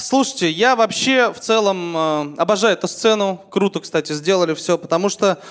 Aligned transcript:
Слушайте, 0.00 0.48
я 0.48 0.76
вообще 0.76 1.32
в 1.32 1.40
целом 1.40 1.96
э, 1.96 2.34
обожаю 2.38 2.74
эту 2.74 2.86
сцену. 2.86 3.44
Круто, 3.50 3.80
кстати, 3.80 4.12
сделали 4.12 4.54
все, 4.54 4.78
потому 4.78 5.08
что 5.08 5.42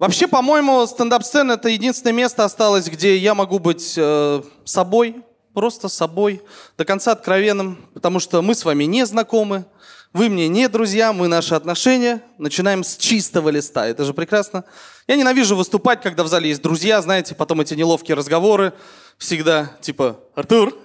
вообще, 0.00 0.26
по-моему, 0.26 0.84
стендап-сцена 0.84 1.52
это 1.52 1.68
единственное 1.68 2.12
место 2.12 2.44
осталось, 2.44 2.88
где 2.88 3.16
я 3.16 3.36
могу 3.36 3.60
быть 3.60 3.94
э, 3.96 4.42
собой, 4.64 5.22
просто 5.54 5.88
собой, 5.88 6.42
до 6.76 6.84
конца 6.84 7.12
откровенным, 7.12 7.88
потому 7.94 8.18
что 8.18 8.42
мы 8.42 8.56
с 8.56 8.64
вами 8.64 8.82
не 8.82 9.06
знакомы, 9.06 9.64
вы 10.12 10.28
мне 10.28 10.48
не 10.48 10.68
друзья, 10.68 11.12
мы 11.12 11.28
наши 11.28 11.54
отношения 11.54 12.20
начинаем 12.36 12.82
с 12.82 12.96
чистого 12.96 13.48
листа. 13.48 13.86
Это 13.86 14.04
же 14.04 14.12
прекрасно. 14.12 14.64
Я 15.06 15.14
ненавижу 15.14 15.54
выступать, 15.54 16.02
когда 16.02 16.24
в 16.24 16.28
зале 16.28 16.48
есть 16.48 16.62
друзья, 16.62 17.00
знаете, 17.00 17.36
потом 17.36 17.60
эти 17.60 17.74
неловкие 17.74 18.16
разговоры 18.16 18.72
всегда, 19.18 19.70
типа, 19.80 20.18
Артур, 20.34 20.76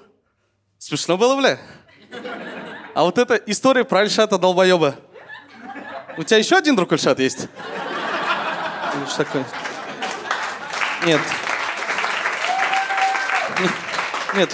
смешно 0.78 1.18
было, 1.18 1.36
бля? 1.36 1.60
А 3.00 3.04
вот 3.04 3.18
эта 3.18 3.36
история 3.46 3.86
про 3.86 4.00
Альшата 4.00 4.38
долбоеба. 4.38 4.94
У 6.18 6.24
тебя 6.24 6.36
еще 6.36 6.58
один 6.58 6.76
друг 6.76 6.92
Альшат 6.92 7.18
есть? 7.20 7.48
Что 9.08 9.24
такое? 9.24 9.46
Нет. 11.06 11.22
Нет, 14.36 14.54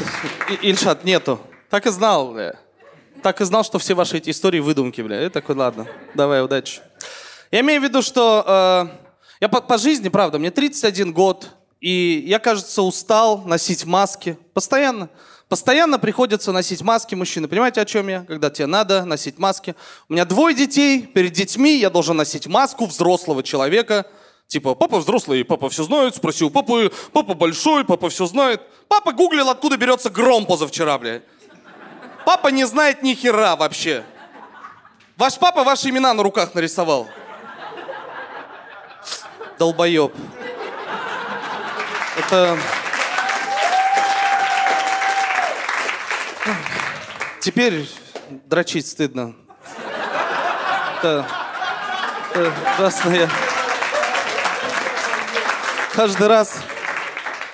Ильшат, 0.61 1.03
нету. 1.03 1.39
Так 1.71 1.87
и 1.87 1.89
знал, 1.89 2.33
бля. 2.33 2.55
Так 3.23 3.41
и 3.41 3.45
знал, 3.45 3.63
что 3.63 3.79
все 3.79 3.95
ваши 3.95 4.17
эти 4.17 4.29
истории 4.29 4.59
выдумки, 4.59 5.01
бля. 5.01 5.21
Я 5.21 5.31
такой, 5.31 5.55
ладно, 5.55 5.87
давай, 6.13 6.43
удачи. 6.43 6.81
Я 7.49 7.61
имею 7.61 7.81
в 7.81 7.83
виду, 7.83 8.03
что 8.03 8.45
э, 8.45 8.97
я 9.41 9.49
по, 9.49 9.59
по 9.59 9.79
жизни, 9.79 10.09
правда, 10.09 10.37
мне 10.37 10.51
31 10.51 11.13
год, 11.13 11.49
и 11.81 12.23
я, 12.27 12.37
кажется, 12.37 12.83
устал 12.83 13.39
носить 13.39 13.85
маски 13.85 14.37
постоянно. 14.53 15.09
Постоянно 15.47 15.99
приходится 15.99 16.51
носить 16.51 16.81
маски 16.81 17.13
мужчины. 17.13 17.47
Понимаете, 17.47 17.81
о 17.81 17.85
чем 17.85 18.07
я? 18.07 18.21
Когда 18.21 18.49
тебе 18.49 18.65
надо 18.65 19.05
носить 19.05 19.37
маски. 19.37 19.75
У 20.09 20.13
меня 20.13 20.25
двое 20.25 20.55
детей. 20.55 21.05
Перед 21.05 21.33
детьми 21.33 21.77
я 21.77 21.91
должен 21.91 22.17
носить 22.17 22.47
маску 22.47 22.87
взрослого 22.87 23.43
человека. 23.43 24.07
Типа, 24.47 24.73
папа 24.73 24.99
взрослый, 24.99 25.45
папа 25.45 25.69
все 25.69 25.83
знает. 25.83 26.15
Спросил 26.15 26.49
папы, 26.49 26.91
папа 27.11 27.35
большой, 27.35 27.85
папа 27.85 28.09
все 28.09 28.25
знает. 28.25 28.61
Папа 28.87 29.11
гуглил, 29.11 29.49
откуда 29.49 29.77
берется 29.77 30.09
гром 30.09 30.47
позавчера, 30.47 30.97
блядь. 30.97 31.23
Папа 32.25 32.47
не 32.47 32.65
знает 32.65 33.03
ни 33.03 33.13
хера 33.13 33.55
вообще. 33.55 34.03
Ваш 35.15 35.37
папа 35.37 35.63
ваши 35.63 35.89
имена 35.89 36.13
на 36.15 36.23
руках 36.23 36.55
нарисовал. 36.55 37.07
Долбоеб. 39.59 40.11
Это... 42.17 42.57
Теперь 47.45 47.87
дрочить 48.47 48.87
стыдно. 48.87 49.35
Это... 50.97 51.27
это 52.33 52.51
ужасно 52.75 53.11
я... 53.11 53.29
Каждый 55.93 56.25
раз... 56.25 56.57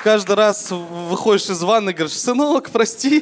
Каждый 0.01 0.37
раз 0.37 0.71
выходишь 0.71 1.49
из 1.49 1.61
ванны, 1.61 1.91
говоришь, 1.91 2.17
сынок, 2.17 2.69
прости. 2.69 3.21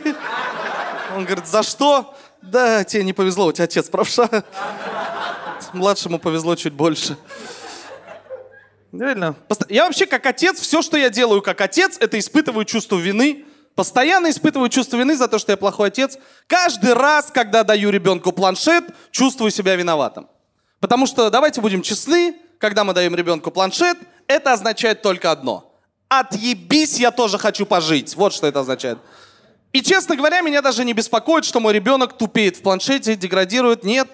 Он 1.16 1.26
говорит, 1.26 1.48
за 1.48 1.64
что? 1.64 2.16
Да, 2.44 2.84
тебе 2.84 3.04
не 3.04 3.14
повезло, 3.14 3.48
у 3.48 3.52
тебя 3.52 3.64
отец 3.64 3.90
правша. 3.90 4.30
Младшему 5.74 6.20
повезло 6.20 6.56
чуть 6.56 6.74
больше. 6.74 7.18
Реально. 8.92 9.34
Я 9.70 9.86
вообще 9.86 10.06
как 10.06 10.24
отец, 10.28 10.60
все, 10.60 10.84
что 10.84 10.98
я 10.98 11.10
делаю 11.10 11.42
как 11.42 11.62
отец, 11.62 11.98
это 12.00 12.20
испытываю 12.20 12.66
чувство 12.66 12.98
вины. 12.98 13.48
Постоянно 13.80 14.30
испытываю 14.30 14.68
чувство 14.68 14.98
вины 14.98 15.16
за 15.16 15.30
то, 15.30 15.40
что 15.40 15.54
я 15.54 15.58
плохой 15.58 15.88
отец. 15.88 16.18
Каждый 16.48 16.92
раз, 16.92 17.32
когда 17.32 17.64
даю 17.64 17.92
ребенку 17.92 18.34
планшет, 18.34 18.84
чувствую 19.10 19.52
себя 19.52 19.78
виноватым. 19.78 20.28
Потому 20.82 21.08
что, 21.08 21.30
давайте 21.30 21.62
будем 21.62 21.82
честны, 21.82 22.36
когда 22.58 22.84
мы 22.84 22.94
даем 22.94 23.16
ребенку 23.16 23.52
планшет, 23.52 23.98
это 24.28 24.52
означает 24.52 25.02
только 25.02 25.32
одно. 25.32 25.80
Отъебись, 26.10 27.00
я 27.00 27.10
тоже 27.12 27.38
хочу 27.38 27.66
пожить. 27.66 28.18
Вот 28.18 28.34
что 28.34 28.48
это 28.48 28.60
означает. 28.60 29.00
И, 29.72 29.82
честно 29.82 30.18
говоря, 30.18 30.42
меня 30.42 30.62
даже 30.62 30.84
не 30.84 30.92
беспокоит, 30.92 31.46
что 31.46 31.62
мой 31.62 31.72
ребенок 31.72 32.18
тупеет 32.18 32.58
в 32.58 32.62
планшете, 32.62 33.16
деградирует. 33.16 33.86
Нет. 33.86 34.10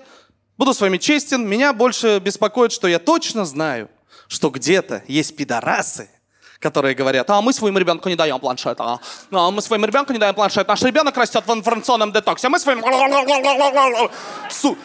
Буду 0.60 0.76
с 0.76 0.80
вами 0.80 1.00
честен. 1.00 1.44
Меня 1.50 1.74
больше 1.74 2.20
беспокоит, 2.20 2.72
что 2.72 2.88
я 2.88 3.00
точно 3.00 3.46
знаю, 3.46 3.90
что 4.28 4.52
где-то 4.52 5.02
есть 5.08 5.36
пидорасы, 5.36 6.12
которые 6.60 6.96
говорят, 6.96 7.30
а 7.30 7.42
мы 7.42 7.54
своему 7.54 7.78
ребенку 7.78 8.10
не 8.10 8.16
даем 8.16 8.40
планшет, 8.40 8.80
а, 8.80 9.00
а 9.32 9.52
мы 9.52 9.62
своему 9.62 9.86
ребенку 9.86 10.14
не 10.14 10.20
даем 10.20 10.34
планшет, 10.34 10.68
наш 10.68 10.82
ребенок 10.82 11.16
растет 11.18 11.44
в 11.46 11.54
информационном 11.54 12.12
детоксе, 12.12 12.48
а 12.48 12.50
мы 12.50 12.60
своим... 12.60 12.82
Су... 14.50 14.78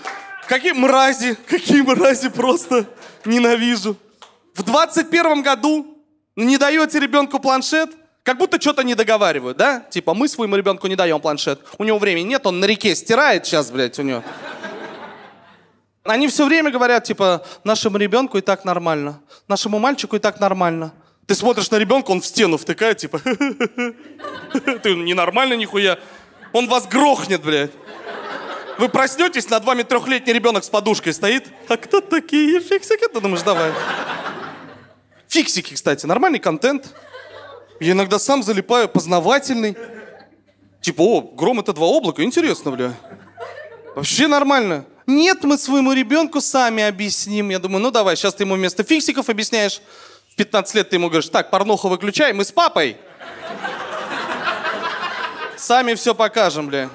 Какие 0.48 0.72
мрази, 0.72 1.36
какие 1.46 1.80
мрази 1.82 2.28
просто 2.28 2.84
ненавижу. 3.24 3.96
В 4.52 4.64
21 4.64 5.42
году 5.42 5.86
не 6.34 6.58
даете 6.58 6.98
ребенку 6.98 7.38
планшет, 7.38 7.90
как 8.24 8.36
будто 8.36 8.60
что-то 8.60 8.82
не 8.82 8.94
договаривают, 8.94 9.56
да? 9.56 9.80
Типа, 9.90 10.12
мы 10.12 10.28
своему 10.28 10.56
ребенку 10.56 10.88
не 10.88 10.96
даем 10.96 11.20
планшет. 11.20 11.60
У 11.78 11.84
него 11.84 11.98
времени 11.98 12.30
нет, 12.30 12.44
он 12.46 12.60
на 12.60 12.64
реке 12.64 12.94
стирает 12.96 13.46
сейчас, 13.46 13.70
блядь, 13.70 13.98
у 13.98 14.02
него. 14.02 14.24
Они 16.02 16.28
все 16.28 16.46
время 16.46 16.70
говорят, 16.70 17.04
типа, 17.04 17.44
нашему 17.62 17.98
ребенку 17.98 18.38
и 18.38 18.40
так 18.40 18.64
нормально, 18.64 19.20
нашему 19.48 19.78
мальчику 19.78 20.16
и 20.16 20.18
так 20.18 20.40
нормально. 20.40 20.92
Ты 21.30 21.36
смотришь 21.36 21.70
на 21.70 21.76
ребенка, 21.76 22.10
он 22.10 22.20
в 22.20 22.26
стену 22.26 22.56
втыкает, 22.56 22.98
типа, 22.98 23.20
ты 24.82 24.96
ненормально 24.96 25.54
нихуя. 25.54 25.96
Он 26.52 26.66
вас 26.66 26.88
грохнет, 26.88 27.42
блядь. 27.42 27.70
Вы 28.78 28.88
проснетесь, 28.88 29.48
над 29.48 29.64
вами 29.64 29.84
трехлетний 29.84 30.32
ребенок 30.32 30.64
с 30.64 30.68
подушкой 30.68 31.14
стоит. 31.14 31.46
А 31.68 31.76
кто 31.76 32.00
такие 32.00 32.58
фиксики? 32.58 33.06
Ты 33.06 33.20
думаешь, 33.20 33.42
давай. 33.42 33.70
Фиксики, 35.28 35.74
кстати, 35.74 36.04
нормальный 36.04 36.40
контент. 36.40 36.92
Я 37.78 37.92
иногда 37.92 38.18
сам 38.18 38.42
залипаю, 38.42 38.88
познавательный. 38.88 39.76
Типа, 40.80 41.02
о, 41.02 41.20
гром 41.20 41.60
это 41.60 41.72
два 41.72 41.86
облака, 41.86 42.24
интересно, 42.24 42.72
бля. 42.72 42.94
Вообще 43.94 44.26
нормально. 44.26 44.84
Нет, 45.06 45.44
мы 45.44 45.58
своему 45.58 45.92
ребенку 45.92 46.40
сами 46.40 46.82
объясним. 46.82 47.50
Я 47.50 47.60
думаю, 47.60 47.82
ну 47.82 47.92
давай, 47.92 48.16
сейчас 48.16 48.34
ты 48.34 48.42
ему 48.42 48.56
вместо 48.56 48.82
фиксиков 48.82 49.28
объясняешь. 49.28 49.80
В 50.40 50.42
15 50.42 50.74
лет 50.74 50.88
ты 50.88 50.96
ему 50.96 51.08
говоришь, 51.10 51.28
так, 51.28 51.50
порнуху 51.50 51.88
выключай, 51.90 52.32
мы 52.32 52.46
с 52.46 52.50
папой. 52.50 52.96
Сами 55.58 55.92
все 55.92 56.14
покажем, 56.14 56.68
бля. 56.68 56.88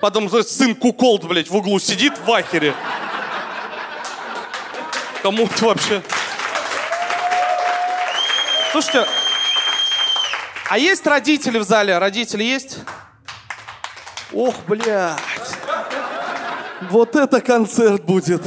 Потом 0.00 0.30
сын 0.42 0.74
куколд, 0.74 1.24
блядь, 1.24 1.50
в 1.50 1.56
углу 1.56 1.78
сидит 1.78 2.14
в 2.18 2.32
ахере. 2.32 2.72
Кому 5.22 5.44
это 5.44 5.66
вообще? 5.66 6.02
Слушайте, 8.72 9.06
а 10.70 10.78
есть 10.78 11.06
родители 11.06 11.58
в 11.58 11.64
зале? 11.64 11.98
Родители 11.98 12.44
есть? 12.44 12.78
Ох, 14.32 14.54
блядь. 14.66 15.20
Вот 16.88 17.14
это 17.14 17.42
концерт 17.42 18.02
будет. 18.04 18.40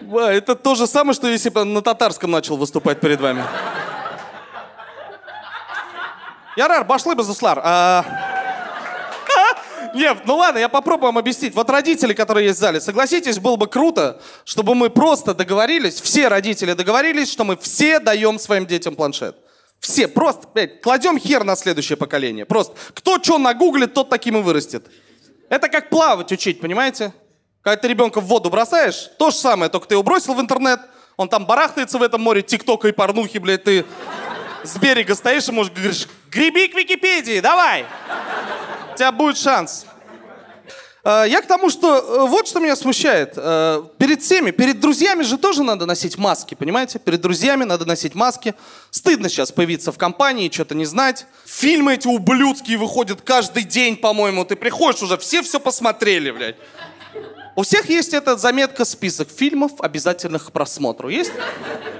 Это 0.00 0.54
то 0.54 0.74
же 0.74 0.86
самое, 0.86 1.14
что 1.14 1.28
если 1.28 1.50
бы 1.50 1.64
на 1.64 1.82
татарском 1.82 2.30
начал 2.30 2.56
выступать 2.56 3.00
перед 3.00 3.20
вами. 3.20 3.44
Ярар, 6.56 6.84
башлы 6.84 7.14
базуслар. 7.14 7.60
А... 7.62 8.04
Нет, 9.94 10.18
ну 10.24 10.36
ладно, 10.36 10.58
я 10.58 10.68
попробую 10.68 11.08
вам 11.08 11.18
объяснить. 11.18 11.54
Вот 11.54 11.70
родители, 11.70 12.12
которые 12.12 12.46
есть 12.46 12.58
в 12.58 12.60
зале, 12.60 12.80
согласитесь, 12.80 13.38
было 13.38 13.56
бы 13.56 13.66
круто, 13.66 14.20
чтобы 14.44 14.74
мы 14.74 14.90
просто 14.90 15.34
договорились, 15.34 16.00
все 16.00 16.28
родители 16.28 16.72
договорились, 16.72 17.30
что 17.30 17.44
мы 17.44 17.56
все 17.56 17.98
даем 17.98 18.38
своим 18.38 18.66
детям 18.66 18.96
планшет. 18.96 19.36
Все, 19.78 20.08
просто, 20.08 20.46
блядь, 20.52 20.82
кладем 20.82 21.18
хер 21.18 21.44
на 21.44 21.56
следующее 21.56 21.96
поколение. 21.96 22.44
Просто, 22.44 22.74
кто 22.94 23.22
что 23.22 23.38
нагуглит, 23.38 23.94
тот 23.94 24.10
таким 24.10 24.36
и 24.36 24.42
вырастет. 24.42 24.86
Это 25.48 25.68
как 25.68 25.88
плавать 25.88 26.30
учить, 26.32 26.60
понимаете? 26.60 27.12
Когда 27.62 27.76
ты 27.82 27.88
ребенка 27.88 28.20
в 28.20 28.24
воду 28.24 28.48
бросаешь, 28.48 29.10
то 29.18 29.30
же 29.30 29.36
самое, 29.36 29.70
только 29.70 29.86
ты 29.86 29.94
его 29.94 30.02
бросил 30.02 30.34
в 30.34 30.40
интернет, 30.40 30.80
он 31.16 31.28
там 31.28 31.44
барахтается 31.44 31.98
в 31.98 32.02
этом 32.02 32.22
море 32.22 32.40
тиктока 32.40 32.88
и 32.88 32.92
порнухи, 32.92 33.38
блядь, 33.38 33.64
ты 33.64 33.84
с 34.64 34.76
берега 34.78 35.14
стоишь 35.14 35.48
и 35.48 35.52
можешь 35.52 35.72
говоришь, 35.72 36.08
греби 36.30 36.68
к 36.68 36.74
Википедии, 36.74 37.40
давай! 37.40 37.84
У 38.92 38.96
тебя 38.96 39.12
будет 39.12 39.36
шанс. 39.36 39.84
Э, 41.04 41.24
Я 41.28 41.42
к 41.42 41.46
тому, 41.46 41.68
что 41.70 41.98
э, 41.98 42.26
вот 42.26 42.48
что 42.48 42.60
меня 42.60 42.76
смущает. 42.76 43.34
Э, 43.36 43.82
Перед 43.98 44.22
всеми, 44.22 44.50
перед 44.50 44.80
друзьями 44.80 45.22
же 45.22 45.36
тоже 45.38 45.62
надо 45.62 45.86
носить 45.86 46.18
маски, 46.18 46.54
понимаете? 46.54 46.98
Перед 46.98 47.20
друзьями 47.20 47.64
надо 47.64 47.84
носить 47.84 48.14
маски. 48.14 48.54
Стыдно 48.90 49.28
сейчас 49.28 49.52
появиться 49.52 49.92
в 49.92 49.98
компании, 49.98 50.50
что-то 50.50 50.74
не 50.74 50.84
знать. 50.86 51.26
Фильмы 51.46 51.94
эти 51.94 52.06
ублюдские 52.06 52.78
выходят 52.78 53.20
каждый 53.22 53.64
день, 53.64 53.96
по-моему. 53.96 54.44
Ты 54.44 54.56
приходишь 54.56 55.02
уже, 55.02 55.16
все 55.18 55.42
все 55.42 55.60
посмотрели, 55.60 56.30
блядь. 56.30 56.56
У 57.56 57.62
всех 57.62 57.88
есть 57.88 58.14
эта 58.14 58.36
заметка, 58.36 58.84
список 58.84 59.28
фильмов, 59.28 59.72
обязательных 59.80 60.46
к 60.46 60.52
просмотру. 60.52 61.08
Есть? 61.08 61.32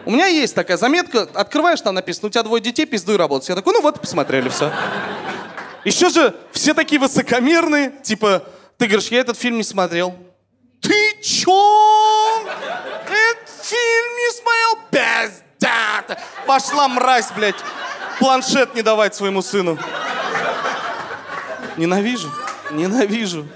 У 0.04 0.10
меня 0.10 0.26
есть 0.26 0.54
такая 0.54 0.76
заметка. 0.76 1.28
Открываешь, 1.34 1.80
там 1.80 1.94
написано, 1.94 2.28
у 2.28 2.30
тебя 2.30 2.42
двое 2.42 2.62
детей, 2.62 2.86
пиздуй 2.86 3.16
работать. 3.16 3.48
Я 3.48 3.56
такой, 3.56 3.74
ну 3.74 3.82
вот, 3.82 4.00
посмотрели, 4.00 4.48
все. 4.48 4.72
Еще 5.84 6.08
же 6.10 6.34
все 6.52 6.74
такие 6.74 7.00
высокомерные, 7.00 7.92
типа, 8.02 8.44
Ты 8.78 8.86
говоришь, 8.86 9.08
я 9.08 9.20
этот 9.20 9.36
фильм 9.36 9.58
не 9.58 9.62
смотрел. 9.62 10.14
Ты 10.80 11.20
чё? 11.22 12.42
Этот 13.04 13.64
фильм 13.64 14.16
не 14.16 14.32
смотрел? 14.32 14.78
Пизда! 14.90 16.18
Пошла 16.46 16.88
мразь, 16.88 17.30
блядь. 17.36 17.56
Планшет 18.18 18.74
не 18.74 18.82
давать 18.82 19.14
своему 19.14 19.42
сыну. 19.42 19.78
Ненавижу. 21.76 22.30
Ненавижу. 22.70 23.46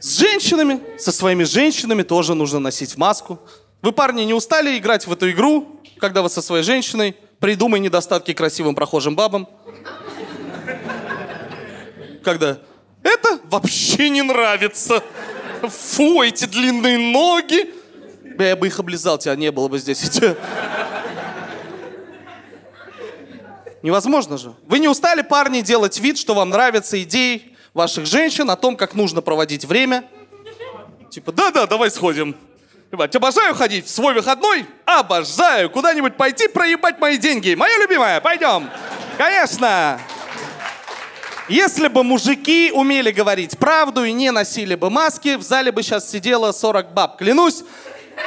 С 0.00 0.18
женщинами, 0.18 0.80
со 0.98 1.12
своими 1.12 1.44
женщинами 1.44 2.02
тоже 2.02 2.34
нужно 2.34 2.58
носить 2.58 2.96
маску. 2.96 3.38
Вы, 3.82 3.92
парни, 3.92 4.22
не 4.22 4.32
устали 4.32 4.78
играть 4.78 5.06
в 5.06 5.12
эту 5.12 5.30
игру, 5.30 5.82
когда 5.98 6.22
вы 6.22 6.30
со 6.30 6.40
своей 6.40 6.64
женщиной? 6.64 7.14
Придумай 7.38 7.80
недостатки 7.80 8.32
красивым 8.32 8.74
прохожим 8.74 9.14
бабам. 9.14 9.46
Когда 12.24 12.58
это 13.02 13.40
вообще 13.44 14.08
не 14.08 14.22
нравится. 14.22 15.02
Фу, 15.62 16.22
эти 16.22 16.46
длинные 16.46 16.96
ноги. 16.96 17.74
Я 18.38 18.56
бы 18.56 18.68
их 18.68 18.80
облизал, 18.80 19.18
тебя 19.18 19.36
не 19.36 19.52
было 19.52 19.68
бы 19.68 19.78
здесь. 19.78 20.02
Невозможно 23.82 24.38
же. 24.38 24.54
Вы 24.66 24.78
не 24.78 24.88
устали, 24.88 25.20
парни, 25.20 25.60
делать 25.60 25.98
вид, 26.00 26.16
что 26.16 26.34
вам 26.34 26.48
нравятся 26.48 27.02
идеи 27.02 27.49
ваших 27.74 28.06
женщин 28.06 28.50
о 28.50 28.56
том, 28.56 28.76
как 28.76 28.94
нужно 28.94 29.22
проводить 29.22 29.64
время? 29.64 30.04
Типа, 31.10 31.32
да-да, 31.32 31.66
давай 31.66 31.90
сходим. 31.90 32.36
Ебать, 32.92 33.14
обожаю 33.14 33.54
ходить 33.54 33.86
в 33.86 33.90
свой 33.90 34.14
выходной. 34.14 34.66
Обожаю 34.84 35.70
куда-нибудь 35.70 36.16
пойти 36.16 36.48
проебать 36.48 36.98
мои 36.98 37.18
деньги. 37.18 37.54
Моя 37.54 37.76
любимая, 37.78 38.20
пойдем. 38.20 38.68
Конечно. 39.16 40.00
Если 41.48 41.88
бы 41.88 42.04
мужики 42.04 42.70
умели 42.72 43.10
говорить 43.10 43.58
правду 43.58 44.04
и 44.04 44.12
не 44.12 44.30
носили 44.30 44.76
бы 44.76 44.88
маски, 44.88 45.36
в 45.36 45.42
зале 45.42 45.72
бы 45.72 45.82
сейчас 45.82 46.08
сидело 46.10 46.52
40 46.52 46.92
баб. 46.92 47.18
Клянусь, 47.18 47.64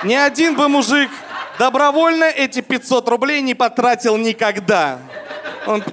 ни 0.03 0.13
один 0.13 0.55
бы 0.55 0.67
мужик 0.67 1.09
добровольно 1.57 2.25
эти 2.25 2.61
500 2.61 3.07
рублей 3.09 3.41
не 3.41 3.55
потратил 3.55 4.17
никогда. 4.17 4.99
Он 5.65 5.83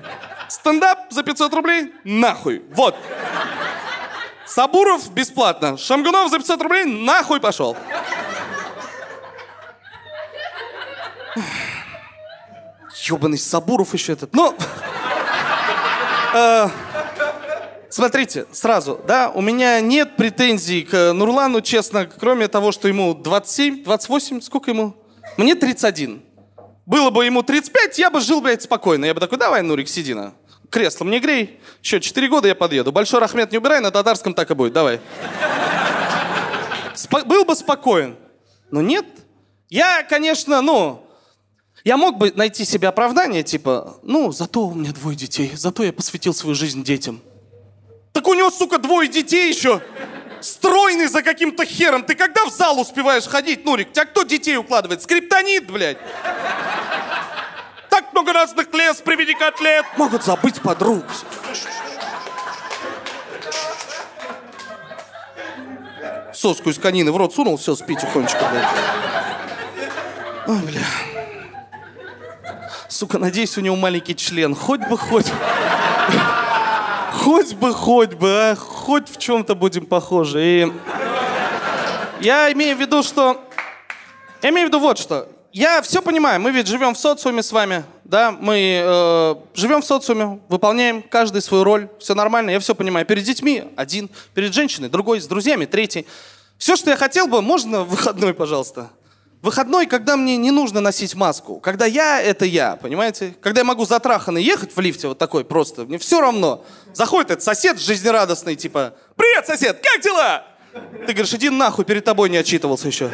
стендап 0.51 1.11
за 1.11 1.23
500 1.23 1.55
рублей? 1.55 1.93
Нахуй. 2.05 2.63
Вот. 2.75 2.97
Сабуров 4.47 5.13
бесплатно. 5.13 5.77
Шамгунов 5.77 6.31
за 6.31 6.39
500 6.39 6.63
рублей 6.63 6.85
нахуй 6.85 7.41
пошел. 7.41 7.77
Ёбаный 13.05 13.39
Сабуров 13.39 13.95
еще 13.95 14.13
этот. 14.13 14.35
Ну, 14.35 14.55
э, 16.35 16.69
смотрите, 17.89 18.47
сразу, 18.53 19.01
да, 19.07 19.31
у 19.31 19.41
меня 19.41 19.81
нет 19.81 20.17
претензий 20.17 20.83
к 20.83 21.13
Нурлану, 21.13 21.61
честно, 21.61 22.07
кроме 22.07 22.49
того, 22.49 22.73
что 22.73 22.89
ему 22.89 23.15
27, 23.15 23.85
28, 23.85 24.41
сколько 24.41 24.71
ему? 24.71 24.95
Мне 25.37 25.55
31. 25.55 26.23
Было 26.87 27.11
бы 27.11 27.25
ему 27.25 27.43
35, 27.43 27.99
я 27.99 28.11
бы 28.11 28.21
жил, 28.21 28.41
блядь, 28.41 28.63
спокойно. 28.63 29.05
Я 29.05 29.15
бы 29.15 29.21
такой, 29.21 29.39
давай, 29.39 29.63
Нурик, 29.63 29.89
сиди 29.89 30.13
на. 30.13 30.35
Кресло 30.71 31.05
мне 31.05 31.19
грей. 31.19 31.61
Еще 31.83 32.01
4 32.01 32.29
года 32.29 32.49
я 32.49 32.55
подъеду. 32.55 32.93
Большой 32.93 33.21
рахмет 33.21 33.51
не 33.51 33.59
убирай, 33.59 33.81
на 33.81 33.91
татарском 33.91 34.35
так 34.35 34.51
и 34.51 34.55
будет. 34.55 34.73
Давай. 34.73 35.01
Спо- 36.95 37.25
был 37.25 37.45
бы 37.45 37.55
спокоен. 37.57 38.17
Но 38.71 38.81
нет. 38.81 39.05
Я, 39.69 40.05
конечно, 40.05 40.63
ну, 40.63 41.05
я 41.85 41.97
мог 41.97 42.19
бы 42.19 42.33
найти 42.35 42.65
себе 42.65 42.89
оправдание, 42.89 43.43
типа, 43.43 43.99
ну, 44.03 44.33
зато 44.33 44.67
у 44.67 44.75
меня 44.75 44.93
двое 44.93 45.17
детей, 45.17 45.53
зато 45.55 45.83
я 45.83 45.93
посвятил 45.93 46.35
свою 46.35 46.55
жизнь 46.55 46.83
детям. 46.85 47.21
Так 48.13 48.27
у 48.27 48.35
него, 48.35 48.51
сука, 48.51 48.79
двое 48.79 49.09
детей 49.09 49.49
еще. 49.49 49.81
Стройный 50.41 51.07
за 51.07 51.23
каким-то 51.23 51.65
хером. 51.65 52.03
Ты 52.03 52.15
когда 52.15 52.45
в 52.47 52.51
зал 52.51 52.81
успеваешь 52.81 53.27
ходить, 53.27 53.65
Нурик? 53.65 53.93
Тебя 53.93 54.05
кто 54.07 54.23
детей 54.23 54.57
укладывает? 54.57 55.03
Скриптонит, 55.03 55.71
блядь. 55.71 55.99
Много 58.21 58.35
разных 58.35 58.71
лес, 58.75 58.99
приведи 58.99 59.33
котлет. 59.33 59.87
Могут 59.97 60.23
забыть 60.23 60.61
подруг. 60.61 61.03
Соску 66.35 66.69
из 66.69 66.79
конины 66.79 67.13
в 67.13 67.17
рот 67.17 67.35
сунул, 67.35 67.57
все, 67.57 67.75
спи 67.75 67.97
тихонечко, 67.97 68.45
блядь. 68.51 68.69
Ой, 70.47 70.59
бля. 70.59 70.83
Сука, 72.89 73.17
надеюсь, 73.19 73.57
у 73.57 73.63
него 73.63 73.77
маленький 73.77 74.15
член. 74.15 74.55
Хоть 74.55 74.87
бы, 74.87 74.99
хоть. 74.99 75.33
Хоть 77.15 77.55
бы, 77.55 77.73
хоть 77.73 78.13
бы, 78.13 78.51
а. 78.51 78.55
Хоть 78.55 79.09
в 79.09 79.17
чем-то 79.17 79.55
будем 79.55 79.87
похожи. 79.87 80.43
И 80.45 80.73
я 82.21 82.53
имею 82.53 82.77
в 82.77 82.81
виду, 82.81 83.03
что... 83.03 83.43
Я 84.43 84.51
имею 84.51 84.67
в 84.67 84.69
виду 84.69 84.79
вот 84.79 84.99
что. 84.99 85.27
Я 85.53 85.81
все 85.81 86.03
понимаю, 86.03 86.39
мы 86.39 86.51
ведь 86.51 86.69
живем 86.69 86.95
в 86.95 86.99
социуме 86.99 87.43
с 87.43 87.51
вами, 87.51 87.83
да, 88.11 88.33
мы 88.33 88.83
э, 88.85 89.35
живем 89.55 89.83
в 89.83 89.85
социуме, 89.85 90.41
выполняем 90.49 91.01
каждый 91.01 91.41
свою 91.41 91.63
роль, 91.63 91.89
все 92.01 92.17
нормально, 92.17 92.51
я 92.51 92.59
все 92.59 92.75
понимаю. 92.75 93.07
Перед 93.07 93.23
детьми 93.23 93.65
один, 93.77 94.11
перед 94.35 94.53
женщиной 94.53 94.89
другой, 94.89 95.21
с 95.21 95.29
друзьями 95.29 95.65
третий. 95.65 96.07
Все, 96.59 96.75
что 96.75 96.91
я 96.91 96.97
хотел 96.97 97.29
бы, 97.29 97.41
можно 97.41 97.85
в 97.85 97.91
выходной, 97.91 98.35
пожалуйста? 98.35 98.91
Выходной, 99.43 99.87
когда 99.87 100.17
мне 100.17 100.37
не 100.37 100.51
нужно 100.51 100.81
носить 100.81 101.15
маску. 101.15 101.61
Когда 101.61 101.87
я— 101.87 102.21
это 102.23 102.45
я, 102.45 102.75
понимаете? 102.75 103.37
Когда 103.41 103.61
я 103.61 103.65
могу 103.65 103.85
затраханный 103.85 104.43
ехать 104.43 104.75
в 104.75 104.81
лифте 104.81 105.07
вот 105.07 105.19
такой 105.19 105.45
просто, 105.45 105.85
мне 105.85 105.97
все 105.97 106.21
равно. 106.21 106.65
Заходит 106.93 107.31
этот 107.31 107.45
сосед 107.45 107.81
жизнерадостный, 107.81 108.57
типа, 108.57 108.95
«Привет, 109.15 109.47
сосед, 109.47 109.81
как 109.81 110.03
дела?» 110.03 110.45
Ты 111.07 111.13
говоришь, 111.13 111.33
иди 111.35 111.49
нахуй, 111.49 111.85
перед 111.85 112.05
тобой 112.05 112.29
не 112.29 112.39
отчитывался 112.39 112.89
еще. 112.89 113.09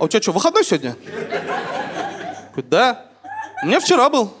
А 0.00 0.04
у 0.04 0.08
тебя 0.08 0.22
что, 0.22 0.32
выходной 0.32 0.64
сегодня? 0.64 0.96
Да. 2.56 3.04
У 3.62 3.66
меня 3.66 3.80
вчера 3.80 4.08
был. 4.08 4.34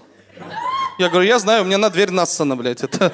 Я 0.98 1.10
говорю, 1.10 1.26
я 1.26 1.38
знаю, 1.38 1.62
у 1.62 1.64
меня 1.66 1.76
на 1.76 1.90
дверь 1.90 2.10
нассана, 2.10 2.56
блядь. 2.56 2.82
Это... 2.82 3.12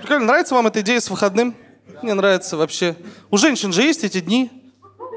Прикольно, 0.00 0.26
нравится 0.26 0.54
вам 0.54 0.68
эта 0.68 0.80
идея 0.80 1.00
с 1.00 1.10
выходным? 1.10 1.56
Мне 2.02 2.14
нравится 2.14 2.56
вообще. 2.56 2.94
У 3.32 3.36
женщин 3.36 3.72
же 3.72 3.82
есть 3.82 4.04
эти 4.04 4.20
дни, 4.20 4.50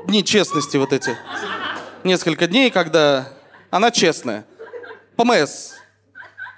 дни 0.07 0.23
честности 0.23 0.77
вот 0.77 0.91
эти. 0.91 1.15
Несколько 2.03 2.47
дней, 2.47 2.71
когда 2.71 3.29
она 3.69 3.91
честная. 3.91 4.43
ПМС. 5.15 5.73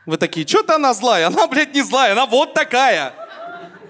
Вы 0.05 0.15
такие, 0.15 0.47
что-то 0.47 0.75
она 0.75 0.93
злая. 0.93 1.27
Она, 1.27 1.47
блядь, 1.47 1.73
не 1.73 1.81
злая, 1.81 2.13
она 2.13 2.25
вот 2.25 2.53
такая. 2.53 3.13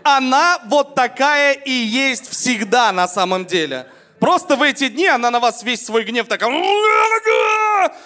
Она 0.01 0.59
вот 0.65 0.95
такая 0.95 1.53
и 1.53 1.71
есть 1.71 2.27
всегда 2.27 2.91
на 2.91 3.07
самом 3.07 3.45
деле. 3.45 3.85
Просто 4.19 4.55
в 4.55 4.61
эти 4.61 4.87
дни 4.87 5.07
она 5.07 5.29
на 5.29 5.39
вас 5.39 5.63
весь 5.63 5.85
свой 5.85 6.03
гнев 6.03 6.27
так... 6.27 6.41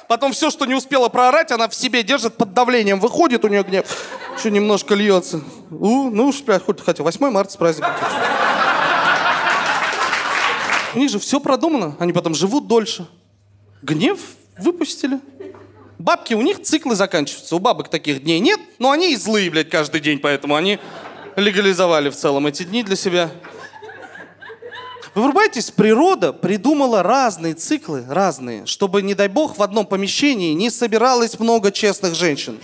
Потом 0.08 0.32
все, 0.32 0.50
что 0.50 0.66
не 0.66 0.74
успела 0.74 1.10
проорать, 1.10 1.52
она 1.52 1.70
в 1.70 1.76
себе 1.76 2.04
держит 2.04 2.36
под 2.36 2.54
давлением. 2.54 3.00
Выходит 3.00 3.46
у 3.46 3.48
нее 3.48 3.64
гнев, 3.64 3.86
еще 4.38 4.50
немножко 4.50 4.96
льется. 4.96 5.42
У, 5.70 6.10
ну 6.10 6.28
уж, 6.28 6.42
блядь, 6.42 6.64
хоть, 6.64 6.82
хотя 6.82 7.04
8 7.04 7.30
марта 7.30 7.54
с 7.54 7.58
праздником. 7.58 7.94
У 10.96 11.00
них 11.00 11.10
же 11.12 11.20
все 11.20 11.40
продумано. 11.40 11.96
Они 12.00 12.14
потом 12.14 12.34
живут 12.34 12.68
дольше. 12.68 13.08
Гнев 13.84 14.20
выпустили. 14.58 15.20
Бабки, 16.00 16.34
у 16.34 16.42
них 16.42 16.62
циклы 16.62 16.96
заканчиваются. 16.96 17.56
У 17.56 17.60
бабок 17.60 17.90
таких 17.90 18.24
дней 18.24 18.40
нет, 18.40 18.60
но 18.80 18.92
они 18.92 19.14
и 19.14 19.16
злые, 19.16 19.52
блядь, 19.52 19.70
каждый 19.70 20.02
день, 20.02 20.20
поэтому 20.20 20.56
они 20.56 20.80
легализовали 21.36 22.10
в 22.10 22.16
целом 22.16 22.48
эти 22.48 22.64
дни 22.64 22.84
для 22.84 22.96
себя. 22.96 23.30
Вы 25.16 25.24
врубаетесь, 25.24 25.72
природа 25.72 26.34
придумала 26.34 27.02
разные 27.04 27.54
циклы, 27.54 28.06
разные, 28.08 28.66
чтобы, 28.66 29.02
не 29.02 29.16
дай 29.16 29.28
бог, 29.28 29.58
в 29.58 29.64
одном 29.64 29.86
помещении 29.86 30.54
не 30.54 30.70
собиралось 30.70 31.40
много 31.40 31.72
честных 31.72 32.16
женщин. 32.16 32.60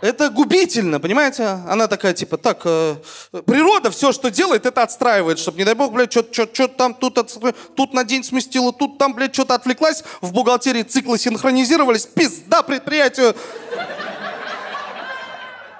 Это 0.00 0.30
губительно, 0.30 0.98
понимаете? 0.98 1.44
Она 1.68 1.86
такая, 1.86 2.14
типа, 2.14 2.38
так, 2.38 2.62
э, 2.64 2.96
природа 3.44 3.90
все, 3.90 4.12
что 4.12 4.30
делает, 4.30 4.64
это 4.64 4.82
отстраивает, 4.82 5.38
чтобы, 5.38 5.58
не 5.58 5.64
дай 5.64 5.74
бог, 5.74 5.92
блядь, 5.92 6.10
что-то 6.10 6.68
там, 6.68 6.94
тут, 6.94 7.18
отстра- 7.18 7.54
тут 7.76 7.92
на 7.92 8.02
день 8.02 8.24
сместила, 8.24 8.72
тут 8.72 8.96
там, 8.96 9.12
блядь, 9.12 9.34
что-то 9.34 9.54
отвлеклась, 9.54 10.02
в 10.22 10.32
бухгалтерии 10.32 10.84
циклы 10.84 11.18
синхронизировались, 11.18 12.06
пизда 12.06 12.62
предприятию. 12.62 13.36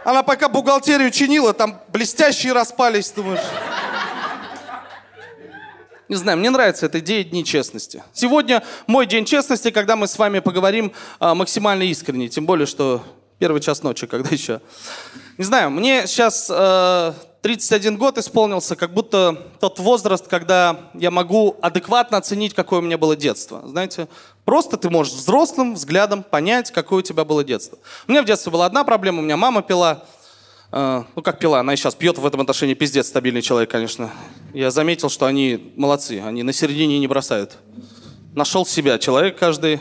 Она 0.05 0.23
пока 0.23 0.51
бухгалтерию 0.51 1.11
чинила, 1.11 1.55
там 1.55 1.81
блестящие 1.89 2.53
распались, 2.53 3.11
думаешь. 3.11 3.41
Не 6.11 6.17
знаю, 6.17 6.39
мне 6.39 6.51
нравится 6.51 6.87
эта 6.87 6.99
идея 6.99 7.23
Дни 7.23 7.45
честности. 7.45 8.03
Сегодня 8.13 8.65
мой 8.89 9.07
день 9.07 9.25
честности, 9.25 9.71
когда 9.71 9.95
мы 9.95 10.09
с 10.09 10.19
вами 10.19 10.41
поговорим 10.41 10.91
а, 11.21 11.37
максимально 11.37 11.85
искренне. 11.85 12.29
Тем 12.29 12.47
более, 12.47 12.67
что 12.67 13.05
первый 13.39 13.61
час 13.61 13.85
ночи, 13.85 14.09
когда 14.09 14.29
еще. 14.31 14.61
Не 15.39 15.45
знаю, 15.45 15.71
мне 15.71 16.09
сейчас 16.09 16.51
э, 16.51 17.13
31 17.43 17.97
год 17.97 18.19
исполнился, 18.19 18.75
как 18.75 18.93
будто 18.93 19.41
тот 19.61 19.79
возраст, 19.79 20.27
когда 20.27 20.91
я 20.95 21.13
могу 21.13 21.57
адекватно 21.63 22.19
оценить, 22.19 22.55
какое 22.55 22.81
у 22.81 22.83
меня 22.83 22.99
было 22.99 23.15
детство. 23.15 23.63
Знаете, 23.65 24.09
Просто 24.51 24.77
ты 24.77 24.91
можешь 24.91 25.13
взрослым 25.13 25.75
взглядом 25.75 26.25
понять, 26.25 26.73
какое 26.73 26.99
у 26.99 27.03
тебя 27.03 27.25
было 27.25 27.45
детство. 27.45 27.79
У 28.09 28.11
меня 28.11 28.21
в 28.21 28.25
детстве 28.25 28.51
была 28.51 28.67
одна 28.67 28.83
проблема, 28.83 29.21
у 29.21 29.23
меня 29.23 29.37
мама 29.37 29.63
пила. 29.63 30.03
Э, 30.73 31.03
ну, 31.17 31.23
как 31.23 31.39
пила, 31.39 31.61
она 31.61 31.75
и 31.75 31.77
сейчас 31.77 31.95
пьет 31.95 32.19
в 32.19 32.27
этом 32.27 32.41
отношении 32.41 32.75
пиздец, 32.75 33.09
стабильный 33.09 33.43
человек, 33.43 33.71
конечно. 33.71 34.11
Я 34.55 34.71
заметил, 34.71 35.09
что 35.09 35.27
они 35.27 35.73
молодцы, 35.77 36.21
они 36.25 36.43
на 36.43 36.53
середине 36.53 36.99
не 36.99 37.07
бросают. 37.07 37.59
Нашел 38.35 38.65
себя 38.65 38.99
человек 38.99 39.39
каждый. 39.39 39.81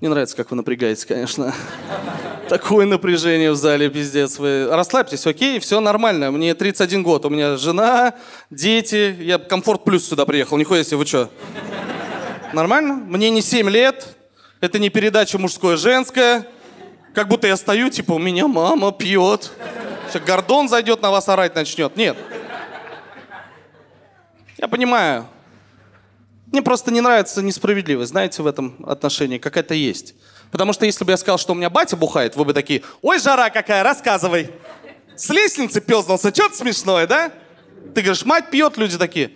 Не 0.00 0.08
нравится, 0.08 0.36
как 0.36 0.50
вы 0.50 0.56
напрягаетесь, 0.56 1.04
конечно. 1.04 1.54
Такое 2.48 2.86
напряжение 2.86 3.52
в 3.52 3.56
зале, 3.56 3.88
пиздец. 3.88 4.38
Вы 4.38 4.68
расслабьтесь, 4.68 5.26
окей, 5.26 5.58
все 5.58 5.80
нормально. 5.80 6.30
Мне 6.30 6.54
31 6.54 7.02
год, 7.02 7.24
у 7.24 7.30
меня 7.30 7.56
жена, 7.56 8.14
дети. 8.50 9.16
Я 9.20 9.38
комфорт 9.38 9.84
плюс 9.84 10.08
сюда 10.08 10.26
приехал, 10.26 10.56
нихуя 10.56 10.84
себе, 10.84 10.98
вы 10.98 11.06
что? 11.06 11.30
Нормально? 12.52 12.94
Мне 12.94 13.30
не 13.30 13.42
7 13.42 13.68
лет, 13.70 14.16
это 14.60 14.78
не 14.78 14.90
передача 14.90 15.38
мужское-женское. 15.38 16.46
Как 17.14 17.28
будто 17.28 17.46
я 17.46 17.56
стою, 17.56 17.90
типа, 17.90 18.12
у 18.12 18.18
меня 18.18 18.48
мама 18.48 18.92
пьет. 18.92 19.52
Сейчас 20.08 20.22
Гордон 20.22 20.68
зайдет 20.68 21.02
на 21.02 21.10
вас 21.10 21.28
орать 21.28 21.54
начнет. 21.54 21.96
Нет. 21.96 22.16
Я 24.56 24.68
понимаю. 24.68 25.26
Мне 26.46 26.62
просто 26.62 26.90
не 26.90 27.00
нравится 27.00 27.42
несправедливость, 27.42 28.10
знаете, 28.10 28.42
в 28.42 28.46
этом 28.46 28.76
отношении 28.86 29.38
какая-то 29.38 29.74
есть. 29.74 30.14
Потому 30.50 30.74
что 30.74 30.84
если 30.84 31.02
бы 31.04 31.10
я 31.10 31.16
сказал, 31.16 31.38
что 31.38 31.52
у 31.52 31.56
меня 31.56 31.70
батя 31.70 31.96
бухает, 31.96 32.36
вы 32.36 32.44
бы 32.44 32.52
такие, 32.52 32.82
ой, 33.00 33.18
жара 33.18 33.48
какая, 33.48 33.82
рассказывай. 33.82 34.50
С 35.16 35.30
лестницы 35.30 35.80
пёзнулся, 35.80 36.32
что-то 36.32 36.54
смешное, 36.56 37.06
да? 37.06 37.32
Ты 37.94 38.02
говоришь, 38.02 38.24
мать 38.24 38.50
пьет, 38.50 38.76
люди 38.76 38.98
такие, 38.98 39.32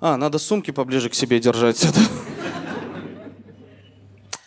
а, 0.00 0.16
надо 0.16 0.38
сумки 0.38 0.72
поближе 0.72 1.08
к 1.08 1.14
себе 1.14 1.38
держать. 1.38 1.86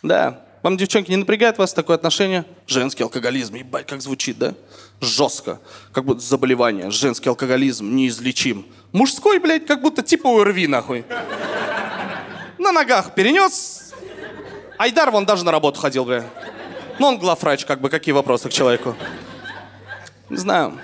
Да. 0.01 0.45
Вам, 0.61 0.75
девчонки, 0.75 1.09
не 1.09 1.17
напрягает 1.17 1.57
вас 1.57 1.73
такое 1.73 1.95
отношение? 1.95 2.45
Женский 2.67 3.03
алкоголизм, 3.03 3.55
ебать, 3.55 3.87
как 3.87 4.01
звучит, 4.01 4.37
да? 4.37 4.55
Жестко. 4.99 5.59
Как 5.93 6.03
будто 6.03 6.19
заболевание. 6.19 6.91
Женский 6.91 7.29
алкоголизм 7.29 7.95
неизлечим. 7.95 8.65
Мужской, 8.91 9.39
блядь, 9.39 9.65
как 9.65 9.81
будто 9.81 10.01
типа 10.01 10.27
ОРВИ, 10.27 10.67
нахуй. 10.67 11.05
На 12.57 12.73
ногах 12.73 13.15
перенес. 13.15 13.93
Айдар 14.77 15.11
вон 15.11 15.25
даже 15.25 15.45
на 15.45 15.51
работу 15.51 15.79
ходил, 15.79 16.03
бля. 16.03 16.25
Ну, 16.99 17.07
он 17.07 17.17
главврач, 17.17 17.65
как 17.65 17.79
бы, 17.79 17.89
какие 17.89 18.13
вопросы 18.13 18.49
к 18.49 18.51
человеку? 18.51 18.95
Не 20.29 20.37
знаю. 20.37 20.77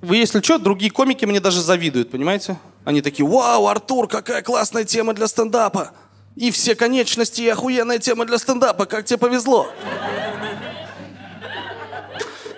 Вы, 0.00 0.16
если 0.16 0.40
что, 0.40 0.58
другие 0.58 0.90
комики 0.90 1.24
мне 1.24 1.38
даже 1.38 1.60
завидуют, 1.60 2.10
понимаете? 2.10 2.58
Они 2.84 3.00
такие, 3.00 3.26
вау, 3.26 3.66
Артур, 3.66 4.08
какая 4.08 4.42
классная 4.42 4.84
тема 4.84 5.14
для 5.14 5.28
стендапа. 5.28 5.92
И 6.36 6.50
все 6.50 6.74
конечности, 6.74 7.40
и 7.40 7.48
охуенная 7.48 7.98
тема 7.98 8.26
для 8.26 8.38
стендапа. 8.38 8.84
Как 8.84 9.06
тебе 9.06 9.18
повезло. 9.18 9.72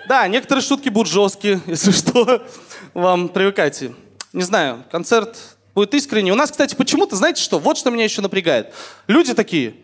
Да, 0.07 0.27
некоторые 0.27 0.63
шутки 0.63 0.89
будут 0.89 1.11
жесткие, 1.11 1.61
если 1.67 1.91
что. 1.91 2.45
Вам 2.93 3.29
привыкайте. 3.29 3.95
Не 4.33 4.43
знаю, 4.43 4.83
концерт 4.91 5.37
будет 5.73 5.93
искренний. 5.93 6.31
У 6.31 6.35
нас, 6.35 6.51
кстати, 6.51 6.75
почему-то, 6.75 7.15
знаете 7.15 7.41
что, 7.41 7.57
вот 7.57 7.77
что 7.77 7.89
меня 7.89 8.03
еще 8.03 8.21
напрягает. 8.21 8.73
Люди 9.07 9.33
такие, 9.33 9.75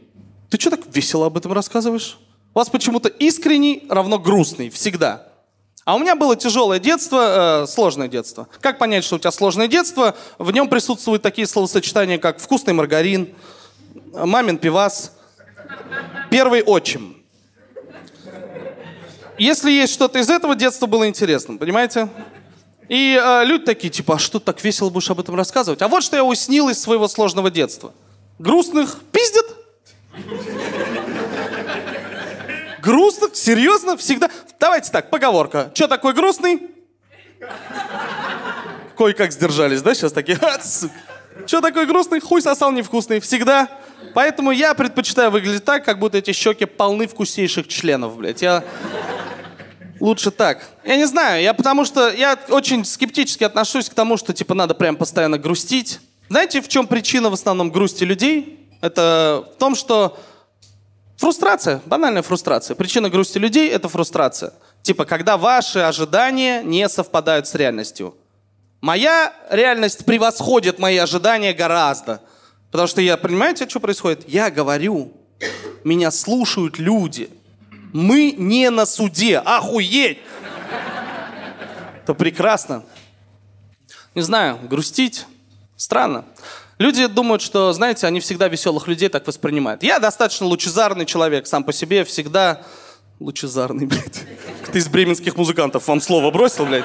ты 0.50 0.60
что 0.60 0.72
так 0.72 0.82
весело 0.94 1.28
об 1.28 1.38
этом 1.38 1.54
рассказываешь? 1.54 2.18
У 2.54 2.60
вас 2.60 2.70
почему-то 2.70 3.08
искренний 3.08 3.86
равно 3.90 4.20
грустный, 4.20 4.70
всегда. 4.70 5.28
А 5.86 5.96
у 5.96 6.00
меня 6.00 6.16
было 6.16 6.36
тяжелое 6.36 6.80
детство, 6.80 7.64
э, 7.64 7.68
сложное 7.68 8.08
детство. 8.08 8.48
Как 8.60 8.80
понять, 8.80 9.04
что 9.04 9.18
у 9.18 9.20
тебя 9.20 9.32
сложное 9.32 9.68
детство? 9.68 10.16
В 10.40 10.52
нем 10.52 10.68
присутствуют 10.68 11.22
такие 11.22 11.46
словосочетания, 11.46 12.18
как 12.18 12.40
вкусный 12.40 12.74
маргарин, 12.74 13.36
мамин 14.14 14.58
пивас, 14.58 15.14
первый 16.30 16.64
отчим. 16.64 17.18
Если 19.38 19.72
есть 19.72 19.94
что-то 19.94 20.20
из 20.20 20.30
этого, 20.30 20.56
детство 20.56 20.86
было 20.86 21.08
интересным, 21.08 21.58
понимаете? 21.58 22.08
И 22.88 23.20
э, 23.22 23.44
люди 23.46 23.66
такие, 23.66 23.90
типа, 23.90 24.16
а 24.16 24.20
что 24.20 24.40
так 24.40 24.64
весело 24.64 24.90
будешь 24.90 25.10
об 25.10 25.20
этом 25.20 25.36
рассказывать? 25.36 25.82
А 25.82 25.88
вот 25.88 26.04
что 26.04 26.16
я 26.16 26.24
уснил 26.24 26.70
из 26.70 26.80
своего 26.80 27.08
сложного 27.08 27.50
детства. 27.50 27.94
Грустных 28.38 29.00
пиздят. 29.12 29.46
Грустных? 32.82 33.36
Серьезно? 33.36 33.98
Всегда? 33.98 34.30
Давайте 34.60 34.92
так, 34.92 35.10
поговорка. 35.10 35.72
Че 35.74 35.88
такой 35.88 36.14
грустный? 36.14 36.70
Кое-как 38.98 39.32
сдержались, 39.32 39.82
да, 39.82 39.94
сейчас 39.94 40.14
такие? 40.14 40.40
Че 41.48 41.62
такой 41.62 41.86
грустный? 41.86 42.20
Хуй 42.20 42.42
сосал 42.42 42.72
невкусный. 42.72 43.20
Всегда. 43.20 43.68
Поэтому 44.14 44.52
я 44.52 44.74
предпочитаю 44.74 45.32
выглядеть 45.32 45.66
так, 45.66 45.84
как 45.84 46.00
будто 46.00 46.18
эти 46.18 46.32
щеки 46.32 46.66
полны 46.66 47.08
вкуснейших 47.08 47.68
членов, 47.68 48.18
блядь. 48.18 48.42
Я 48.42 48.64
лучше 50.00 50.32
так. 50.32 50.66
Я 50.84 50.96
не 50.96 51.06
знаю, 51.06 51.42
я 51.42 51.54
потому 51.54 51.86
что 51.86 52.10
я 52.10 52.38
очень 52.50 52.86
скептически 52.86 53.44
отношусь 53.44 53.90
к 53.90 53.94
тому, 53.94 54.18
что 54.18 54.34
типа 54.34 54.54
надо 54.54 54.74
прям 54.74 54.96
постоянно 54.96 55.38
грустить. 55.38 56.00
Знаете, 56.30 56.62
в 56.62 56.68
чем 56.68 56.88
причина 56.88 57.30
в 57.30 57.34
основном 57.34 57.72
грусти 57.72 58.04
людей? 58.04 58.68
Это 58.82 59.48
в 59.56 59.60
том, 59.60 59.76
что 59.76 60.18
фрустрация, 61.18 61.82
банальная 61.86 62.22
фрустрация. 62.22 62.76
Причина 62.76 63.10
грусти 63.10 63.38
людей– 63.38 63.70
это 63.72 63.90
фрустрация. 63.90 64.54
Типа, 64.82 65.06
когда 65.06 65.38
ваши 65.38 65.80
ожидания 65.80 66.62
не 66.64 66.88
совпадают 66.90 67.48
с 67.48 67.56
реальностью. 67.56 68.16
Моя 68.82 69.34
реальность 69.50 70.06
превосходит 70.06 70.78
мои 70.78 70.98
ожидания 70.98 71.54
гораздо. 71.54 72.22
Потому 72.76 72.90
что 72.90 73.00
я, 73.00 73.16
понимаете, 73.16 73.70
что 73.70 73.80
происходит? 73.80 74.28
Я 74.28 74.52
говорю, 74.52 75.14
меня 75.86 76.12
слушают 76.12 76.78
люди. 76.78 77.30
Мы 77.94 78.34
не 78.38 78.70
на 78.70 78.86
суде. 78.86 79.38
Охуеть! 79.38 80.18
Это 82.04 82.14
прекрасно. 82.14 82.84
Не 84.14 84.24
знаю, 84.24 84.60
грустить 84.64 85.26
странно. 85.78 86.26
Люди 86.78 87.08
думают, 87.08 87.42
что, 87.42 87.72
знаете, 87.72 88.08
они 88.08 88.20
всегда 88.20 88.50
веселых 88.50 88.90
людей 88.90 89.08
так 89.08 89.26
воспринимают. 89.26 89.82
Я 89.82 90.00
достаточно 90.00 90.46
лучезарный 90.46 91.06
человек, 91.06 91.48
сам 91.48 91.64
по 91.64 91.72
себе 91.72 92.04
всегда 92.04 92.62
лучезарный, 93.22 93.86
блядь. 93.88 94.26
Кто 94.64 94.78
из 94.78 94.90
бременских 94.90 95.38
музыкантов 95.38 95.88
вам 95.88 96.02
слово 96.02 96.30
бросил, 96.30 96.66
блядь? 96.66 96.84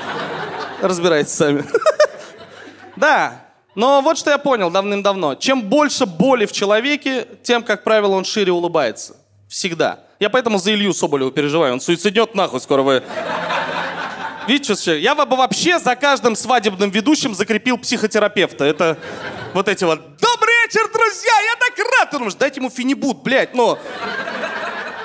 Разбирайтесь 0.82 1.32
сами. 1.32 1.64
Да, 2.96 3.49
но 3.74 4.00
вот 4.00 4.18
что 4.18 4.30
я 4.30 4.38
понял 4.38 4.70
давным-давно. 4.70 5.36
Чем 5.36 5.62
больше 5.62 6.06
боли 6.06 6.46
в 6.46 6.52
человеке, 6.52 7.26
тем, 7.42 7.62
как 7.62 7.84
правило, 7.84 8.14
он 8.14 8.24
шире 8.24 8.52
улыбается. 8.52 9.16
Всегда. 9.48 10.00
Я 10.18 10.28
поэтому 10.28 10.58
за 10.58 10.72
Илью 10.74 10.92
Соболева 10.92 11.30
переживаю. 11.30 11.74
Он 11.74 11.80
суициднет 11.80 12.34
нахуй 12.34 12.60
скоро 12.60 12.82
вы. 12.82 13.02
Видите, 14.46 14.74
что 14.74 14.94
Я 14.94 15.14
бы 15.14 15.24
вообще 15.36 15.78
за 15.78 15.94
каждым 15.96 16.34
свадебным 16.34 16.90
ведущим 16.90 17.34
закрепил 17.34 17.78
психотерапевта. 17.78 18.64
Это 18.64 18.98
вот 19.54 19.68
эти 19.68 19.84
вот 19.84 20.00
«Добрый 20.16 20.54
вечер, 20.64 20.90
друзья! 20.92 21.32
Я 21.40 21.56
так 21.56 21.86
рад!» 21.98 22.10
Думаешь, 22.12 22.34
дайте 22.34 22.60
ему 22.60 22.70
финибут, 22.70 23.22
блядь, 23.22 23.54
но... 23.54 23.78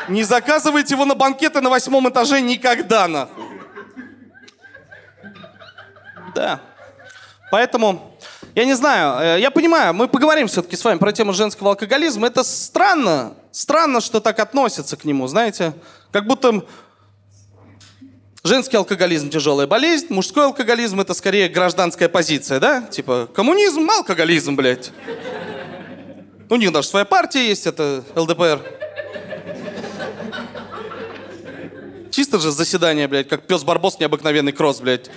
Не 0.07 0.23
заказывайте 0.23 0.93
его 0.93 1.05
на 1.05 1.15
банкеты 1.15 1.61
на 1.61 1.69
восьмом 1.69 2.09
этаже 2.09 2.41
никогда, 2.41 3.07
нахуй. 3.07 3.45
Да. 6.35 6.59
Поэтому 7.49 8.14
я 8.55 8.63
не 8.63 8.73
знаю, 8.73 9.37
э, 9.37 9.41
я 9.41 9.51
понимаю, 9.51 9.93
мы 9.93 10.07
поговорим 10.07 10.47
все-таки 10.47 10.77
с 10.77 10.83
вами 10.83 10.97
про 10.97 11.11
тему 11.11 11.33
женского 11.33 11.71
алкоголизма. 11.71 12.27
Это 12.27 12.41
странно, 12.41 13.33
странно, 13.51 13.99
что 13.99 14.21
так 14.21 14.39
относятся 14.39 14.95
к 14.95 15.03
нему, 15.03 15.27
знаете. 15.27 15.73
Как 16.13 16.25
будто 16.25 16.65
женский 18.45 18.77
алкоголизм– 18.77 19.29
тяжелая 19.31 19.67
болезнь, 19.67 20.07
мужской 20.09 20.45
алкоголизм– 20.45 20.99
это 21.01 21.13
скорее 21.13 21.49
гражданская 21.49 22.07
позиция, 22.07 22.61
да? 22.61 22.81
Типа 22.83 23.27
коммунизм, 23.35 23.89
алкоголизм, 23.89 24.55
блядь. 24.55 24.91
У 26.49 26.55
них 26.55 26.71
даже 26.71 26.87
своя 26.87 27.03
партия 27.05 27.45
есть, 27.49 27.67
это 27.67 28.05
ЛДПР. 28.15 28.61
Чисто 32.09 32.39
же 32.39 32.51
заседание, 32.51 33.09
блядь, 33.09 33.27
как 33.27 33.45
пес 33.45 33.65
Барбос, 33.65 33.99
необыкновенный 33.99 34.53
кросс, 34.53 34.79
блядь. 34.79 35.09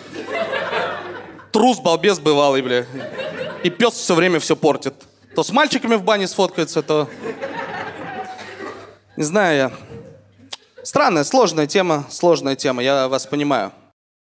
Трус, 1.53 1.79
балбес 1.79 2.19
бывалый, 2.19 2.63
блядь. 2.63 2.87
И 3.63 3.71
пес 3.71 3.95
все 3.95 4.15
время 4.15 4.39
все 4.41 4.57
портит. 4.57 4.95
То 5.35 5.43
с 5.43 5.51
мальчиками 5.51 5.95
в 5.95 6.03
бане 6.03 6.29
сфоткается, 6.29 6.83
то... 6.83 7.09
Не 9.17 9.25
знаю 9.25 9.57
я. 9.57 9.73
Странная, 10.83 11.25
сложная 11.25 11.67
тема, 11.67 12.07
сложная 12.11 12.57
тема, 12.57 12.83
я 12.83 13.09
вас 13.09 13.27
понимаю. 13.27 13.73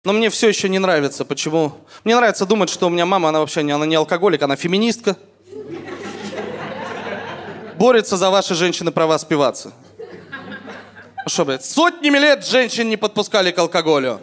Но 0.06 0.14
мне 0.14 0.30
все 0.30 0.48
еще 0.48 0.70
не 0.70 0.80
нравится. 0.80 1.26
Почему? 1.26 1.74
Мне 2.04 2.16
нравится 2.16 2.46
думать, 2.46 2.70
что 2.70 2.88
у 2.88 2.90
меня 2.90 3.06
мама, 3.06 3.30
она 3.30 3.40
вообще 3.40 3.64
не, 3.64 3.74
она 3.74 3.86
не 3.86 3.96
алкоголик, 3.96 4.42
она 4.42 4.56
феминистка. 4.56 5.18
Борется 7.78 8.18
за 8.18 8.30
ваши 8.30 8.56
женщины 8.56 8.92
права 8.92 9.20
спиваться. 9.20 9.74
Ну 10.00 11.30
что, 11.30 11.44
блядь, 11.46 11.66
сотнями 11.66 12.18
лет 12.18 12.46
женщин 12.46 12.90
не 12.90 12.96
подпускали 12.96 13.52
к 13.52 13.60
алкоголю. 13.60 14.22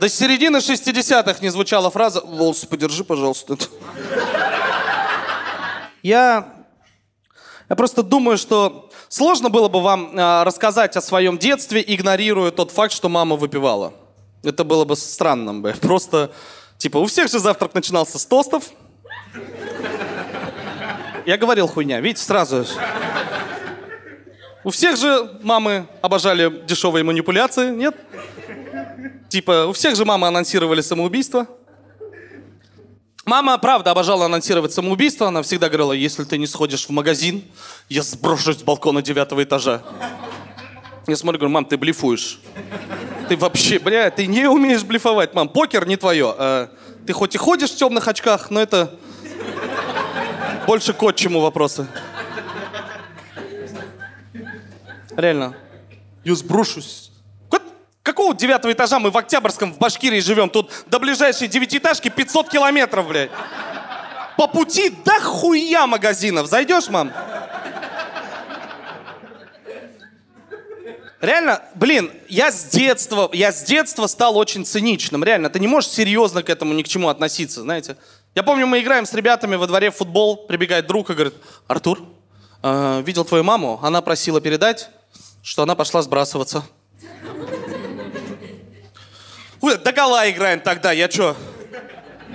До 0.00 0.08
середины 0.08 0.58
60-х 0.58 1.36
не 1.40 1.48
звучала 1.48 1.90
фраза 1.90 2.20
«Волосы 2.20 2.66
подержи, 2.66 3.02
пожалуйста». 3.04 3.56
Я 6.02 6.56
Я 7.68 7.74
просто 7.74 8.02
думаю, 8.02 8.38
что 8.38 8.90
сложно 9.08 9.48
было 9.48 9.68
бы 9.68 9.80
вам 9.80 10.16
э, 10.16 10.42
рассказать 10.44 10.96
о 10.96 11.00
своем 11.00 11.36
детстве, 11.36 11.82
игнорируя 11.84 12.52
тот 12.52 12.70
факт, 12.70 12.92
что 12.92 13.08
мама 13.08 13.34
выпивала. 13.34 13.92
Это 14.44 14.62
было 14.62 14.84
бы 14.84 14.94
странным 14.94 15.62
бы. 15.62 15.72
Просто, 15.80 16.30
типа, 16.78 16.98
у 16.98 17.06
всех 17.06 17.28
же 17.28 17.40
завтрак 17.40 17.74
начинался 17.74 18.18
с 18.18 18.26
тостов. 18.26 18.70
Я 21.24 21.36
говорил 21.38 21.66
хуйня, 21.66 22.00
видите, 22.00 22.22
сразу. 22.22 22.64
У 24.62 24.70
всех 24.70 24.96
же 24.96 25.38
мамы 25.42 25.88
обожали 26.02 26.62
дешевые 26.66 27.02
манипуляции, 27.02 27.70
нет? 27.70 27.96
Типа, 29.28 29.66
у 29.66 29.72
всех 29.72 29.96
же 29.96 30.04
мамы 30.04 30.26
анонсировали 30.26 30.80
самоубийство. 30.80 31.46
Мама, 33.24 33.58
правда, 33.58 33.90
обожала 33.90 34.26
анонсировать 34.26 34.72
самоубийство. 34.72 35.28
Она 35.28 35.42
всегда 35.42 35.68
говорила, 35.68 35.92
если 35.92 36.22
ты 36.24 36.38
не 36.38 36.46
сходишь 36.46 36.86
в 36.86 36.90
магазин, 36.90 37.44
я 37.88 38.02
сброшусь 38.02 38.58
с 38.58 38.62
балкона 38.62 39.02
девятого 39.02 39.42
этажа. 39.42 39.82
Я 41.08 41.16
смотрю, 41.16 41.40
говорю, 41.40 41.52
мам, 41.52 41.64
ты 41.64 41.76
блефуешь. 41.76 42.40
Ты 43.28 43.36
вообще, 43.36 43.78
бля, 43.78 44.10
ты 44.10 44.26
не 44.26 44.48
умеешь 44.48 44.84
блефовать, 44.84 45.34
мам. 45.34 45.48
Покер 45.48 45.86
не 45.86 45.96
твое. 45.96 46.34
А, 46.38 46.70
ты 47.06 47.12
хоть 47.12 47.34
и 47.34 47.38
ходишь 47.38 47.70
в 47.70 47.76
темных 47.76 48.06
очках, 48.06 48.50
но 48.50 48.60
это 48.60 48.94
больше 50.66 50.92
к 50.92 51.02
отчиму 51.02 51.40
вопросы. 51.40 51.86
Реально. 55.16 55.56
Я 56.24 56.34
сброшусь. 56.34 57.10
Девятого 58.32 58.72
этажа 58.72 58.98
мы 58.98 59.10
в 59.10 59.16
Октябрьском 59.16 59.72
в 59.72 59.78
Башкирии 59.78 60.20
живем? 60.20 60.50
Тут 60.50 60.70
до 60.86 60.98
ближайшей 60.98 61.48
девятиэтажки 61.48 62.08
500 62.08 62.48
километров, 62.48 63.08
блядь. 63.08 63.30
По 64.36 64.46
пути 64.48 64.90
до 65.04 65.20
хуя 65.20 65.86
магазинов. 65.86 66.46
Зайдешь, 66.46 66.88
мам? 66.88 67.12
Реально, 71.20 71.62
блин, 71.74 72.12
я 72.28 72.52
с 72.52 72.64
детства, 72.64 73.30
я 73.32 73.50
с 73.50 73.64
детства 73.64 74.06
стал 74.06 74.36
очень 74.36 74.66
циничным. 74.66 75.24
Реально, 75.24 75.48
ты 75.48 75.58
не 75.58 75.66
можешь 75.66 75.90
серьезно 75.90 76.42
к 76.42 76.50
этому 76.50 76.74
ни 76.74 76.82
к 76.82 76.88
чему 76.88 77.08
относиться, 77.08 77.62
знаете. 77.62 77.96
Я 78.34 78.42
помню, 78.42 78.66
мы 78.66 78.80
играем 78.80 79.06
с 79.06 79.14
ребятами 79.14 79.56
во 79.56 79.66
дворе 79.66 79.90
в 79.90 79.96
футбол, 79.96 80.46
прибегает 80.46 80.86
друг 80.86 81.08
и 81.08 81.14
говорит, 81.14 81.34
Артур, 81.66 82.02
э, 82.62 83.02
видел 83.04 83.24
твою 83.24 83.44
маму, 83.44 83.80
она 83.82 84.02
просила 84.02 84.42
передать, 84.42 84.90
что 85.42 85.62
она 85.62 85.74
пошла 85.74 86.02
сбрасываться. 86.02 86.64
Ой, 89.66 89.76
догола 89.78 90.30
играем 90.30 90.60
тогда, 90.60 90.92
я 90.92 91.08
чё? 91.08 91.34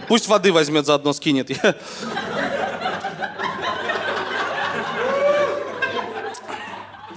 Пусть 0.09 0.27
воды 0.27 0.51
возьмет, 0.51 0.85
заодно 0.85 1.13
скинет. 1.13 1.49
Я- 1.49 1.75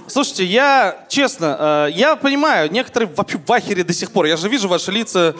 Слушайте, 0.07 0.45
я, 0.45 1.05
честно, 1.09 1.87
э, 1.89 1.91
я 1.95 2.15
понимаю, 2.15 2.71
некоторые 2.71 3.09
вообще 3.13 3.37
в 3.45 3.51
ахере 3.51 3.83
до 3.83 3.91
сих 3.91 4.11
пор. 4.11 4.25
Я 4.25 4.37
же 4.37 4.47
вижу 4.47 4.69
ваши 4.69 4.91
лица. 4.91 5.35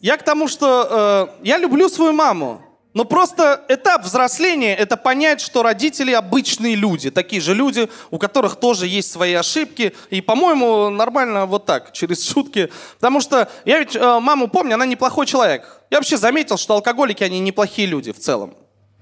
Я 0.00 0.16
к 0.18 0.22
тому, 0.24 0.48
что 0.48 1.28
э, 1.40 1.44
я 1.44 1.56
люблю 1.56 1.88
свою 1.88 2.12
маму. 2.12 2.60
Но 2.94 3.06
просто 3.06 3.64
этап 3.68 4.04
взросления– 4.04 4.76
это 4.76 4.98
понять, 4.98 5.40
что 5.40 5.62
родители 5.62 6.12
обычные 6.12 6.74
люди, 6.74 7.10
такие 7.10 7.40
же 7.40 7.54
люди, 7.54 7.88
у 8.10 8.18
которых 8.18 8.56
тоже 8.56 8.86
есть 8.86 9.10
свои 9.10 9.32
ошибки. 9.32 9.94
И, 10.10 10.20
по-моему, 10.20 10.90
нормально 10.90 11.46
вот 11.46 11.64
так, 11.64 11.92
через 11.92 12.28
шутки. 12.28 12.70
Потому 12.96 13.22
что 13.22 13.48
я 13.64 13.78
ведь 13.78 13.96
э, 13.96 14.20
маму 14.20 14.48
помню, 14.48 14.74
она 14.74 14.84
неплохой 14.84 15.24
человек. 15.24 15.80
Я 15.90 15.98
вообще 15.98 16.18
заметил, 16.18 16.58
что 16.58 16.74
алкоголики, 16.74 17.24
они 17.24 17.40
неплохие 17.40 17.88
люди 17.88 18.12
в 18.12 18.18
целом. 18.18 18.54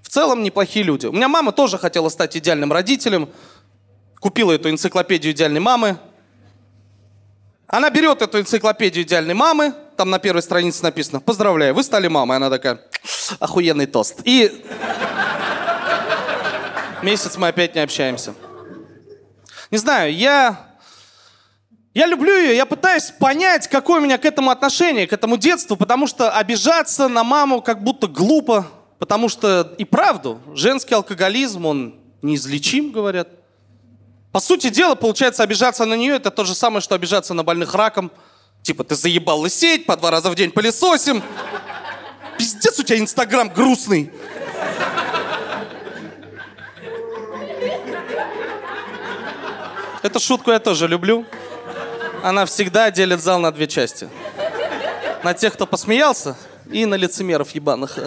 В 0.03 0.09
целом 0.09 0.45
неплохие 0.45 0.85
люди. 0.85 1.07
У 1.07 1.13
меня 1.13 1.29
мама 1.29 1.51
тоже 1.51 1.77
хотела 1.77 2.09
стать 2.11 2.37
идеальным 2.37 2.73
родителем. 2.73 3.29
Купила 4.21 4.53
эту 4.53 4.71
энциклопедию 4.71 5.33
идеальной 5.33 5.61
мамы. 5.61 5.99
Она 7.67 7.91
берет 7.91 8.23
эту 8.23 8.41
энциклопедию 8.41 9.05
идеальной 9.05 9.35
мамы, 9.35 9.75
там 10.01 10.09
на 10.09 10.19
первой 10.19 10.41
странице 10.41 10.83
написано 10.83 11.21
«Поздравляю, 11.21 11.75
вы 11.75 11.83
стали 11.83 12.09
мамой». 12.09 12.39
Она 12.39 12.49
такая 12.49 12.81
«Охуенный 13.39 13.85
тост». 13.85 14.23
И 14.25 14.65
месяц 17.03 17.37
мы 17.37 17.49
опять 17.49 17.75
не 17.75 17.83
общаемся. 17.83 18.33
Не 19.71 19.77
знаю, 19.77 20.15
я... 20.17 20.71
Я 21.93 22.07
люблю 22.07 22.35
ее, 22.35 22.57
я 22.57 22.65
пытаюсь 22.65 23.13
понять, 23.21 23.69
какое 23.69 24.01
у 24.01 24.03
меня 24.03 24.17
к 24.17 24.25
этому 24.25 24.49
отношение, 24.49 25.07
к 25.07 25.13
этому 25.13 25.37
детству, 25.37 25.77
потому 25.77 26.07
что 26.07 26.31
обижаться 26.31 27.07
на 27.07 27.23
маму 27.23 27.61
как 27.61 27.83
будто 27.83 28.07
глупо, 28.07 28.69
потому 28.99 29.29
что 29.29 29.75
и 29.77 29.85
правду, 29.85 30.41
женский 30.55 30.95
алкоголизм, 30.95 31.67
он 31.67 31.97
неизлечим, 32.23 32.91
говорят. 32.91 33.29
По 34.33 34.41
сути 34.41 34.71
дела, 34.71 34.95
получается, 34.95 35.43
обижаться 35.43 35.85
на 35.85 35.93
нее 35.93 36.15
это 36.15 36.31
то 36.31 36.47
же 36.47 36.55
самое, 36.55 36.81
что 36.81 36.95
обижаться 36.95 37.35
на 37.35 37.45
больных 37.45 37.75
раком. 37.75 38.11
Типа, 38.63 38.85
ты 38.85 38.95
заебал 38.95 39.41
лысеть, 39.41 39.87
по 39.87 39.97
два 39.97 40.11
раза 40.11 40.31
в 40.31 40.35
день 40.35 40.51
пылесосим. 40.51 41.23
Пиздец, 42.39 42.79
у 42.79 42.83
тебя 42.83 42.99
инстаграм 42.99 43.49
грустный. 43.49 44.11
Эту 50.03 50.21
шутку 50.21 50.51
я 50.51 50.59
тоже 50.59 50.89
люблю. 50.89 51.27
Она 52.23 52.47
всегда 52.47 52.91
делит 52.91 53.21
зал 53.21 53.39
на 53.39 53.51
две 53.53 53.67
части. 53.67 54.09
На 55.23 55.35
тех, 55.35 55.53
кто 55.53 55.67
посмеялся, 55.67 56.37
и 56.71 56.87
на 56.87 56.95
лицемеров 56.95 57.51
ебаных. 57.51 57.99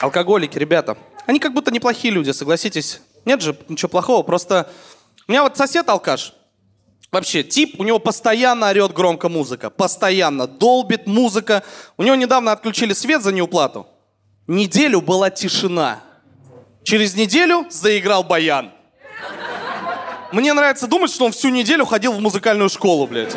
Алкоголики, 0.00 0.58
ребята. 0.58 0.96
Они 1.26 1.38
как 1.38 1.54
будто 1.54 1.70
неплохие 1.70 2.12
люди, 2.12 2.30
согласитесь. 2.30 3.00
Нет 3.24 3.40
же 3.42 3.56
ничего 3.68 3.88
плохого, 3.88 4.22
просто... 4.22 4.70
У 5.28 5.32
меня 5.32 5.44
вот 5.44 5.56
сосед 5.56 5.88
алкаш. 5.88 6.34
Вообще, 7.12 7.42
тип, 7.42 7.78
у 7.78 7.84
него 7.84 7.98
постоянно 7.98 8.68
орет 8.68 8.92
громко 8.92 9.28
музыка. 9.28 9.68
Постоянно. 9.68 10.46
Долбит 10.46 11.06
музыка. 11.06 11.62
У 11.98 12.02
него 12.02 12.16
недавно 12.16 12.52
отключили 12.52 12.94
свет 12.94 13.22
за 13.22 13.32
неуплату. 13.32 13.86
Неделю 14.46 15.02
была 15.02 15.28
тишина. 15.30 16.00
Через 16.82 17.14
неделю 17.14 17.66
заиграл 17.70 18.24
баян. 18.24 18.72
Мне 20.32 20.54
нравится 20.54 20.86
думать, 20.86 21.12
что 21.12 21.26
он 21.26 21.32
всю 21.32 21.50
неделю 21.50 21.84
ходил 21.84 22.12
в 22.12 22.20
музыкальную 22.20 22.70
школу, 22.70 23.06
блядь. 23.06 23.36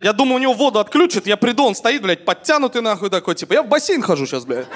Я 0.00 0.12
думаю, 0.12 0.34
у 0.34 0.38
него 0.38 0.52
воду 0.52 0.80
отключат, 0.80 1.26
я 1.26 1.36
приду, 1.36 1.64
он 1.64 1.74
стоит, 1.74 2.02
блядь, 2.02 2.24
подтянутый 2.26 2.82
нахуй 2.82 3.08
такой, 3.08 3.36
типа, 3.36 3.54
я 3.54 3.62
в 3.62 3.68
бассейн 3.68 4.02
хожу 4.02 4.26
сейчас, 4.26 4.44
блядь. 4.44 4.66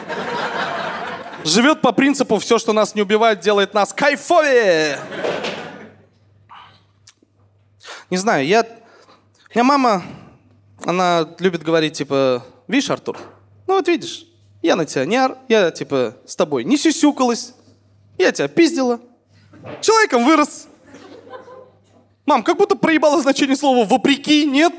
Живет 1.44 1.80
по 1.80 1.92
принципу, 1.92 2.38
все, 2.38 2.58
что 2.58 2.72
нас 2.72 2.94
не 2.94 3.02
убивает, 3.02 3.40
делает 3.40 3.74
нас 3.74 3.92
кайфовее. 3.92 4.98
Не 8.10 8.16
знаю, 8.16 8.46
я... 8.46 8.62
У 8.62 9.58
меня 9.58 9.64
мама, 9.64 10.02
она 10.84 11.28
любит 11.38 11.62
говорить, 11.62 11.94
типа, 11.94 12.44
видишь, 12.66 12.90
Артур, 12.90 13.18
ну 13.66 13.74
вот 13.74 13.88
видишь, 13.88 14.26
я 14.62 14.76
на 14.76 14.84
тебя 14.84 15.04
не 15.04 15.18
ор... 15.18 15.38
я, 15.48 15.70
типа, 15.70 16.16
с 16.26 16.36
тобой 16.36 16.64
не 16.64 16.76
сюсюкалась, 16.76 17.54
я 18.18 18.32
тебя 18.32 18.48
пиздила, 18.48 19.00
человеком 19.80 20.24
вырос. 20.24 20.68
Мам, 22.26 22.42
как 22.42 22.58
будто 22.58 22.76
проебало 22.76 23.22
значение 23.22 23.56
слова 23.56 23.86
«вопреки», 23.86 24.44
нет? 24.44 24.72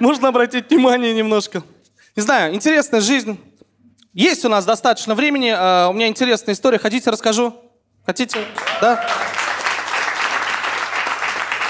Можно 0.00 0.28
обратить 0.28 0.70
внимание 0.70 1.12
немножко. 1.12 1.62
Не 2.16 2.22
знаю, 2.22 2.54
интересная 2.54 3.02
жизнь. 3.02 3.38
Есть 4.18 4.44
у 4.44 4.48
нас 4.48 4.64
достаточно 4.64 5.14
времени. 5.14 5.54
а, 5.56 5.88
У 5.90 5.92
меня 5.92 6.08
интересная 6.08 6.52
история. 6.52 6.80
Хотите, 6.80 7.08
расскажу? 7.08 7.54
Хотите? 8.04 8.44
Да? 8.80 9.08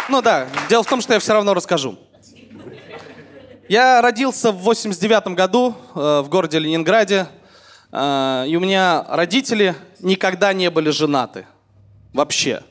Ну 0.08 0.22
да, 0.22 0.48
дело 0.70 0.82
в 0.82 0.86
том, 0.86 1.02
что 1.02 1.12
я 1.12 1.20
все 1.20 1.34
равно 1.34 1.52
расскажу. 1.52 1.98
Я 3.68 4.00
родился 4.00 4.50
в 4.50 4.60
89 4.62 5.34
году 5.36 5.76
э, 5.94 6.22
в 6.24 6.28
городе 6.30 6.58
Ленинграде. 6.58 7.26
э, 7.92 8.44
И 8.48 8.56
у 8.56 8.60
меня 8.60 9.04
родители 9.10 9.74
никогда 10.00 10.54
не 10.54 10.70
были 10.70 10.88
женаты. 10.88 11.46
Вообще. 12.14 12.62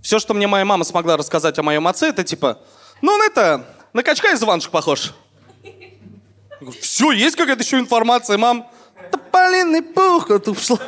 Все, 0.00 0.18
что 0.18 0.32
мне 0.32 0.46
моя 0.46 0.64
мама 0.64 0.82
смогла 0.84 1.18
рассказать 1.18 1.58
о 1.58 1.62
моем 1.62 1.86
отце, 1.86 2.08
это 2.08 2.24
типа, 2.24 2.58
ну 3.02 3.12
он 3.12 3.20
это, 3.20 3.66
на 3.92 4.02
качка 4.02 4.30
из 4.32 4.42
Иванушек 4.42 4.70
похож. 4.70 5.12
Все, 6.80 7.12
есть 7.12 7.36
какая-то 7.36 7.62
еще 7.62 7.78
информация, 7.78 8.38
мам? 8.38 8.66
Тополиный 9.34 9.82
пух, 9.82 10.30
а. 10.30 10.78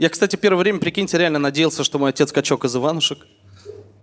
Я, 0.00 0.08
кстати, 0.08 0.34
первое 0.34 0.58
время, 0.58 0.80
прикиньте, 0.80 1.16
реально 1.16 1.38
надеялся, 1.38 1.84
что 1.84 2.00
мой 2.00 2.10
отец 2.10 2.32
качок 2.32 2.64
из 2.64 2.74
Иванушек. 2.74 3.18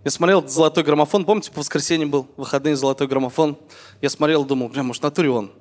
Я 0.04 0.10
смотрел 0.10 0.46
«Золотой 0.48 0.84
граммофон», 0.84 1.26
помните, 1.26 1.50
по 1.50 1.60
воскресеньям 1.60 2.10
был, 2.10 2.26
выходные 2.38 2.76
«Золотой 2.76 3.06
граммофон». 3.06 3.58
Я 4.00 4.08
смотрел, 4.08 4.46
думал, 4.46 4.70
бля, 4.70 4.82
может, 4.82 5.02
натуре 5.02 5.28
он. 5.28 5.52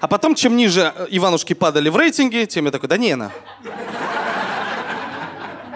А 0.00 0.08
потом, 0.08 0.34
чем 0.34 0.56
ниже 0.56 0.94
Иванушки 1.10 1.52
падали 1.52 1.90
в 1.90 1.96
рейтинге, 1.96 2.46
тем 2.46 2.64
я 2.64 2.70
такой, 2.70 2.88
да 2.88 2.96
не, 2.96 3.14
на. 3.14 3.30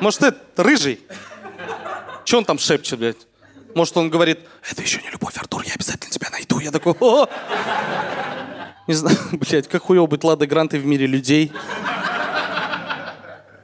Может, 0.01 0.23
это 0.23 0.63
рыжий? 0.63 1.01
Че 2.25 2.39
он 2.39 2.47
там 2.47 2.59
шепчет, 2.59 2.99
блядь? 2.99 3.27
Может, 3.75 3.95
он 3.99 4.09
говорит, 4.09 4.41
это 4.71 4.81
еще 4.81 5.03
не 5.03 5.11
любовь, 5.11 5.37
Артур, 5.37 5.65
я 5.67 5.75
обязательно 5.75 6.11
тебя 6.11 6.31
найду. 6.31 6.61
Я 6.61 6.71
такой, 6.71 6.95
о! 6.99 7.29
Не 8.89 8.95
знаю, 8.95 9.19
блядь, 9.33 9.69
как 9.69 9.83
хуево 9.83 10.07
быть 10.07 10.25
Ладой 10.25 10.49
Грантой 10.49 10.81
в 10.81 10.87
мире 10.87 11.07
людей. 11.07 11.53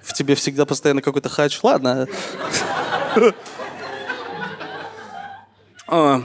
В 0.02 0.12
тебе 0.12 0.34
всегда 0.34 0.66
постоянно 0.66 1.00
какой-то 1.00 1.28
хач. 1.28 1.58
Ладно. 1.62 2.06
А, 5.88 6.22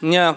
меня... 0.00 0.36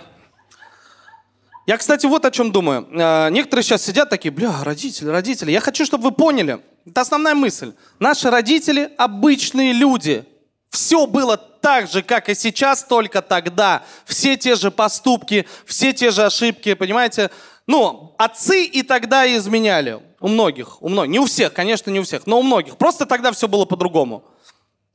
Я, 1.65 1.77
кстати, 1.77 2.05
вот 2.05 2.25
о 2.25 2.31
чем 2.31 2.51
думаю. 2.51 2.87
А, 2.93 3.29
некоторые 3.29 3.63
сейчас 3.63 3.83
сидят 3.83 4.09
такие, 4.09 4.31
бля, 4.31 4.63
родители, 4.63 5.09
родители. 5.09 5.51
Я 5.51 5.59
хочу, 5.59 5.85
чтобы 5.85 6.05
вы 6.05 6.11
поняли. 6.11 6.61
Это 6.85 7.01
основная 7.01 7.35
мысль. 7.35 7.73
Наши 7.99 8.29
родители 8.29 8.89
обычные 8.97 9.73
люди. 9.73 10.25
Все 10.73 11.05
было 11.05 11.37
так 11.37 11.87
же, 11.87 12.01
как 12.01 12.29
и 12.29 12.35
сейчас, 12.35 12.83
только 12.83 13.21
тогда. 13.21 13.83
Все 14.05 14.37
те 14.37 14.55
же 14.55 14.71
поступки, 14.71 15.47
все 15.67 15.93
те 15.93 16.09
же 16.09 16.25
ошибки, 16.25 16.73
понимаете? 16.73 17.29
Ну, 17.67 18.15
отцы 18.17 18.65
и 18.65 18.81
тогда 18.81 19.31
изменяли. 19.37 20.01
У 20.19 20.29
многих, 20.29 20.81
у 20.81 20.89
многих. 20.89 21.11
Не 21.11 21.19
у 21.19 21.25
всех, 21.25 21.53
конечно, 21.53 21.91
не 21.91 21.99
у 21.99 22.03
всех, 22.03 22.25
но 22.25 22.39
у 22.39 22.41
многих. 22.41 22.77
Просто 22.77 23.05
тогда 23.05 23.31
все 23.31 23.47
было 23.47 23.65
по-другому. 23.65 24.23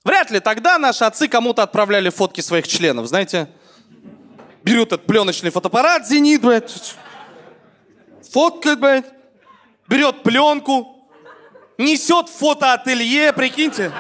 Вряд 0.03 0.33
ли 0.33 0.41
тогда 0.41 0.79
наши 0.79 1.05
отцы 1.05 1.29
кому-то 1.29 1.63
отправляли 1.63 2.09
фотки 2.09 2.41
своих 2.41 2.67
членов, 2.67 3.07
знаете? 3.07 3.49
Берет 4.65 4.89
этот 4.89 5.07
пленочный 5.07 5.51
фотоаппарат, 5.51 6.09
зенит, 6.09 6.43
блядь, 6.43 6.97
фоткает, 8.33 8.81
блядь, 8.81 9.07
берет 9.87 10.25
пленку, 10.25 11.09
несет 11.79 12.29
фотоателье, 12.29 13.33
прикиньте, 13.33 13.93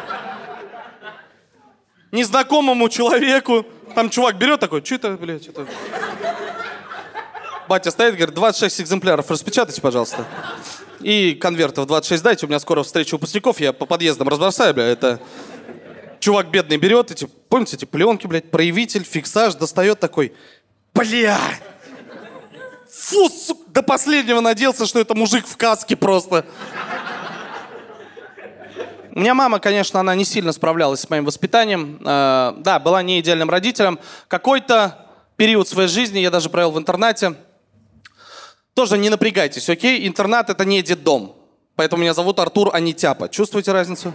незнакомому 2.12 2.88
человеку. 2.88 3.66
Там 3.94 4.10
чувак 4.10 4.36
берет 4.38 4.60
такой, 4.60 4.84
что 4.84 4.94
это, 4.94 5.10
блядь, 5.12 5.46
это... 5.48 5.66
Батя 7.68 7.90
стоит, 7.90 8.16
говорит, 8.16 8.34
26 8.34 8.80
экземпляров 8.80 9.30
распечатайте, 9.30 9.80
пожалуйста. 9.80 10.24
И 11.00 11.34
конвертов 11.34 11.86
26 11.86 12.22
дайте, 12.22 12.46
у 12.46 12.48
меня 12.48 12.58
скоро 12.60 12.82
встреча 12.82 13.14
выпускников, 13.14 13.60
я 13.60 13.72
по 13.72 13.86
подъездам 13.86 14.28
разбросаю, 14.28 14.74
бля, 14.74 14.84
это... 14.84 15.20
Чувак 16.20 16.50
бедный 16.50 16.78
берет 16.78 17.12
эти, 17.12 17.28
помните, 17.48 17.76
эти 17.76 17.84
пленки, 17.84 18.26
блядь, 18.26 18.50
проявитель, 18.50 19.04
фиксаж, 19.04 19.54
достает 19.54 20.00
такой, 20.00 20.32
бля, 20.92 21.38
фу, 22.90 23.28
сука, 23.28 23.68
до 23.78 23.82
последнего 23.84 24.40
надеялся, 24.40 24.86
что 24.86 24.98
это 24.98 25.14
мужик 25.14 25.46
в 25.46 25.56
каске 25.56 25.94
просто. 25.94 26.44
У 29.18 29.20
меня 29.20 29.34
мама, 29.34 29.58
конечно, 29.58 29.98
она 29.98 30.14
не 30.14 30.24
сильно 30.24 30.52
справлялась 30.52 31.00
с 31.00 31.10
моим 31.10 31.24
воспитанием. 31.24 32.00
Э, 32.06 32.54
да, 32.58 32.78
была 32.78 33.02
не 33.02 33.18
идеальным 33.18 33.50
родителем. 33.50 33.98
Какой-то 34.28 35.08
период 35.34 35.66
своей 35.66 35.88
жизни 35.88 36.20
я 36.20 36.30
даже 36.30 36.48
провел 36.48 36.70
в 36.70 36.78
интернате. 36.78 37.34
Тоже 38.74 38.96
не 38.96 39.10
напрягайтесь, 39.10 39.68
окей? 39.68 40.06
Интернат— 40.06 40.50
это 40.50 40.64
не 40.64 40.80
детдом. 40.82 41.34
Поэтому 41.74 42.02
меня 42.02 42.14
зовут 42.14 42.38
Артур, 42.38 42.70
а 42.72 42.78
не 42.78 42.94
Тяпа. 42.94 43.28
Чувствуете 43.28 43.72
разницу? 43.72 44.14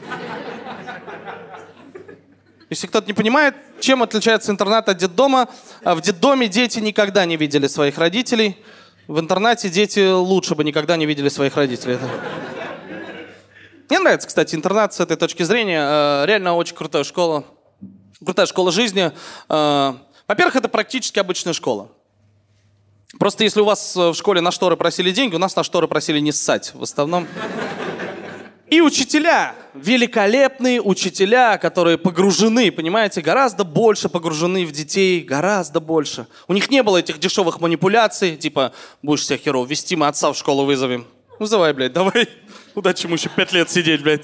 Если 2.70 2.88
кто-то 2.88 3.06
не 3.06 3.14
понимает, 3.14 3.56
чем 3.82 4.04
отличается 4.04 4.54
интернат 4.54 4.88
от 4.88 4.96
детдома, 4.96 5.50
в 5.84 6.00
детдоме 6.00 6.48
дети 6.48 6.80
никогда 6.80 7.26
не 7.26 7.36
видели 7.36 7.68
своих 7.68 7.98
родителей. 7.98 8.56
В 9.10 9.20
интернате 9.20 9.68
дети 9.68 10.14
лучше 10.14 10.56
бы 10.56 10.64
никогда 10.64 10.96
не 10.96 11.06
видели 11.06 11.28
своих 11.28 11.58
родителей. 11.58 12.00
Мне 13.94 14.00
нравится, 14.00 14.28
кстати, 14.28 14.56
интернат 14.56 14.92
с 14.92 15.00
этой 15.00 15.18
точки 15.18 15.44
зрения. 15.44 15.80
Э, 15.80 16.26
реально 16.26 16.56
очень 16.56 16.76
крутая 16.76 17.04
школа. 17.04 17.44
Крутая 18.26 18.48
школа 18.48 18.72
жизни. 18.72 19.12
Э, 19.50 19.94
во-первых, 20.28 20.56
это 20.56 20.68
практически 20.68 21.20
обычная 21.20 21.54
школа. 21.54 21.90
Просто 23.20 23.44
если 23.44 23.62
у 23.62 23.66
вас 23.66 23.96
в 23.96 24.16
школе 24.16 24.42
на 24.42 24.50
шторы 24.50 24.78
просили 24.78 25.12
деньги, 25.12 25.36
у 25.36 25.38
нас 25.38 25.56
на 25.56 25.62
шторы 25.62 25.88
просили 25.88 26.18
не 26.18 26.32
ссать. 26.32 26.72
В 26.74 26.82
основном 26.82 27.28
и 28.68 28.82
учителя, 28.82 29.54
великолепные 29.76 30.82
учителя, 30.82 31.60
которые 31.60 32.00
погружены, 32.00 32.72
понимаете, 32.72 33.22
гораздо 33.22 33.64
больше 33.64 34.10
погружены 34.10 34.66
в 34.66 34.72
детей, 34.72 35.22
гораздо 35.22 35.80
больше. 35.80 36.26
У 36.48 36.54
них 36.54 36.72
не 36.72 36.82
было 36.82 36.98
этих 36.98 37.20
дешевых 37.20 37.62
манипуляций, 37.62 38.38
типа, 38.38 38.74
будешь 39.04 39.28
себя 39.28 39.38
херово 39.38 39.68
вести, 39.68 39.96
мы 39.96 40.08
отца 40.08 40.34
в 40.34 40.36
школу 40.36 40.66
вызовем. 40.66 41.06
Вызывай, 41.38 41.74
блядь, 41.74 41.94
давай. 41.94 42.28
Удачи 42.76 43.06
ему 43.06 43.16
еще 43.16 43.30
пять 43.30 43.52
лет 43.52 43.70
сидеть, 43.70 44.02
блядь. 44.02 44.24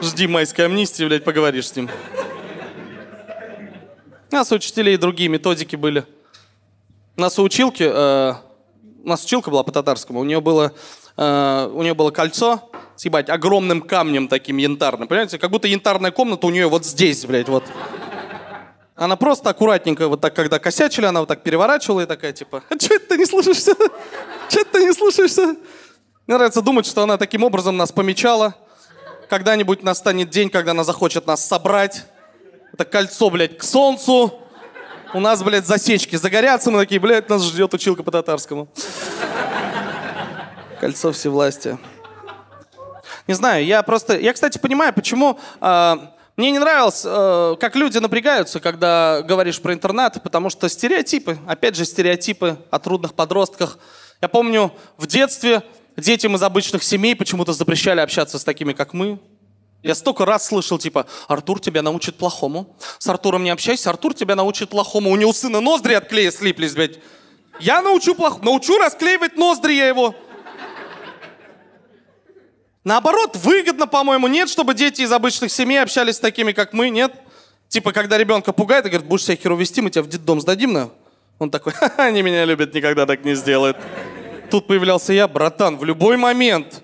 Жди 0.00 0.26
майской 0.26 0.64
амнистии, 0.64 1.04
блядь, 1.04 1.24
поговоришь 1.24 1.68
с 1.68 1.76
ним. 1.76 1.90
У 4.30 4.34
нас 4.34 4.50
у 4.50 4.54
учителей 4.54 4.96
другие 4.96 5.28
методики 5.28 5.76
были. 5.76 6.06
У 7.18 7.20
нас 7.20 7.38
у 7.38 7.42
училки, 7.42 7.82
э, 7.82 8.34
у 9.04 9.08
нас 9.08 9.22
училка 9.24 9.50
была 9.50 9.62
по 9.62 9.70
татарскому, 9.70 10.20
у 10.20 10.24
нее 10.24 10.40
было, 10.40 10.72
э, 11.18 11.70
у 11.74 11.82
нее 11.82 11.92
было 11.92 12.10
кольцо, 12.10 12.70
съебать, 12.96 13.28
огромным 13.28 13.82
камнем 13.82 14.26
таким 14.28 14.56
янтарным. 14.56 15.06
Понимаете, 15.06 15.38
как 15.38 15.50
будто 15.50 15.68
янтарная 15.68 16.12
комната 16.12 16.46
у 16.46 16.50
нее 16.50 16.66
вот 16.66 16.86
здесь, 16.86 17.26
блядь, 17.26 17.50
вот. 17.50 17.64
Она 18.94 19.16
просто 19.16 19.50
аккуратненько, 19.50 20.08
вот 20.08 20.22
так, 20.22 20.34
когда 20.34 20.58
косячили, 20.58 21.04
она 21.04 21.20
вот 21.20 21.28
так 21.28 21.42
переворачивала 21.42 22.00
и 22.00 22.06
такая, 22.06 22.32
типа, 22.32 22.62
а 22.70 22.74
что 22.80 22.98
ты 23.00 23.18
не 23.18 23.26
слушаешься? 23.26 23.74
Что 24.48 24.64
ты 24.64 24.84
не 24.84 24.92
слушаешься? 24.94 25.56
Мне 26.28 26.36
нравится 26.36 26.62
думать, 26.62 26.86
что 26.86 27.02
она 27.02 27.18
таким 27.18 27.42
образом 27.42 27.76
нас 27.76 27.90
помечала. 27.90 28.54
Когда-нибудь 29.28 29.82
настанет 29.82 30.30
день, 30.30 30.50
когда 30.50 30.70
она 30.70 30.84
захочет 30.84 31.26
нас 31.26 31.44
собрать. 31.44 32.04
Это 32.72 32.84
кольцо, 32.84 33.28
блядь, 33.28 33.58
к 33.58 33.64
солнцу. 33.64 34.32
У 35.14 35.18
нас, 35.18 35.42
блядь, 35.42 35.66
засечки 35.66 36.14
загорятся. 36.14 36.70
Мы 36.70 36.78
такие, 36.78 37.00
блядь, 37.00 37.28
нас 37.28 37.42
ждет 37.42 37.74
училка 37.74 38.04
по 38.04 38.12
татарскому. 38.12 38.68
Кольцо 40.80 41.10
всевластия. 41.10 41.80
Не 43.26 43.34
знаю, 43.34 43.64
я 43.64 43.82
просто... 43.82 44.16
Я, 44.16 44.32
кстати, 44.32 44.58
понимаю, 44.58 44.92
почему... 44.92 45.40
Э, 45.60 45.96
мне 46.36 46.52
не 46.52 46.60
нравилось, 46.60 47.02
э, 47.04 47.56
как 47.60 47.74
люди 47.74 47.98
напрягаются, 47.98 48.60
когда 48.60 49.22
говоришь 49.22 49.60
про 49.60 49.74
интернат, 49.74 50.22
потому 50.22 50.50
что 50.50 50.68
стереотипы, 50.68 51.36
опять 51.48 51.74
же, 51.74 51.84
стереотипы 51.84 52.58
о 52.70 52.78
трудных 52.78 53.14
подростках. 53.14 53.78
Я 54.20 54.28
помню, 54.28 54.72
в 54.96 55.06
детстве 55.08 55.62
детям 55.96 56.36
из 56.36 56.42
обычных 56.42 56.82
семей 56.82 57.14
почему-то 57.14 57.52
запрещали 57.52 58.00
общаться 58.00 58.38
с 58.38 58.44
такими, 58.44 58.72
как 58.72 58.94
мы. 58.94 59.18
Я 59.82 59.94
столько 59.94 60.24
раз 60.24 60.46
слышал, 60.46 60.78
типа, 60.78 61.06
Артур 61.26 61.60
тебя 61.60 61.82
научит 61.82 62.16
плохому. 62.16 62.76
С 62.98 63.08
Артуром 63.08 63.42
не 63.42 63.50
общайся, 63.50 63.90
Артур 63.90 64.14
тебя 64.14 64.36
научит 64.36 64.70
плохому. 64.70 65.10
У 65.10 65.16
него 65.16 65.32
сына 65.32 65.60
ноздри 65.60 65.94
от 65.94 66.08
клея 66.08 66.30
слиплись, 66.30 66.74
блядь. 66.74 67.00
Я 67.58 67.82
научу 67.82 68.14
плохому. 68.14 68.44
Научу 68.44 68.78
расклеивать 68.78 69.36
ноздри 69.36 69.74
я 69.74 69.88
его. 69.88 70.14
Наоборот, 72.84 73.36
выгодно, 73.36 73.86
по-моему, 73.86 74.26
нет, 74.28 74.48
чтобы 74.48 74.74
дети 74.74 75.02
из 75.02 75.12
обычных 75.12 75.52
семей 75.52 75.80
общались 75.80 76.16
с 76.16 76.20
такими, 76.20 76.52
как 76.52 76.72
мы, 76.72 76.90
нет? 76.90 77.12
Типа, 77.68 77.92
когда 77.92 78.18
ребенка 78.18 78.52
пугает 78.52 78.86
и 78.86 78.88
говорит, 78.88 79.08
будешь 79.08 79.24
себя 79.24 79.36
херу 79.36 79.56
вести, 79.56 79.80
мы 79.80 79.90
тебя 79.90 80.02
в 80.02 80.08
детдом 80.08 80.40
сдадим, 80.40 80.72
на? 80.72 80.90
Он 81.38 81.50
такой, 81.50 81.72
они 81.96 82.22
меня 82.22 82.44
любят, 82.44 82.74
никогда 82.74 83.06
так 83.06 83.24
не 83.24 83.34
сделают. 83.34 83.76
Тут 84.52 84.66
появлялся 84.66 85.14
я, 85.14 85.28
братан, 85.28 85.78
в 85.78 85.84
любой 85.84 86.18
момент. 86.18 86.82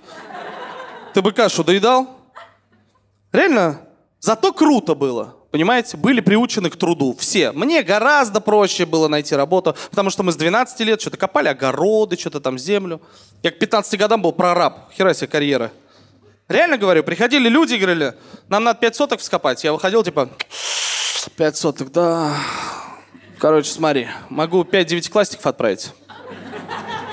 Ты 1.12 1.20
бы 1.20 1.33
кашу 1.33 1.62
доедал? 1.62 2.09
Реально, 3.31 3.83
зато 4.20 4.54
круто 4.54 4.94
было. 4.94 5.37
Понимаете, 5.50 5.98
были 5.98 6.22
приучены 6.22 6.70
к 6.70 6.76
труду. 6.76 7.14
Все. 7.18 7.52
Мне 7.52 7.83
гораздо 7.83 8.40
проще 8.40 8.87
было 8.87 9.07
найти 9.07 9.37
работу, 9.37 9.76
потому 9.90 10.09
что 10.09 10.22
мы 10.22 10.33
с 10.33 10.37
12 10.37 10.81
лет 10.81 10.98
что-то 10.98 11.18
копали 11.18 11.48
огороды, 11.48 12.16
что-то 12.16 12.40
там 12.40 12.59
землю. 12.59 13.02
Я 13.42 13.50
к 13.50 13.59
15 13.59 13.98
годам 13.98 14.22
был 14.22 14.33
прораб. 14.33 14.90
Хера 14.96 15.12
себе 15.12 15.26
карьера. 15.26 15.70
Реально 16.48 16.78
говорю, 16.78 17.04
приходили 17.04 17.50
люди 17.50 17.74
и 17.74 17.78
говорили, 17.78 18.14
нам 18.48 18.64
надо 18.64 18.81
5 18.81 18.96
соток 18.96 19.20
вскопать. 19.20 19.62
Я 19.62 19.74
выходил, 19.74 20.02
типа, 20.02 20.31
5 21.37 21.57
соток, 21.59 21.92
да. 21.92 22.35
Короче, 23.38 23.70
смотри, 23.70 24.09
могу 24.31 24.64
5 24.64 24.87
девятиклассников 24.87 25.46
отправить. 25.46 25.92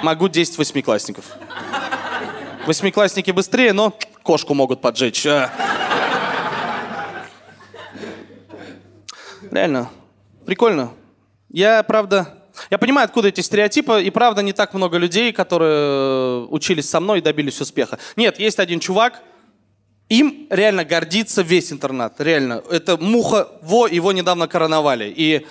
Могу 0.06 0.28
10 0.28 0.60
восьмиклассников. 0.60 1.26
Восьмиклассники 2.68 3.32
быстрее, 3.32 3.74
но 3.74 3.91
кошку 4.22 4.54
могут 4.54 4.80
поджечь. 4.80 5.26
А. 5.26 5.50
Реально, 9.50 9.89
прикольно. 10.46 10.91
Я, 11.50 11.82
правда, 11.82 12.38
я 12.70 12.78
понимаю, 12.78 13.06
откуда 13.06 13.30
эти 13.30 13.41
стереотипы, 13.41 14.04
и 14.04 14.12
правда 14.12 14.44
не 14.44 14.54
так 14.54 14.76
много 14.76 15.00
людей, 15.00 15.34
которые 15.34 15.74
э, 15.74 16.48
учились 16.52 16.88
со 16.88 17.00
мной 17.00 17.18
и 17.18 17.22
добились 17.24 17.60
успеха. 17.60 17.98
Нет, 18.15 18.38
есть 18.38 18.60
один 18.60 18.80
чувак, 18.80 19.24
им 20.10 20.46
реально 20.52 20.86
гордится 20.86 21.41
весь 21.41 21.72
интернат, 21.72 22.22
реально. 22.22 22.62
Это 22.70 22.98
муха, 22.98 23.48
во, 23.63 23.88
его 23.88 24.12
недавно 24.12 24.48
короновали. 24.48 25.12
И 25.18 25.48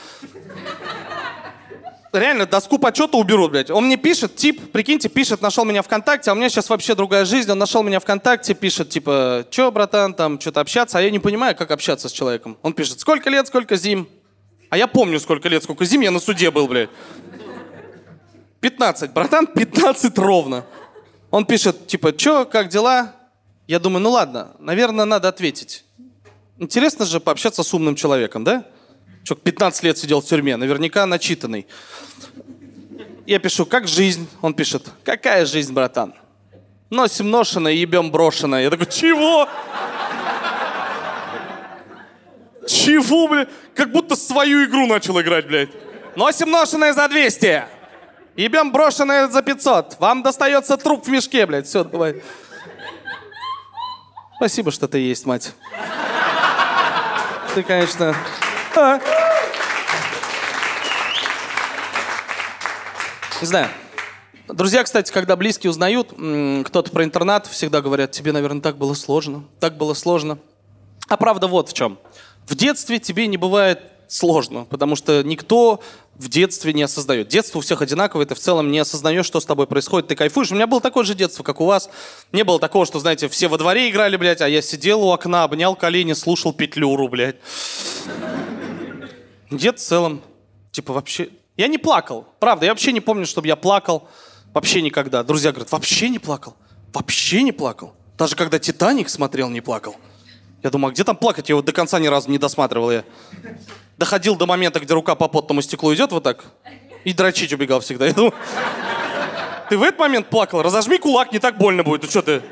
реально 2.18 2.46
доску 2.46 2.78
почета 2.78 3.16
уберут, 3.16 3.50
блядь. 3.50 3.70
Он 3.70 3.86
мне 3.86 3.96
пишет, 3.96 4.36
тип, 4.36 4.72
прикиньте, 4.72 5.08
пишет, 5.08 5.40
нашел 5.40 5.64
меня 5.64 5.82
ВКонтакте, 5.82 6.30
а 6.30 6.34
у 6.34 6.36
меня 6.36 6.48
сейчас 6.48 6.70
вообще 6.70 6.94
другая 6.94 7.24
жизнь. 7.24 7.50
Он 7.50 7.58
нашел 7.58 7.82
меня 7.82 8.00
ВКонтакте, 8.00 8.54
пишет, 8.54 8.90
типа, 8.90 9.46
чё, 9.50 9.70
братан, 9.70 10.14
там, 10.14 10.40
что-то 10.40 10.60
общаться, 10.60 10.98
а 10.98 11.02
я 11.02 11.10
не 11.10 11.18
понимаю, 11.18 11.56
как 11.56 11.70
общаться 11.70 12.08
с 12.08 12.12
человеком. 12.12 12.56
Он 12.62 12.72
пишет, 12.72 13.00
сколько 13.00 13.30
лет, 13.30 13.46
сколько 13.46 13.76
зим. 13.76 14.08
А 14.70 14.76
я 14.76 14.86
помню, 14.86 15.20
сколько 15.20 15.48
лет, 15.48 15.62
сколько 15.62 15.84
зим, 15.84 16.00
я 16.00 16.10
на 16.10 16.20
суде 16.20 16.50
был, 16.50 16.66
блядь. 16.66 16.90
15, 18.60 19.12
братан, 19.12 19.46
15 19.46 20.18
ровно. 20.18 20.64
Он 21.30 21.44
пишет, 21.44 21.86
типа, 21.86 22.12
чё, 22.12 22.44
как 22.44 22.68
дела? 22.68 23.12
Я 23.66 23.78
думаю, 23.78 24.02
ну 24.02 24.10
ладно, 24.10 24.52
наверное, 24.58 25.04
надо 25.04 25.28
ответить. 25.28 25.84
Интересно 26.58 27.04
же 27.04 27.18
пообщаться 27.18 27.62
с 27.62 27.74
умным 27.74 27.96
человеком, 27.96 28.44
да? 28.44 28.64
Чё, 29.24 29.34
15 29.34 29.82
лет 29.84 29.96
сидел 29.96 30.20
в 30.20 30.26
тюрьме, 30.26 30.56
наверняка 30.56 31.06
начитанный. 31.06 31.66
Я 33.26 33.38
пишу, 33.38 33.64
как 33.64 33.88
жизнь? 33.88 34.28
Он 34.42 34.52
пишет, 34.52 34.90
какая 35.02 35.46
жизнь, 35.46 35.72
братан? 35.72 36.14
Носим 36.90 37.30
ношеное, 37.30 37.72
ебем 37.72 38.10
брошенное. 38.10 38.62
Я 38.62 38.70
такой, 38.70 38.86
чего? 38.86 39.48
Чего, 42.68 43.28
блядь? 43.28 43.48
Как 43.74 43.92
будто 43.92 44.14
свою 44.14 44.66
игру 44.66 44.86
начал 44.86 45.18
играть, 45.20 45.46
блядь. 45.46 45.70
Носим 46.16 46.50
ношеное 46.50 46.92
за 46.92 47.08
200. 47.08 47.64
Ебем 48.36 48.72
брошенное 48.72 49.28
за 49.28 49.40
500. 49.40 49.96
Вам 50.00 50.22
достается 50.22 50.76
труп 50.76 51.06
в 51.06 51.08
мешке, 51.08 51.46
блядь. 51.46 51.66
Все, 51.66 51.82
давай. 51.82 52.22
Спасибо, 54.36 54.70
что 54.70 54.86
ты 54.86 54.98
есть, 54.98 55.24
мать. 55.24 55.54
Ты, 57.54 57.62
конечно... 57.62 58.14
Не 63.40 63.46
знаю. 63.46 63.68
Друзья, 64.48 64.82
кстати, 64.82 65.12
когда 65.12 65.36
близкие 65.36 65.70
узнают, 65.70 66.08
кто-то 66.08 66.90
про 66.90 67.04
интернат, 67.04 67.46
всегда 67.46 67.80
говорят, 67.80 68.10
тебе, 68.10 68.32
наверное, 68.32 68.60
так 68.60 68.76
было 68.76 68.94
сложно, 68.94 69.44
так 69.60 69.76
было 69.76 69.94
сложно. 69.94 70.38
А 71.08 71.16
правда 71.16 71.46
вот 71.46 71.68
в 71.68 71.72
чем. 71.72 71.98
В 72.46 72.56
детстве 72.56 72.98
тебе 72.98 73.28
не 73.28 73.36
бывает 73.36 73.80
сложно, 74.08 74.64
потому 74.64 74.96
что 74.96 75.22
никто 75.22 75.80
в 76.16 76.28
детстве 76.28 76.72
не 76.72 76.82
осознает. 76.82 77.28
Детство 77.28 77.58
у 77.58 77.62
всех 77.62 77.80
одинаковое, 77.80 78.26
ты 78.26 78.34
в 78.34 78.38
целом 78.38 78.70
не 78.70 78.78
осознаешь, 78.78 79.26
что 79.26 79.40
с 79.40 79.46
тобой 79.46 79.66
происходит, 79.66 80.08
ты 80.08 80.16
кайфуешь. 80.16 80.50
У 80.52 80.54
меня 80.54 80.66
было 80.66 80.80
такое 80.80 81.04
же 81.04 81.14
детство, 81.14 81.42
как 81.42 81.60
у 81.60 81.66
вас. 81.66 81.88
Не 82.32 82.44
было 82.44 82.58
такого, 82.58 82.86
что, 82.86 82.98
знаете, 82.98 83.28
все 83.28 83.48
во 83.48 83.56
дворе 83.56 83.88
играли, 83.88 84.16
блядь, 84.16 84.40
а 84.40 84.48
я 84.48 84.62
сидел 84.62 85.02
у 85.02 85.12
окна, 85.12 85.44
обнял 85.44 85.74
колени, 85.76 86.12
слушал 86.12 86.52
петлюру, 86.52 87.08
блядь. 87.08 87.36
Дед 89.56 89.78
в 89.78 89.82
целом, 89.82 90.22
типа, 90.70 90.92
вообще... 90.92 91.30
Я 91.56 91.68
не 91.68 91.78
плакал, 91.78 92.26
правда, 92.40 92.66
я 92.66 92.72
вообще 92.72 92.92
не 92.92 93.00
помню, 93.00 93.26
чтобы 93.26 93.46
я 93.46 93.56
плакал. 93.56 94.08
Вообще 94.52 94.82
никогда. 94.82 95.22
Друзья 95.22 95.52
говорят, 95.52 95.70
вообще 95.70 96.08
не 96.08 96.18
плакал? 96.18 96.56
Вообще 96.92 97.42
не 97.42 97.52
плакал? 97.52 97.94
Даже 98.18 98.36
когда 98.36 98.58
«Титаник» 98.58 99.08
смотрел, 99.08 99.50
не 99.50 99.60
плакал. 99.60 99.96
Я 100.62 100.70
думаю, 100.70 100.90
а 100.90 100.92
где 100.92 101.04
там 101.04 101.16
плакать? 101.16 101.48
Я 101.48 101.56
вот 101.56 101.64
до 101.64 101.72
конца 101.72 101.98
ни 101.98 102.06
разу 102.06 102.30
не 102.30 102.38
досматривал 102.38 102.90
я 102.90 103.04
доходил 103.96 104.36
до 104.36 104.46
момента, 104.46 104.80
где 104.80 104.92
рука 104.94 105.14
по 105.14 105.28
потному 105.28 105.62
стеклу 105.62 105.94
идет 105.94 106.12
вот 106.12 106.22
так, 106.22 106.44
и 107.04 107.12
дрочить 107.12 107.52
убегал 107.52 107.80
всегда. 107.80 108.06
Я 108.06 108.14
думаю, 108.14 108.34
ты 109.68 109.78
в 109.78 109.82
этот 109.82 109.98
момент 109.98 110.28
плакал? 110.28 110.62
Разожми 110.62 110.98
кулак, 110.98 111.32
не 111.32 111.38
так 111.38 111.58
больно 111.58 111.82
будет. 111.82 112.02
Ну 112.02 112.08
что 112.08 112.22
ты? 112.22 112.42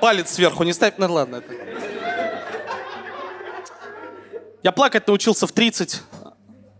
Палец 0.00 0.30
сверху 0.30 0.64
не 0.64 0.72
ставь. 0.72 0.94
Ну 0.96 1.12
ладно. 1.12 1.36
Это... 1.36 1.69
Я 4.62 4.72
плакать 4.72 5.06
научился 5.06 5.46
в 5.46 5.52
30. 5.52 6.02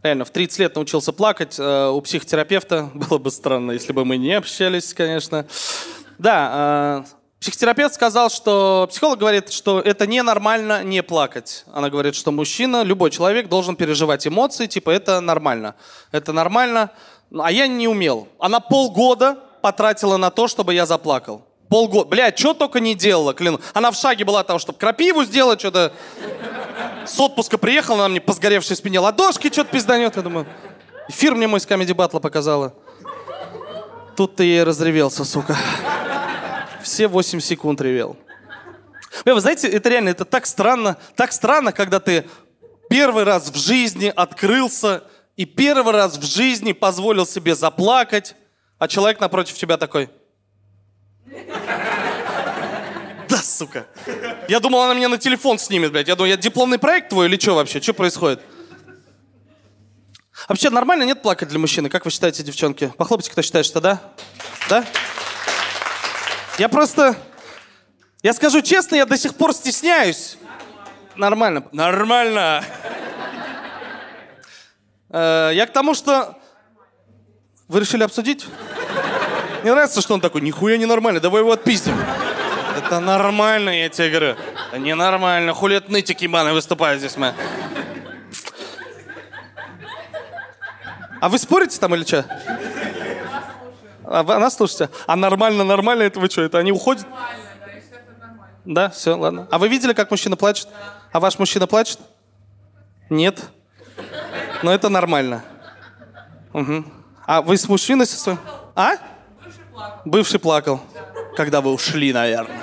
Реально, 0.03 0.25
в 0.25 0.31
30 0.31 0.59
лет 0.59 0.75
научился 0.75 1.13
плакать. 1.13 1.57
Э, 1.59 1.89
у 1.89 2.01
психотерапевта 2.01 2.91
было 2.95 3.19
бы 3.19 3.31
странно, 3.31 3.73
если 3.73 3.93
бы 3.93 4.05
мы 4.05 4.17
не 4.17 4.35
общались, 4.35 4.93
конечно. 4.93 5.47
Да, 6.19 7.05
э, 7.07 7.11
Психотерапевт 7.41 7.95
сказал, 7.95 8.29
что 8.29 8.87
психолог 8.91 9.19
говорит, 9.19 9.51
что 9.51 9.81
это 9.81 10.07
ненормально 10.07 10.85
не 10.85 11.03
плакать. 11.03 11.65
Она 11.73 11.89
говорит, 11.89 12.15
что 12.15 12.31
мужчина, 12.33 12.83
любой 12.83 13.11
человек 13.11 13.49
должен 13.49 13.77
переживать 13.77 14.27
эмоции, 14.27 14.67
типа 14.67 14.91
это 14.91 15.23
нормально. 15.23 15.75
Это 16.13 16.35
нормально. 16.35 16.91
А 17.39 17.51
я 17.51 17.67
не 17.67 17.89
умел. 17.89 18.29
Она 18.39 18.61
полгода 18.61 19.39
потратила 19.63 20.19
на 20.19 20.31
то, 20.31 20.49
чтобы 20.49 20.75
я 20.75 20.85
заплакал. 20.85 21.47
Полгода. 21.71 22.11
Блядь, 22.11 22.39
что 22.39 22.53
только 22.53 22.79
не 22.79 22.95
делала, 22.95 23.33
клянусь. 23.33 23.63
Она 23.73 23.91
в 23.91 23.97
шаге 23.97 24.27
была 24.27 24.45
того, 24.45 24.59
чтобы 24.59 24.79
крапиву 24.79 25.25
сделать, 25.25 25.61
что-то... 25.61 25.95
С 27.07 27.19
отпуска 27.19 27.59
приехала, 27.59 28.01
она 28.01 28.09
мне 28.09 28.21
по 28.21 28.33
сгоревшей 28.33 28.77
спине 28.77 29.01
ладошки 29.01 29.51
что-то 29.53 29.71
пизданет. 29.71 30.17
Я 30.17 30.23
думаю, 30.23 30.47
эфир 31.09 31.35
мне 31.35 31.47
мой 31.47 31.61
с 31.61 31.67
Comedy 31.67 31.95
Battle 31.95 32.21
показала. 32.21 32.75
Тут 34.17 34.37
ты 34.37 34.45
ей 34.45 34.63
разревелся, 34.63 35.25
сука 35.25 35.57
все 36.83 37.09
8 37.09 37.41
секунд 37.41 37.81
ревел. 37.81 38.17
Вы 39.25 39.41
знаете, 39.41 39.69
это 39.69 39.89
реально, 39.89 40.11
это 40.11 40.25
так 40.25 40.47
странно, 40.47 40.97
так 41.15 41.33
странно, 41.33 41.73
когда 41.73 42.01
ты 42.01 42.27
первый 42.89 43.25
раз 43.25 43.51
в 43.51 43.57
жизни 43.57 44.13
открылся 44.15 45.05
и 45.37 45.45
первый 45.45 45.93
раз 45.93 46.17
в 46.19 46.25
жизни 46.25 46.73
позволил 46.73 47.27
себе 47.27 47.55
заплакать, 47.55 48.35
а 48.79 48.89
человек 48.89 49.21
напротив 49.21 49.57
тебя 49.57 49.77
такой... 49.77 50.11
Сука. 53.43 53.87
Я 54.49 54.61
думал, 54.61 54.83
она 54.83 54.95
меня 54.95 55.09
на 55.09 55.19
телефон 55.19 55.59
снимет, 55.59 55.93
блядь. 55.93 56.09
Я 56.09 56.17
думаю, 56.17 56.31
я 56.31 56.37
дипломный 56.37 56.79
проект 56.79 57.11
твой 57.11 57.27
или 57.27 57.39
что 57.39 57.55
вообще? 57.55 57.81
Что 57.81 57.95
происходит? 57.95 58.41
Вообще 60.49 60.71
нормально 60.71 61.05
нет 61.05 61.23
плакать 61.23 61.49
для 61.49 61.59
мужчины? 61.59 61.89
Как 61.89 62.05
вы 62.05 62.11
считаете, 62.11 62.43
девчонки? 62.43 62.93
Похлопайте, 62.97 63.31
кто 63.31 63.43
считает, 63.43 63.67
что 63.67 63.81
да? 63.81 64.01
Да? 64.69 64.85
Я 66.59 66.69
просто... 66.69 67.17
Я 68.23 68.33
скажу 68.35 68.61
честно, 68.61 68.97
я 68.97 69.07
до 69.07 69.17
сих 69.17 69.35
пор 69.35 69.55
стесняюсь. 69.55 70.37
Нормально. 71.17 71.65
Нормально. 71.73 72.65
Э, 75.11 75.51
я 75.55 75.67
к 75.67 75.73
тому, 75.73 75.95
что... 75.95 76.37
Вы 77.69 77.81
решили 77.81 78.03
обсудить? 78.03 78.47
Мне 79.63 79.73
нравится, 79.73 80.01
что 80.01 80.15
он 80.15 80.21
такой, 80.21 80.41
нихуя 80.41 80.77
не 80.77 80.87
нормально, 80.87 81.21
давай 81.21 81.43
его 81.43 81.53
отпиздим. 81.53 81.97
Это 82.77 83.01
нормально, 83.01 83.71
я 83.71 83.89
тебе 83.89 84.11
говорю. 84.11 84.37
Это 84.69 84.79
ненормально, 84.79 85.53
хули 85.55 85.77
это 85.77 85.91
нытик 85.91 86.21
ебаный 86.21 86.53
выступает 86.53 86.99
здесь, 87.01 87.17
мы. 87.17 87.35
А 91.21 91.29
вы 91.29 91.39
спорите 91.39 91.79
там 91.79 91.95
или 91.95 92.05
что? 92.05 92.25
А 94.05 94.23
вы 94.23 94.39
нас 94.39 94.57
слушаете? 94.57 94.89
А 95.07 95.17
нормально, 95.17 95.65
нормально 95.65 96.03
это 96.03 96.19
вы 96.19 96.29
что? 96.29 96.43
Это 96.43 96.59
они 96.59 96.73
уходят? 96.73 97.07
Да, 98.65 98.91
все, 98.91 99.17
ладно. 99.17 99.47
А 99.51 99.59
вы 99.59 99.69
видели, 99.69 99.93
как 99.93 100.11
мужчина 100.11 100.37
плачет? 100.37 100.69
Да. 100.71 100.95
А 101.13 101.21
ваш 101.21 101.39
мужчина 101.39 101.67
плачет? 101.67 101.99
Нет. 103.09 103.41
Но 104.63 104.73
это 104.73 104.89
нормально. 104.89 105.43
Угу. 106.53 106.85
А 107.27 107.43
вы 107.43 107.57
с 107.57 107.69
мужчиной 107.69 108.07
со 108.07 108.17
своим? 108.17 108.39
А? 108.75 108.93
Бывший 109.43 109.65
плакал. 109.73 110.01
Бывший 110.05 110.41
плакал. 110.41 110.81
Да. 110.95 111.10
Когда 111.41 111.63
вы 111.63 111.73
ушли, 111.73 112.13
наверное. 112.13 112.55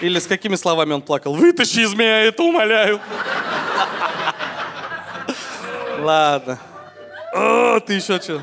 Или 0.00 0.20
с 0.20 0.28
какими 0.28 0.54
словами 0.54 0.92
он 0.92 1.02
плакал? 1.02 1.34
Вытащи 1.34 1.80
из 1.80 1.92
меня 1.92 2.22
это, 2.22 2.44
умоляю. 2.44 3.00
Ладно. 5.98 6.60
О, 7.34 7.80
ты 7.80 7.94
еще 7.94 8.20
что? 8.20 8.40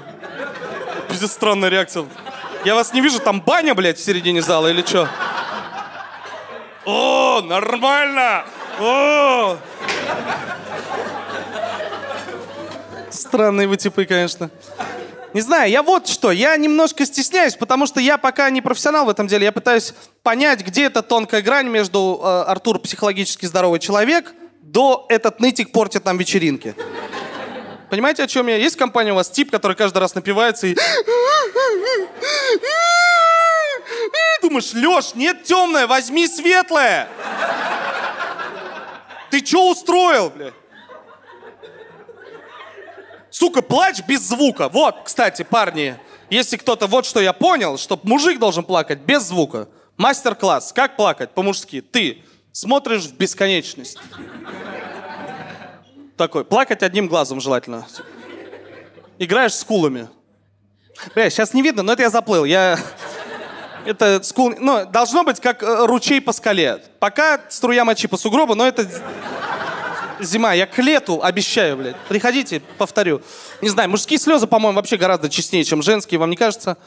Пиздец, 1.07 1.31
странная 1.31 1.69
реакция. 1.69 2.05
Я 2.65 2.75
вас 2.75 2.91
не 2.91 2.99
вижу, 2.99 3.21
там 3.21 3.39
баня, 3.39 3.73
блядь, 3.73 3.99
в 3.99 4.03
середине 4.03 4.41
зала 4.41 4.67
или 4.67 4.81
что? 4.81 5.07
О, 6.83 7.39
нормально! 7.39 8.43
О! 8.81 9.57
Странные 13.25 13.67
вы 13.67 13.77
типы, 13.77 14.05
конечно. 14.05 14.51
Не 15.33 15.41
знаю, 15.41 15.69
я 15.69 15.83
вот 15.83 16.07
что, 16.07 16.31
я 16.31 16.55
немножко 16.55 17.05
стесняюсь, 17.05 17.55
потому 17.55 17.87
что 17.87 17.99
я 17.99 18.17
пока 18.17 18.49
не 18.49 18.61
профессионал 18.61 19.05
в 19.05 19.09
этом 19.09 19.27
деле. 19.27 19.45
Я 19.45 19.51
пытаюсь 19.51 19.93
понять, 20.23 20.61
где 20.65 20.85
эта 20.85 21.01
тонкая 21.01 21.41
грань 21.41 21.67
между 21.67 22.21
э, 22.23 22.43
Артур 22.43 22.79
психологически 22.79 23.45
здоровый 23.47 23.79
человек, 23.79 24.33
до 24.61 25.05
этот 25.09 25.39
нытик 25.39 25.71
портит 25.71 26.05
нам 26.05 26.17
вечеринки. 26.17 26.75
Понимаете, 27.89 28.23
о 28.23 28.27
чем 28.27 28.47
я? 28.47 28.57
Есть 28.57 28.77
компания 28.77 29.11
у 29.11 29.15
вас 29.15 29.29
тип, 29.29 29.51
который 29.51 29.75
каждый 29.75 29.97
раз 29.97 30.15
напивается 30.15 30.67
и... 30.67 30.75
Думаешь, 34.41 34.73
Леш, 34.73 35.15
нет 35.15 35.43
темное, 35.43 35.87
возьми 35.87 36.27
светлое. 36.27 37.07
Ты 39.31 39.43
что 39.43 39.71
устроил, 39.71 40.29
блядь? 40.29 40.53
Сука, 43.37 43.61
плачь 43.61 44.01
без 44.07 44.21
звука. 44.21 44.69
Вот, 44.69 44.95
кстати, 45.03 45.43
парни, 45.43 45.99
если 46.29 46.55
кто-то, 46.55 46.87
вот 46.87 47.05
что 47.05 47.19
я 47.19 47.33
понял, 47.33 47.77
что 47.77 47.99
мужик 48.03 48.39
должен 48.39 48.63
плакать 48.63 48.99
без 48.99 49.23
звука. 49.23 49.67
Мастер-класс. 49.97 50.71
Как 50.71 50.95
плакать 50.95 51.31
по-мужски? 51.31 51.81
Ты 51.81 52.23
смотришь 52.53 53.01
в 53.01 53.17
бесконечность. 53.17 53.97
Такой. 56.15 56.45
Плакать 56.45 56.81
одним 56.81 57.09
глазом 57.09 57.41
желательно. 57.41 57.85
Играешь 59.19 59.55
с 59.55 59.65
кулами. 59.65 60.07
Бля, 61.13 61.29
сейчас 61.29 61.53
не 61.53 61.61
видно, 61.61 61.83
но 61.83 61.91
это 61.91 62.03
я 62.03 62.09
заплыл. 62.09 62.45
Я... 62.45 62.79
Это 63.85 64.23
скул... 64.23 64.53
Ну, 64.57 64.85
должно 64.85 65.25
быть 65.25 65.41
как 65.41 65.61
э, 65.61 65.85
ручей 65.85 66.21
по 66.21 66.31
скале. 66.31 66.81
Пока 66.99 67.41
струя 67.49 67.83
мочи 67.83 68.07
по 68.07 68.15
сугробу, 68.15 68.55
но 68.55 68.65
это 68.65 68.87
зима. 70.19 70.53
Я 70.53 70.65
к 70.65 70.77
лету 70.77 71.21
обещаю, 71.21 71.77
блядь. 71.77 71.95
Приходите, 72.07 72.61
повторю. 72.77 73.21
Не 73.61 73.69
знаю, 73.69 73.89
мужские 73.89 74.19
слезы, 74.19 74.47
по-моему, 74.47 74.75
вообще 74.75 74.97
гораздо 74.97 75.29
честнее, 75.29 75.63
чем 75.63 75.81
женские, 75.81 76.19
вам 76.19 76.29
не 76.29 76.35
кажется? 76.35 76.77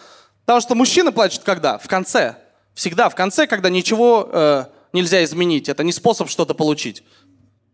Потому 0.45 0.61
что 0.61 0.75
мужчина 0.75 1.13
плачет 1.13 1.43
когда? 1.45 1.79
В 1.79 1.89
конце. 1.89 2.37
Всегда 2.75 3.09
в 3.09 3.15
конце, 3.15 3.47
когда 3.47 3.69
ничего 3.71 4.29
э, 4.33 4.65
нельзя 4.93 5.23
изменить. 5.25 5.69
Это 5.69 5.85
не 5.85 5.93
способ 5.93 6.29
что-то 6.31 6.55
получить. 6.55 7.03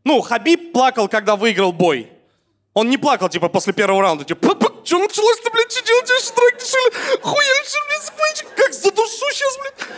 Ну, 0.05 0.21
Хабиб 0.21 0.73
плакал, 0.73 1.09
когда 1.09 1.37
выиграл 1.37 1.73
бой. 1.73 2.11
Он 2.73 2.91
не 2.91 2.99
плакал, 2.99 3.29
типа, 3.29 3.49
после 3.49 3.73
первого 3.73 4.03
раунда. 4.03 4.25
Типа, 4.25 4.57
что 4.85 4.99
началось-то, 4.99 5.51
блядь, 5.51 5.71
что 5.71 5.87
делать? 5.87 6.09
Я 6.09 6.19
что, 6.19 6.49
решили? 6.49 7.21
Хуя, 7.23 7.45
блядь, 8.17 8.45
как 8.57 8.75
задушу 8.75 9.31
сейчас, 9.33 9.59
блядь. 9.59 9.89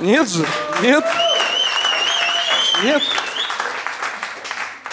Нет 0.00 0.28
же, 0.28 0.46
нет. 0.82 1.04
Нет. 2.82 3.02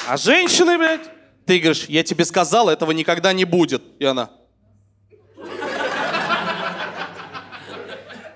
А 0.07 0.15
женщины, 0.15 0.77
блядь, 0.77 1.01
ты 1.45 1.59
говоришь, 1.59 1.85
я 1.89 2.03
тебе 2.03 2.23
сказал, 2.23 2.69
этого 2.69 2.91
никогда 2.91 3.33
не 3.33 3.43
будет. 3.43 3.83
И 3.99 4.05
она. 4.05 4.29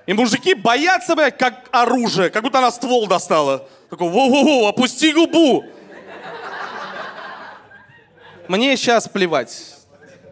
И 0.06 0.12
мужики 0.12 0.54
боятся, 0.54 1.14
блядь, 1.14 1.38
как 1.38 1.68
оружие, 1.70 2.28
как 2.28 2.42
будто 2.42 2.58
она 2.58 2.70
ствол 2.70 3.06
достала. 3.06 3.68
Такой, 3.88 4.08
воу-воу-воу, 4.10 4.68
опусти 4.68 5.12
губу. 5.12 5.64
Мне 8.48 8.76
сейчас 8.76 9.08
плевать. 9.08 9.76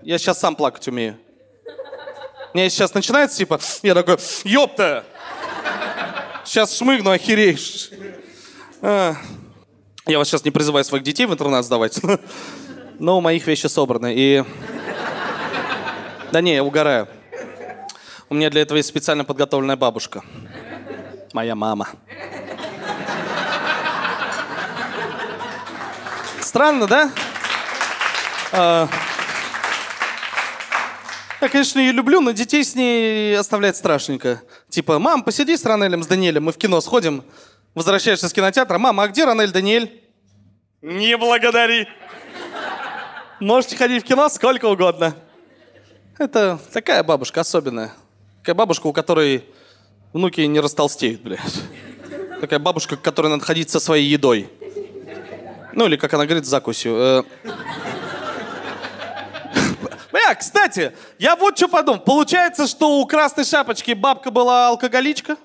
Я 0.03 0.19
сейчас 0.19 0.41
сам 0.41 0.57
плакать 0.57 0.87
умею. 0.89 1.19
Мне 2.53 2.69
сейчас 2.69 2.93
начинается, 2.93 3.39
типа, 3.39 3.61
я 3.83 3.95
такой, 3.95 4.19
ёпта! 4.45 5.05
Сейчас 6.45 6.77
шмыгну, 6.77 7.11
охереешь. 7.11 7.91
А, 8.83 9.15
я 10.07 10.19
вас 10.19 10.29
сейчас 10.29 10.45
не 10.45 10.51
призываю 10.51 10.85
своих 10.85 11.05
детей 11.05 11.27
в 11.27 11.33
интернат 11.33 11.65
сдавать, 11.65 12.01
но 12.99 13.19
у 13.19 13.21
моих 13.21 13.47
вещи 13.47 13.67
собраны. 13.67 14.15
И... 14.17 14.45
Да 16.33 16.41
не, 16.41 16.55
я 16.55 16.65
угораю. 16.65 17.09
У 18.29 18.35
меня 18.35 18.51
для 18.51 18.63
этого 18.63 18.77
есть 18.77 18.89
специально 18.89 19.25
подготовленная 19.25 19.77
бабушка. 19.77 20.23
Моя 21.33 21.55
мама. 21.55 21.89
Странно, 26.41 26.87
да? 26.87 27.11
А... 28.53 28.89
Я, 31.41 31.49
конечно, 31.49 31.79
ее 31.79 31.93
люблю, 31.93 32.21
но 32.21 32.33
детей 32.33 32.63
с 32.63 32.75
ней 32.75 33.37
оставлять 33.39 33.77
страшненько. 33.77 34.43
Типа, 34.69 34.99
мам, 34.99 35.23
посиди 35.23 35.57
с 35.57 35.65
Ранелем, 35.65 36.03
с 36.03 36.07
Даниэлем, 36.07 36.45
мы 36.45 36.53
в 36.53 36.59
кино 36.59 36.81
сходим. 36.81 37.25
Возвращаешься 37.75 38.29
с 38.29 38.33
кинотеатра. 38.33 38.79
Мама, 38.79 39.05
а 39.05 39.09
где 39.09 39.25
Ранель 39.25 39.53
Даниэль? 39.53 40.03
Не 40.83 41.17
благодари. 41.17 41.87
Можете 43.39 43.77
ходить 43.77 44.03
в 44.03 44.07
кино 44.07 44.29
сколько 44.29 44.67
угодно. 44.67 45.15
Это 46.19 46.59
такая 46.73 47.03
бабушка 47.05 47.41
особенная. 47.41 47.93
Такая 48.41 48.55
бабушка, 48.55 48.87
у 48.89 48.93
которой 48.93 49.45
внуки 50.13 50.41
не 50.41 50.59
растолстеют, 50.59 51.23
блядь. 51.23 51.41
Такая 52.41 52.59
бабушка, 52.59 52.97
к 52.97 53.03
которой 53.03 53.29
надо 53.29 53.45
ходить 53.45 53.71
со 53.71 53.79
своей 53.79 54.07
едой. 54.07 54.51
Ну, 55.73 55.87
или, 55.87 55.97
как 55.97 56.13
она 56.15 56.27
говорит, 56.27 56.47
закусью. 56.47 56.97
Э. 56.97 57.23
Бля, 60.11 60.35
кстати, 60.35 60.93
я 61.19 61.37
вот 61.37 61.57
что 61.57 61.69
подумал. 61.69 62.01
Получается, 62.01 62.67
что 62.67 62.99
у 62.99 63.07
Красной 63.07 63.45
Шапочки 63.45 63.93
бабка 63.93 64.31
была 64.31 64.69
алкоголичка? 64.69 65.37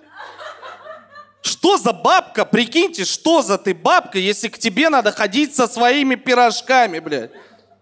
Что 1.46 1.78
за 1.78 1.94
бабка? 1.94 2.44
Прикиньте, 2.44 3.06
что 3.06 3.44
за 3.44 3.60
ты 3.60 3.76
бабка, 3.76 4.18
если 4.18 4.48
к 4.48 4.58
тебе 4.58 4.90
надо 4.90 5.12
ходить 5.12 5.56
со 5.56 5.68
своими 5.68 6.16
пирожками, 6.16 6.98
блядь? 6.98 7.30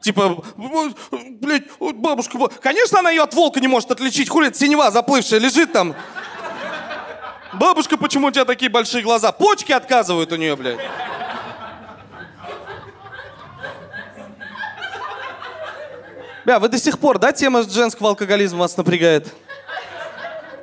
Типа, 0.02 0.44
блядь, 1.40 1.64
бабушка, 1.80 2.38
конечно, 2.62 3.00
она 3.00 3.10
ее 3.10 3.24
от 3.24 3.34
волка 3.34 3.62
не 3.62 3.70
может 3.70 3.90
отличить. 3.90 4.28
Хули, 4.28 4.52
синева 4.52 4.92
заплывшая 4.92 5.40
лежит 5.40 5.72
там. 5.72 5.96
Бабушка, 7.54 7.96
почему 7.96 8.28
у 8.28 8.32
тебя 8.32 8.44
такие 8.44 8.70
большие 8.70 9.02
глаза? 9.02 9.32
Почки 9.32 9.72
отказывают 9.72 10.34
у 10.34 10.36
нее, 10.36 10.58
блядь. 10.58 10.82
Бля, 16.44 16.60
вы 16.60 16.68
до 16.68 16.78
сих 16.78 17.00
пор, 17.00 17.18
да, 17.18 17.32
тема 17.32 17.64
женского 17.64 18.10
алкоголизма 18.10 18.60
вас 18.60 18.76
напрягает? 18.76 19.34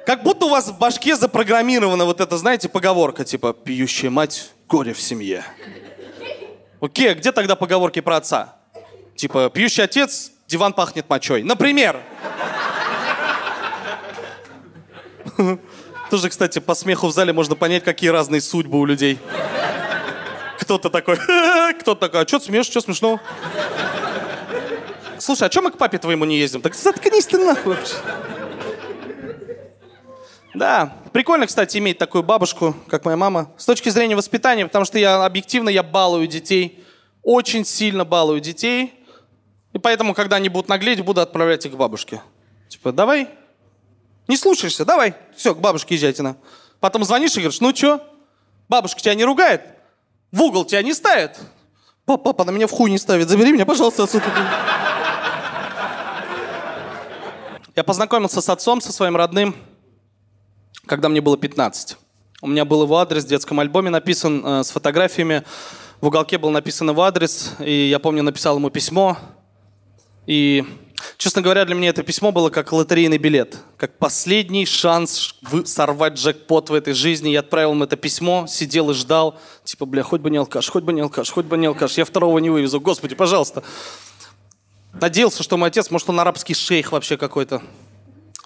Как 0.07 0.23
будто 0.23 0.47
у 0.47 0.49
вас 0.49 0.69
в 0.69 0.79
башке 0.79 1.15
запрограммирована 1.17 2.05
вот 2.05 2.21
эта, 2.21 2.37
знаете, 2.37 2.69
поговорка, 2.69 3.25
типа 3.25 3.53
«пьющая 3.53 4.11
мать, 4.11 4.51
горе 4.69 4.93
в 4.93 5.01
семье». 5.01 5.45
Окей, 6.81 7.11
а 7.11 7.15
где 7.15 7.33
тогда 7.33 7.57
поговорки 7.57 8.01
про 8.01 8.17
отца? 8.17 8.57
Типа 9.15 9.51
«пьющий 9.51 9.85
отец, 9.85 10.33
диван 10.49 10.73
пахнет 10.73 11.09
мочой». 11.09 11.43
Например. 11.43 12.01
Тоже, 16.11 16.29
кстати, 16.29 16.59
по 16.59 16.75
смеху 16.75 17.07
в 17.07 17.13
зале 17.13 17.33
можно 17.33 17.55
понять, 17.55 17.85
какие 17.85 18.11
разные 18.11 18.41
судьбы 18.41 18.79
у 18.79 18.85
людей. 18.85 19.19
Кто-то 20.59 20.91
такой, 20.91 21.17
кто-то 21.81 22.01
такой, 22.01 22.23
а 22.23 22.27
что 22.27 22.41
смеешь, 22.41 22.67
что 22.67 22.81
смешно? 22.81 23.21
Слушай, 25.19 25.49
а 25.49 25.51
что 25.51 25.63
мы 25.63 25.71
к 25.71 25.79
папе 25.79 25.99
твоему 25.99 26.25
не 26.25 26.39
ездим? 26.39 26.63
Так 26.63 26.75
заткнись 26.75 27.27
ты 27.27 27.39
нахуй 27.39 27.75
вообще. 27.75 27.95
Да, 30.55 30.93
прикольно, 31.13 31.47
кстати, 31.47 31.79
иметь 31.79 31.99
такую 31.99 32.25
бабушку, 32.25 32.75
как 32.89 33.05
моя 33.05 33.17
мама. 33.17 33.53
С 33.57 33.65
точки 33.67 33.89
зрения 33.89 34.17
воспитания, 34.17 34.67
потому 34.67 34.85
что 34.85 34.99
я 34.99 35.25
объективно 35.25 35.69
я 35.69 35.83
балую 35.83 36.27
детей. 36.27 36.85
Очень 37.23 37.65
сильно 37.65 38.05
балую 38.05 38.41
детей. 38.41 38.95
И 39.73 39.79
поэтому, 39.79 40.15
когда 40.15 40.37
они 40.37 40.49
будут 40.49 40.69
наглеть, 40.69 41.01
буду 41.03 41.21
отправлять 41.21 41.65
их 41.67 41.73
к 41.73 41.77
бабушке. 41.77 42.21
Типа, 42.69 42.93
давай. 42.93 43.29
Не 44.27 44.37
слушаешься, 44.37 44.85
давай. 44.85 45.15
Все, 45.37 45.55
к 45.55 45.59
бабушке 45.59 45.95
езжайте 45.95 46.23
на. 46.23 46.37
Потом 46.81 47.05
звонишь 47.05 47.33
и 47.33 47.41
говоришь, 47.41 47.61
ну 47.61 47.75
что? 47.75 48.05
Бабушка 48.69 49.01
тебя 49.01 49.15
не 49.15 49.25
ругает? 49.25 49.63
В 50.33 50.43
угол 50.43 50.65
тебя 50.65 50.83
не 50.83 50.95
ставит? 50.95 51.39
Папа, 52.07 52.25
папа, 52.25 52.45
на 52.45 52.51
меня 52.51 52.67
в 52.67 52.73
хуй 52.73 52.91
не 52.91 52.99
ставит. 52.99 53.29
Забери 53.29 53.53
меня, 53.53 53.67
пожалуйста, 53.67 54.05
отсюда. 54.05 54.25
Я 57.77 57.85
познакомился 57.85 58.41
с 58.41 58.49
отцом, 58.49 58.81
со 58.81 58.93
своим 58.93 59.17
родным 59.17 59.55
когда 60.91 61.09
мне 61.09 61.21
было 61.21 61.39
15. 61.39 61.97
У 62.43 62.49
меня 62.49 62.65
был 62.65 62.83
его 62.83 62.99
адрес 62.99 63.23
в 63.25 63.29
детском 63.29 63.61
альбоме 63.61 63.91
написан 63.91 64.45
э, 64.45 64.65
с 64.65 64.71
фотографиями. 64.73 65.45
В 66.01 66.09
уголке 66.09 66.37
был 66.37 66.51
написан 66.51 66.91
его 66.91 67.03
адрес, 67.03 67.53
и 67.61 67.89
я 67.89 68.01
помню, 68.01 68.25
написал 68.25 68.57
ему 68.57 68.71
письмо. 68.71 69.17
И, 70.27 70.65
честно 71.17 71.43
говоря, 71.43 71.65
для 71.65 71.77
меня 71.77 71.91
это 71.91 72.03
письмо 72.03 72.33
было 72.33 72.51
как 72.51 72.73
лотерейный 72.73 73.19
билет, 73.19 73.59
как 73.77 73.99
последний 73.99 74.67
шанс 74.67 75.37
сорвать 75.65 76.15
джекпот 76.15 76.71
в 76.71 76.75
этой 76.75 76.93
жизни. 76.93 77.29
Я 77.29 77.41
отправил 77.41 77.71
ему 77.71 77.85
это 77.85 77.95
письмо, 77.95 78.49
сидел 78.49 78.91
и 78.91 78.95
ждал, 78.95 79.39
типа, 79.63 79.87
бля, 79.87 80.03
хоть 80.03 80.23
бы 80.23 80.29
не 80.29 80.39
алкаш, 80.39 80.71
хоть 80.71 80.83
бы 80.83 80.93
не 80.93 81.03
алкаш, 81.03 81.31
хоть 81.31 81.47
бы 81.47 81.57
не 81.57 81.69
алкаш, 81.69 81.99
я 81.99 82.05
второго 82.05 82.37
не 82.41 82.51
вывезу, 82.51 82.81
господи, 82.81 83.15
пожалуйста. 83.15 83.63
Надеялся, 84.93 85.45
что 85.45 85.57
мой 85.57 85.69
отец, 85.69 85.89
может, 85.93 86.09
он 86.09 86.19
арабский 86.19 86.55
шейх 86.55 86.91
вообще 86.91 87.17
какой-то. 87.17 87.63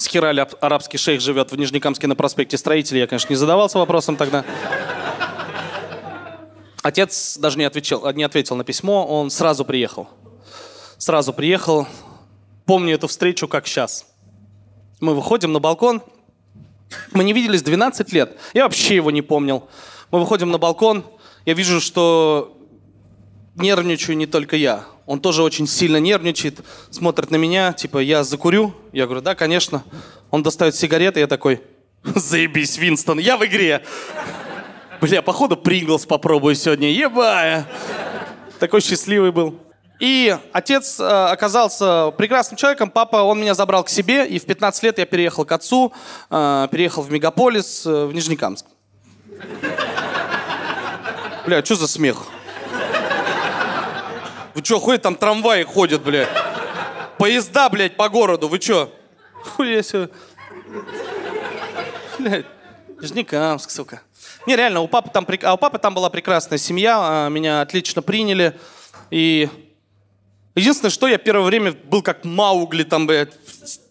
Схирали 0.05 0.47
арабский 0.61 0.99
шейх 0.99 1.23
живет 1.23 1.51
в 1.51 1.57
Нижнекамске 1.57 2.07
на 2.07 2.15
проспекте 2.15 2.59
Строителей. 2.59 3.01
Я, 3.01 3.07
конечно, 3.07 3.31
не 3.31 3.37
задавался 3.37 3.79
вопросом 3.79 4.19
тогда. 4.19 4.45
Отец 6.83 7.39
даже 7.39 7.57
не 7.57 7.65
ответил, 7.65 8.07
не 8.13 8.23
ответил 8.23 8.55
на 8.55 8.65
письмо, 8.65 9.07
он 9.07 9.31
сразу 9.31 9.65
приехал. 9.65 10.11
Сразу 10.99 11.33
приехал. 11.33 11.89
Помню 12.67 12.97
эту 12.97 13.07
встречу 13.07 13.49
как 13.49 13.67
сейчас. 13.67 14.05
Мы 15.01 15.15
выходим 15.15 15.55
на 15.55 15.59
балкон. 15.59 16.03
Мы 17.13 17.25
не 17.25 17.33
виделись 17.33 17.63
12 17.63 18.13
лет. 18.13 18.37
Я 18.53 18.65
вообще 18.65 18.97
его 18.97 19.11
не 19.11 19.23
помнил. 19.23 19.71
Мы 20.11 20.21
выходим 20.21 20.51
на 20.51 20.59
балкон. 20.59 21.03
Я 21.47 21.55
вижу, 21.55 21.81
что 21.81 22.54
нервничаю 23.57 24.17
не 24.17 24.27
только 24.27 24.57
я. 24.57 24.85
Он 25.07 25.21
тоже 25.21 25.43
очень 25.43 25.67
сильно 25.67 25.99
нервничает, 25.99 26.61
смотрит 26.91 27.31
на 27.31 27.37
меня, 27.37 27.73
типа, 27.73 27.99
я 27.99 28.25
закурю? 28.25 28.75
Я 28.93 29.05
говорю, 29.05 29.21
да, 29.21 29.35
конечно. 29.35 29.85
Он 30.31 30.43
достает 30.43 30.75
сигареты, 30.75 31.21
я 31.21 31.27
такой, 31.27 31.63
заебись, 32.03 32.79
Винстон, 32.79 33.19
я 33.19 33.37
в 33.37 33.45
игре. 33.45 33.85
Бля, 35.01 35.23
походу 35.23 35.57
Принглс 35.57 36.07
попробую 36.07 36.55
сегодня, 36.55 36.91
ебая. 36.91 37.69
Такой 38.59 38.81
счастливый 38.81 39.33
был. 39.33 39.59
И 40.01 40.37
отец 40.53 40.99
э, 40.99 41.05
оказался 41.05 42.11
прекрасным 42.17 42.57
человеком. 42.57 42.91
Папа, 42.91 43.19
он 43.19 43.41
меня 43.41 43.55
забрал 43.55 43.85
к 43.85 43.89
себе, 43.89 44.27
и 44.27 44.39
в 44.39 44.45
15 44.45 44.83
лет 44.83 44.99
я 44.99 45.07
переехал 45.07 45.45
к 45.45 45.53
отцу, 45.53 45.93
э, 46.31 46.69
переехал 46.71 47.03
в 47.03 47.13
мегаполис, 47.13 47.87
э, 47.87 48.07
в 48.07 48.13
Нижнекамск. 48.13 48.67
Бля, 51.47 51.65
что 51.65 51.77
за 51.77 51.87
смех? 51.87 52.25
Вы 54.55 54.65
что, 54.65 54.79
ходят, 54.79 55.03
там 55.03 55.17
трамваи 55.17 55.65
ходят, 55.65 56.03
бля. 56.03 56.29
Поезда, 57.19 57.69
блядь, 57.69 57.97
по 57.97 58.09
городу, 58.09 58.49
вы 58.49 58.61
что? 58.61 58.93
Хуя 59.43 59.83
себе. 59.83 60.09
Блядь, 62.19 62.47
Нижнекамск, 63.01 63.71
сука. 63.71 64.03
Не, 64.47 64.57
реально, 64.57 64.81
у 64.81 64.89
папы 64.89 65.11
там, 65.11 65.27
а 65.43 65.55
у 65.55 65.59
папы 65.59 65.79
там 65.79 65.95
была 65.95 66.09
прекрасная 66.09 66.59
семья, 66.59 66.99
а, 67.01 67.29
меня 67.29 67.63
отлично 67.63 68.03
приняли. 68.03 68.57
И 69.11 69.49
единственное, 70.55 70.91
что 70.91 71.09
я 71.09 71.19
первое 71.19 71.45
время 71.45 71.73
был 71.73 72.03
как 72.03 72.25
Маугли, 72.25 72.85
там, 72.85 73.07
блядь, 73.07 73.33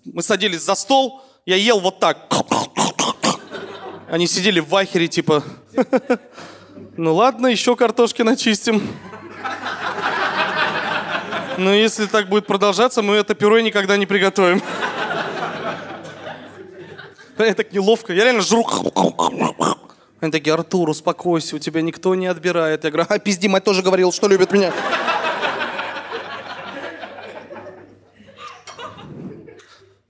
мы 0.06 0.24
садились 0.24 0.62
за 0.62 0.76
стол, 0.76 1.22
я 1.46 1.56
ел 1.56 1.80
вот 1.80 2.00
так. 2.00 2.32
Они 4.10 4.28
сидели 4.28 4.60
в 4.60 4.70
вахере, 4.70 5.08
типа, 5.08 5.44
ну 6.98 7.16
ладно, 7.16 7.48
еще 7.48 7.76
картошки 7.76 8.22
начистим. 8.22 8.82
Но 11.58 11.74
если 11.74 12.06
так 12.06 12.30
будет 12.30 12.46
продолжаться, 12.48 13.02
мы 13.02 13.16
это 13.16 13.36
пюре 13.36 13.62
никогда 13.64 13.98
не 13.98 14.06
приготовим. 14.06 14.62
Я 17.38 17.54
так 17.54 17.72
неловко, 17.74 18.14
я 18.14 18.24
реально 18.24 18.42
жру. 18.42 18.66
Они 20.20 20.32
такие, 20.32 20.54
Артур, 20.54 20.90
успокойся, 20.90 21.56
у 21.56 21.60
тебя 21.60 21.82
никто 21.82 22.16
не 22.16 22.28
отбирает. 22.28 22.84
Я 22.84 22.92
говорю, 22.92 23.08
а 23.10 23.20
пизди, 23.20 23.48
мать 23.48 23.64
тоже 23.64 23.82
говорил, 23.82 24.12
что 24.12 24.28
любит 24.28 24.52
меня. 24.52 24.72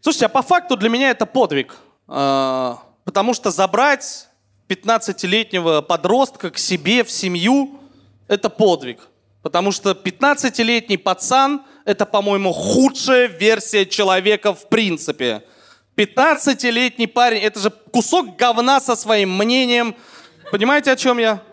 Слушайте, 0.01 0.25
а 0.25 0.29
по 0.29 0.41
факту 0.41 0.75
для 0.75 0.89
меня 0.89 1.09
это 1.09 1.25
подвиг. 1.25 1.75
А, 2.07 2.77
Потому 3.03 3.33
что 3.33 3.51
забрать 3.51 4.27
15-летнего 4.69 5.81
подростка 5.81 6.51
к 6.51 6.57
себе 6.57 7.03
в 7.03 7.11
семью– 7.11 7.79
это 8.27 8.49
подвиг. 8.49 9.09
Потому 9.43 9.71
что 9.73 9.91
15-летний 9.91 10.97
пацан– 10.97 11.61
это, 11.85 12.05
по-моему, 12.05 12.53
худшая 12.53 13.27
версия 13.27 13.85
человека 13.85 14.53
в 14.53 14.69
принципе. 14.69 15.43
15-летний 15.97 17.07
парень– 17.07 17.41
это 17.43 17.59
же 17.59 17.69
кусок 17.69 18.37
говна 18.37 18.79
со 18.79 18.95
своим 18.95 19.37
мнением. 19.37 19.95
Понимаете, 20.51 20.91
о 20.91 20.95
чем 20.95 21.17
я? 21.19 21.43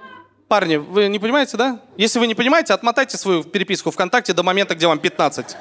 Парни, 0.46 0.76
вы 0.76 1.08
не 1.08 1.18
понимаете, 1.18 1.56
да? 1.56 1.80
Если 1.96 2.18
вы 2.18 2.26
не 2.26 2.34
понимаете, 2.34 2.72
отмотайте 2.74 3.18
свою 3.18 3.42
переписку 3.44 3.90
ВКонтакте 3.90 4.32
до 4.32 4.42
момента, 4.42 4.74
где 4.74 4.86
вам 4.86 4.98
15. 4.98 5.56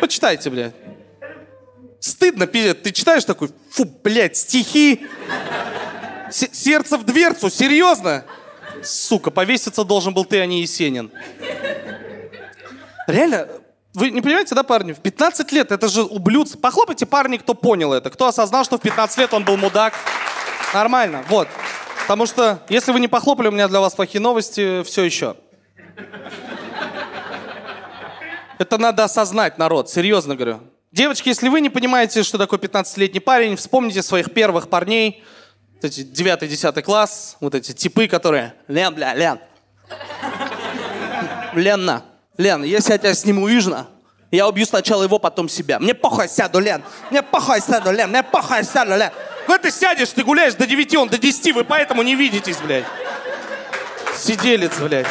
Почитайте, 0.00 0.50
блядь. 0.50 0.74
Стыдно, 2.00 2.46
пиздец. 2.46 2.78
Ты 2.82 2.92
читаешь 2.92 3.24
такой, 3.24 3.50
фу, 3.70 3.84
блядь, 3.84 4.36
стихи. 4.36 5.06
С- 6.30 6.48
сердце 6.52 6.96
в 6.96 7.04
дверцу, 7.04 7.50
серьезно? 7.50 8.24
Сука, 8.82 9.30
повеситься 9.30 9.84
должен 9.84 10.14
был 10.14 10.24
ты, 10.24 10.40
а 10.40 10.46
не 10.46 10.62
Есенин. 10.62 11.10
Реально, 13.06 13.48
вы 13.94 14.10
не 14.10 14.20
понимаете, 14.20 14.54
да, 14.54 14.62
парни? 14.62 14.92
В 14.92 15.00
15 15.00 15.50
лет 15.52 15.72
это 15.72 15.88
же 15.88 16.02
ублюдство. 16.02 16.58
Похлопайте 16.58 17.06
парни, 17.06 17.36
кто 17.36 17.54
понял 17.54 17.92
это. 17.92 18.10
Кто 18.10 18.26
осознал, 18.26 18.64
что 18.64 18.78
в 18.78 18.80
15 18.80 19.18
лет 19.18 19.34
он 19.34 19.44
был 19.44 19.56
мудак. 19.56 19.94
Нормально, 20.74 21.24
вот. 21.28 21.48
Потому 22.02 22.26
что, 22.26 22.62
если 22.68 22.92
вы 22.92 23.00
не 23.00 23.08
похлопали, 23.08 23.48
у 23.48 23.50
меня 23.50 23.68
для 23.68 23.80
вас 23.80 23.94
плохие 23.94 24.20
новости, 24.20 24.82
все 24.82 25.04
еще. 25.04 25.36
Это 28.58 28.78
надо 28.78 29.04
осознать, 29.04 29.58
народ, 29.58 29.88
серьезно 29.88 30.34
говорю. 30.34 30.60
Девочки, 30.90 31.28
если 31.28 31.48
вы 31.48 31.60
не 31.60 31.70
понимаете, 31.70 32.22
что 32.22 32.38
такое 32.38 32.58
15-летний 32.58 33.20
парень, 33.20 33.56
вспомните 33.56 34.02
своих 34.02 34.32
первых 34.32 34.68
парней, 34.68 35.22
вот 35.80 35.84
эти 35.84 36.00
9-10 36.00 36.82
класс, 36.82 37.36
вот 37.40 37.54
эти 37.54 37.72
типы, 37.72 38.08
которые... 38.08 38.54
Лен, 38.66 38.94
бля, 38.94 39.14
Лен. 39.14 39.38
Ленна, 41.54 42.04
Лен, 42.36 42.64
если 42.64 42.92
я 42.92 42.98
тебя 42.98 43.14
сниму 43.14 43.46
южно, 43.46 43.86
я 44.30 44.48
убью 44.48 44.66
сначала 44.66 45.04
его, 45.04 45.18
потом 45.18 45.48
себя. 45.48 45.78
Мне 45.78 45.94
похуй, 45.94 46.28
сяду, 46.28 46.58
Лен. 46.58 46.82
Мне 47.10 47.22
похуй, 47.22 47.60
сяду, 47.60 47.92
Лен. 47.92 48.10
Мне 48.10 48.22
похуй, 48.22 48.64
сяду, 48.64 48.96
Лен. 48.96 49.10
Вот 49.46 49.62
ты 49.62 49.70
сядешь, 49.70 50.10
ты 50.10 50.24
гуляешь 50.24 50.54
до 50.54 50.66
9, 50.66 50.96
он 50.96 51.08
до 51.08 51.16
10, 51.16 51.54
вы 51.54 51.64
поэтому 51.64 52.02
не 52.02 52.14
видитесь, 52.16 52.58
блядь. 52.58 52.84
Сиделец, 54.18 54.76
блядь. 54.78 55.06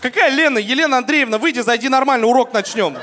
Какая 0.00 0.30
Лена? 0.30 0.58
Елена 0.58 0.98
Андреевна, 0.98 1.38
выйди, 1.38 1.60
зайди 1.60 1.88
нормально, 1.88 2.26
урок 2.26 2.54
начнем. 2.54 2.96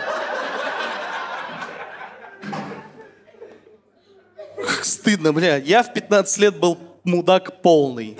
Стыдно, 4.87 5.33
бля. 5.33 5.57
Я 5.57 5.83
в 5.83 5.91
15 5.91 6.37
лет 6.37 6.55
был 6.55 6.77
мудак 7.03 7.61
полный. 7.61 8.17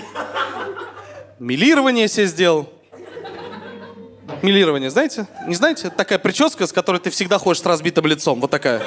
Милирование 1.39 2.09
себе 2.09 2.26
сделал. 2.26 2.70
Милирование, 4.41 4.89
знаете? 4.89 5.28
Не 5.47 5.55
знаете? 5.55 5.88
Это 5.88 5.95
такая 5.95 6.20
прическа, 6.20 6.68
с 6.68 6.74
которой 6.74 6.99
ты 6.99 7.09
всегда 7.09 7.38
ходишь 7.39 7.61
с 7.61 7.65
разбитым 7.65 8.05
лицом. 8.05 8.41
Вот 8.41 8.51
такая. 8.51 8.84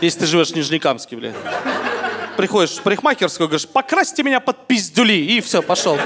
Если 0.00 0.20
ты 0.20 0.26
живешь 0.26 0.50
в 0.50 0.56
Нижнекамске, 0.56 1.14
бля. 1.14 1.32
Приходишь 2.36 2.72
в 2.72 2.82
парикмахерскую, 2.82 3.48
говоришь, 3.48 3.68
покрасьте 3.68 4.24
меня 4.24 4.40
под 4.40 4.66
пиздюли. 4.66 5.12
И 5.12 5.40
все, 5.40 5.62
пошел. 5.62 5.96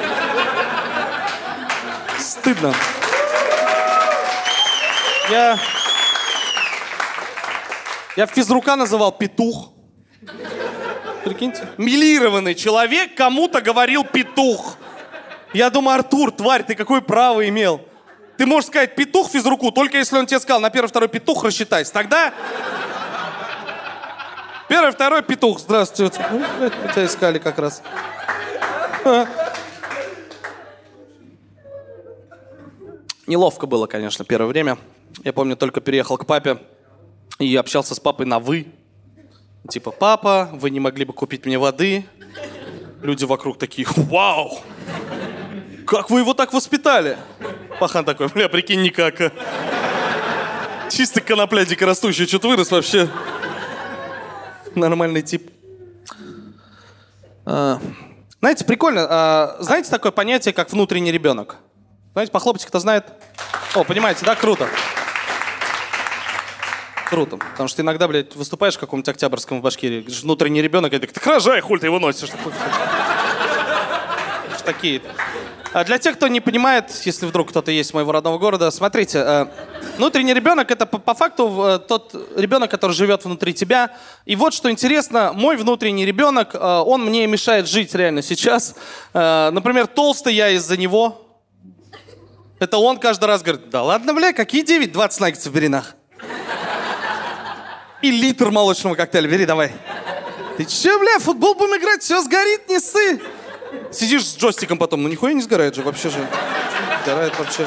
Стыдно. 2.18 2.74
Я... 5.30 5.59
Я 8.16 8.26
физрука 8.26 8.76
называл 8.76 9.12
петух. 9.12 9.78
Прикиньте. 11.25 11.69
Милированный 11.77 12.55
человек 12.55 13.14
кому-то 13.14 13.61
говорил 13.61 14.05
петух. 14.05 14.77
Я 15.53 15.71
думаю, 15.71 15.97
Артур, 15.97 16.31
тварь, 16.31 16.62
ты 16.64 16.75
какое 16.75 17.01
право 17.01 17.47
имел? 17.49 17.81
Ты 18.37 18.47
можешь 18.47 18.69
сказать 18.69 18.95
петух 18.95 19.31
физруку, 19.31 19.73
только 19.73 19.99
если 19.99 20.16
он 20.16 20.27
тебе 20.27 20.39
сказал, 20.41 20.61
на 20.61 20.71
первый, 20.71 20.89
второй 20.89 21.09
петух 21.09 21.45
рассчитайся. 21.45 21.93
Тогда... 21.93 22.33
Первый, 24.69 24.93
второй 24.93 25.23
петух. 25.23 25.61
Здравствуйте. 25.61 26.25
Ну, 26.31 26.45
Мы 26.61 26.93
тебя 26.93 27.07
искали 27.07 27.39
как 27.39 27.59
раз. 27.59 27.83
А. 29.05 29.27
Неловко 33.27 33.66
было, 33.66 33.87
конечно, 33.87 34.25
первое 34.25 34.49
время. 34.49 34.79
Я 35.25 35.33
помню, 35.33 35.57
только 35.57 35.81
переехал 35.81 36.19
к 36.19 36.27
папе 36.27 36.59
и 37.39 37.57
общался 37.57 37.95
с 37.95 38.01
папой 38.01 38.27
на 38.27 38.39
«вы». 38.39 38.66
Типа, 39.67 39.91
папа, 39.91 40.49
вы 40.53 40.71
не 40.71 40.81
могли 40.81 41.05
бы 41.05 41.13
купить 41.13 41.45
мне 41.47 41.59
воды? 41.59 42.07
Люди 43.03 43.25
вокруг 43.25 43.59
такие, 43.59 43.87
вау! 43.97 44.61
Как 45.87 46.11
вы 46.11 46.21
его 46.21 46.35
так 46.35 46.53
воспитали? 46.53 47.17
Пахан 47.81 48.05
такой, 48.05 48.29
бля, 48.29 48.49
прикинь, 48.49 48.83
никак. 48.83 49.21
а. 49.21 49.33
Чисто 50.91 51.21
конопля 51.21 51.65
дикорастущая, 51.65 52.27
что-то 52.27 52.49
вырос 52.49 52.71
вообще. 52.71 53.09
Нормальный 54.75 55.23
тип. 55.23 55.51
А, 57.45 57.81
знаете, 58.41 58.65
прикольно. 58.65 59.07
а, 59.09 59.57
знаете 59.61 59.91
такое 59.91 60.13
понятие, 60.13 60.53
как 60.53 60.71
внутренний 60.73 61.13
ребенок? 61.13 61.57
Знаете, 62.13 62.33
похлопайте, 62.33 62.67
кто 62.67 62.79
знает. 62.79 63.07
О, 63.75 63.85
понимаете, 63.85 64.25
да? 64.25 64.35
Круто. 64.35 64.69
Круто. 67.09 67.39
Потому 67.39 67.69
что 67.69 67.83
иногда, 67.83 68.07
блядь, 68.07 68.37
выступаешь 68.37 68.77
в 68.77 68.79
каком-нибудь 68.79 69.09
Октябрьском 69.09 69.61
в 69.61 69.63
Башкирии, 69.63 70.05
внутренний 70.23 70.61
ребенок, 70.61 70.93
и 70.93 70.99
ты 70.99 71.07
так 71.07 71.27
рожай, 71.27 71.61
хуль 71.61 71.81
ты 71.81 71.87
его 71.87 71.99
носишь. 71.99 72.31
Такие. 74.65 75.01
А 75.73 75.85
для 75.85 75.99
тех, 75.99 76.17
кто 76.17 76.29
не 76.29 76.41
понимает, 76.41 76.91
если 77.05 77.27
вдруг 77.27 77.51
кто-то 77.51 77.71
есть 77.71 77.91
из 77.91 77.95
моего 77.95 78.13
родного 78.13 78.39
города, 78.39 78.71
смотрите, 78.71 79.19
э, 79.19 79.47
внутренний 79.97 80.35
ребенок 80.35 80.71
это 80.71 80.87
по, 80.87 80.99
по 80.99 81.15
факту 81.15 81.63
э, 81.63 81.79
тот 81.79 82.15
ребенок, 82.37 82.71
который 82.71 82.93
живет 82.93 83.25
внутри 83.25 83.53
тебя. 83.53 83.95
И 84.25 84.35
вот 84.35 84.55
что 84.55 84.71
интересно, 84.71 85.33
мой 85.35 85.57
внутренний 85.57 86.07
ребенок, 86.07 86.55
э, 86.55 86.59
он 86.59 87.05
мне 87.05 87.27
мешает 87.27 87.69
жить 87.69 87.95
реально 87.95 88.23
сейчас. 88.23 88.75
Э, 89.13 89.51
например, 89.51 89.87
толстый 89.87 90.35
я 90.35 90.51
из-за 90.51 90.77
него. 90.77 91.23
Это 92.59 92.79
он 92.79 92.99
каждый 92.99 93.27
раз 93.27 93.43
говорит, 93.43 93.71
да 93.71 93.83
ладно, 93.83 94.15
бля, 94.15 94.33
какие 94.33 94.63
9, 94.63 94.93
20 94.93 95.21
наггетсов 95.21 95.53
бери 95.53 95.69
нах. 95.69 95.95
И 98.01 98.11
литр 98.11 98.51
молочного 98.51 98.95
коктейля 98.95 99.29
бери, 99.29 99.45
давай. 99.45 99.73
Ты 100.57 100.65
че, 100.65 100.99
бля, 100.99 101.19
футбол 101.19 101.55
будем 101.55 101.77
играть, 101.77 102.03
все 102.03 102.21
сгорит, 102.21 102.69
не 102.69 102.79
ссы. 102.79 103.21
Сидишь 103.93 104.25
с 104.27 104.37
джойстиком 104.37 104.79
потом, 104.79 105.03
ну 105.03 105.09
нихуя 105.09 105.33
не 105.33 105.43
сгорает 105.43 105.75
же, 105.75 105.83
вообще 105.83 106.11
же. 106.11 106.27
Сгорает 107.03 107.37
вообще. 107.39 107.67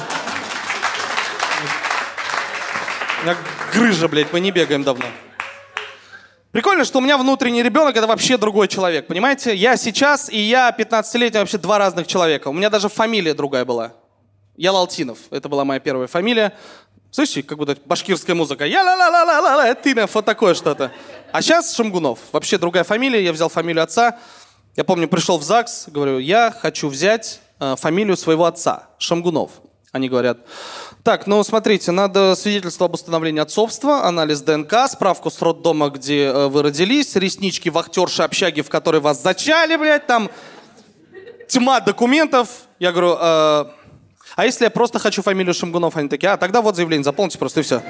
У 3.22 3.24
меня 3.24 3.38
грыжа, 3.74 4.08
блядь, 4.08 4.32
мы 4.34 4.40
не 4.40 4.52
бегаем 4.52 4.84
давно. 4.84 5.06
Прикольно, 6.52 6.84
что 6.84 7.00
у 7.00 7.02
меня 7.02 7.18
внутренний 7.18 7.64
ребенок 7.64 7.96
это 7.96 8.08
вообще 8.08 8.38
другой 8.38 8.68
человек, 8.68 9.08
понимаете? 9.08 9.56
Я 9.56 9.78
сейчас 9.78 10.30
и 10.30 10.38
я 10.38 10.70
15-летний 10.78 11.40
вообще 11.40 11.58
два 11.58 11.78
разных 11.78 12.08
человека. 12.08 12.50
У 12.50 12.54
меня 12.54 12.70
даже 12.70 12.90
фамилия 12.90 13.34
другая 13.34 13.64
была. 13.64 13.94
Я 14.58 14.74
Лалтинов. 14.74 15.18
Это 15.30 15.48
была 15.48 15.64
моя 15.64 15.80
первая 15.80 16.08
фамилия. 16.08 16.54
Слышите, 17.12 17.44
как 17.44 17.58
будто 17.58 17.78
башкирская 17.86 18.36
музыка. 18.36 18.66
Я 18.66 18.84
ла 18.84 18.96
ла 18.96 19.10
ла 19.10 19.24
ла 19.24 19.42
ла 19.42 19.56
ла 19.58 19.76
Тинов, 19.76 20.16
вот 20.16 20.24
такое 20.24 20.54
что-то. 20.54 20.92
А 21.34 21.42
сейчас 21.42 21.76
Шамгунов. 21.76 22.20
Вообще 22.32 22.58
другая 22.58 22.86
фамилия. 22.86 23.22
Я 23.22 23.34
взял 23.34 23.50
фамилию 23.50 23.84
отца. 23.84 24.18
Я 24.78 24.86
помню, 24.86 25.10
пришел 25.10 25.38
в 25.38 25.44
ЗАГС, 25.44 25.90
говорю, 25.90 26.20
я 26.20 26.56
хочу 26.58 26.88
взять 26.88 27.42
э, 27.60 27.76
фамилию 27.78 28.16
своего 28.16 28.46
отца, 28.46 28.88
Шамгунов. 29.00 29.52
Они 29.92 30.08
говорят, 30.08 30.38
так, 31.04 31.28
ну 31.28 31.44
смотрите, 31.44 31.92
надо 31.92 32.36
свидетельство 32.36 32.86
об 32.86 32.94
установлении 32.94 33.42
отцовства, 33.42 34.06
анализ 34.06 34.40
ДНК, 34.40 34.88
справку 34.90 35.30
с 35.30 35.42
роддома, 35.42 35.90
где 35.90 36.28
э, 36.28 36.48
вы 36.48 36.64
родились, 36.64 37.18
реснички 37.18 37.68
вахтерши 37.68 38.24
общаги, 38.24 38.62
в 38.62 38.70
которой 38.70 39.02
вас 39.02 39.22
зачали, 39.22 39.76
блядь, 39.76 40.08
там 40.08 40.32
тьма 41.50 41.82
документов. 41.82 42.48
Я 42.80 42.94
говорю, 42.94 43.18
э, 43.20 43.66
а 44.36 44.46
если 44.46 44.66
я 44.66 44.70
просто 44.70 45.00
хочу 45.00 45.22
фамилию 45.22 45.54
Шамгунов? 45.54 45.98
Они 45.98 46.10
такие, 46.10 46.32
а 46.32 46.38
тогда 46.38 46.62
вот 46.62 46.76
заявление 46.76 47.04
заполните 47.04 47.38
просто 47.38 47.60
и 47.60 47.64
все. 47.64 47.82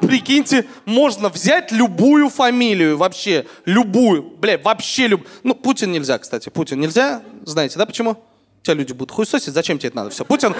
Прикиньте, 0.00 0.66
можно 0.84 1.28
взять 1.28 1.72
любую 1.72 2.28
фамилию, 2.28 2.96
вообще, 2.96 3.46
любую, 3.64 4.22
бля, 4.22 4.58
вообще 4.58 5.08
любую. 5.08 5.28
Ну, 5.42 5.54
Путин 5.54 5.90
нельзя, 5.90 6.18
кстати, 6.18 6.48
Путин 6.48 6.80
нельзя, 6.80 7.22
знаете, 7.44 7.78
да, 7.78 7.86
почему? 7.86 8.22
Тебя 8.62 8.74
люди 8.74 8.92
будут 8.92 9.10
хуесосить, 9.14 9.54
зачем 9.54 9.78
тебе 9.78 9.88
это 9.88 9.96
надо? 9.96 10.10
Все, 10.10 10.24
Путин 10.24 10.54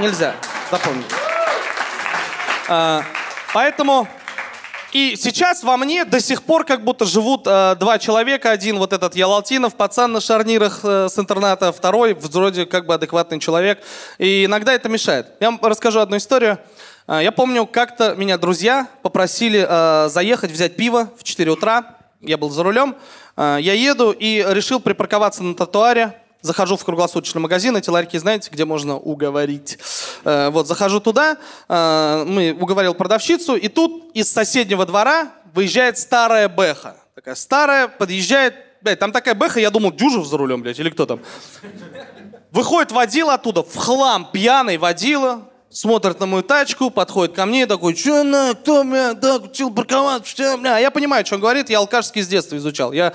нельзя, 0.00 0.34
запомни. 0.70 1.04
А, 2.68 3.02
поэтому 3.52 4.08
и 4.92 5.16
сейчас 5.16 5.62
во 5.62 5.76
мне 5.76 6.06
до 6.06 6.18
сих 6.18 6.42
пор 6.42 6.64
как 6.64 6.82
будто 6.82 7.04
живут 7.04 7.46
э, 7.46 7.76
два 7.78 7.98
человека. 7.98 8.50
Один 8.50 8.78
вот 8.78 8.94
этот 8.94 9.14
Ялалтинов, 9.14 9.74
пацан 9.74 10.12
на 10.12 10.20
шарнирах 10.20 10.80
э, 10.82 11.08
с 11.10 11.18
интерната, 11.18 11.72
второй 11.72 12.14
вроде 12.14 12.64
как 12.64 12.86
бы 12.86 12.94
адекватный 12.94 13.38
человек. 13.38 13.82
И 14.16 14.46
иногда 14.46 14.72
это 14.72 14.88
мешает. 14.88 15.26
Я 15.40 15.50
вам 15.50 15.60
расскажу 15.62 16.00
одну 16.00 16.16
историю. 16.16 16.58
Э, 17.06 17.20
я 17.22 17.32
помню, 17.32 17.66
как-то 17.66 18.14
меня 18.14 18.38
друзья 18.38 18.88
попросили 19.02 19.66
э, 19.68 20.08
заехать, 20.08 20.50
взять 20.52 20.76
пиво 20.76 21.10
в 21.18 21.22
4 21.22 21.50
утра. 21.50 21.98
Я 22.22 22.38
был 22.38 22.48
за 22.48 22.62
рулем. 22.62 22.96
Э, 23.36 23.58
я 23.60 23.74
еду 23.74 24.12
и 24.12 24.42
решил 24.48 24.80
припарковаться 24.80 25.42
на 25.42 25.54
тротуаре 25.54 26.18
захожу 26.48 26.76
в 26.76 26.84
круглосуточный 26.84 27.40
магазин, 27.40 27.76
эти 27.76 27.90
ларьки, 27.90 28.18
знаете, 28.18 28.48
где 28.50 28.64
можно 28.64 28.96
уговорить. 28.96 29.78
Э, 30.24 30.48
вот, 30.50 30.66
захожу 30.66 30.98
туда, 30.98 31.36
э, 31.68 32.24
мы 32.26 32.56
уговорил 32.58 32.94
продавщицу, 32.94 33.54
и 33.54 33.68
тут 33.68 34.10
из 34.14 34.32
соседнего 34.32 34.84
двора 34.86 35.28
выезжает 35.54 35.98
старая 35.98 36.48
бэха. 36.48 36.96
Такая 37.14 37.34
старая, 37.34 37.88
подъезжает, 37.88 38.54
блядь, 38.80 38.98
там 38.98 39.12
такая 39.12 39.34
бэха, 39.34 39.60
я 39.60 39.70
думал, 39.70 39.92
Дюжев 39.92 40.26
за 40.26 40.36
рулем, 40.38 40.62
блядь, 40.62 40.78
или 40.80 40.90
кто 40.90 41.06
там. 41.06 41.20
Выходит 42.50 42.92
водила 42.92 43.34
оттуда, 43.34 43.62
в 43.62 43.76
хлам, 43.76 44.30
пьяный 44.32 44.78
водила, 44.78 45.48
смотрит 45.70 46.18
на 46.18 46.26
мою 46.26 46.42
тачку, 46.42 46.90
подходит 46.90 47.36
ко 47.36 47.44
мне 47.44 47.64
и 47.64 47.66
такой, 47.66 47.94
что 47.94 48.22
на, 48.22 48.54
кто 48.54 48.82
меня 48.82 49.14
так 49.14 49.44
учил 49.44 49.70
парковаться, 49.70 50.30
что, 50.30 50.56
бля. 50.56 50.76
А 50.76 50.80
я 50.80 50.90
понимаю, 50.90 51.26
что 51.26 51.34
он 51.34 51.42
говорит, 51.42 51.68
я 51.68 51.78
алкашский 51.78 52.22
с 52.22 52.26
детства 52.26 52.56
изучал. 52.56 52.92
Я 52.92 53.12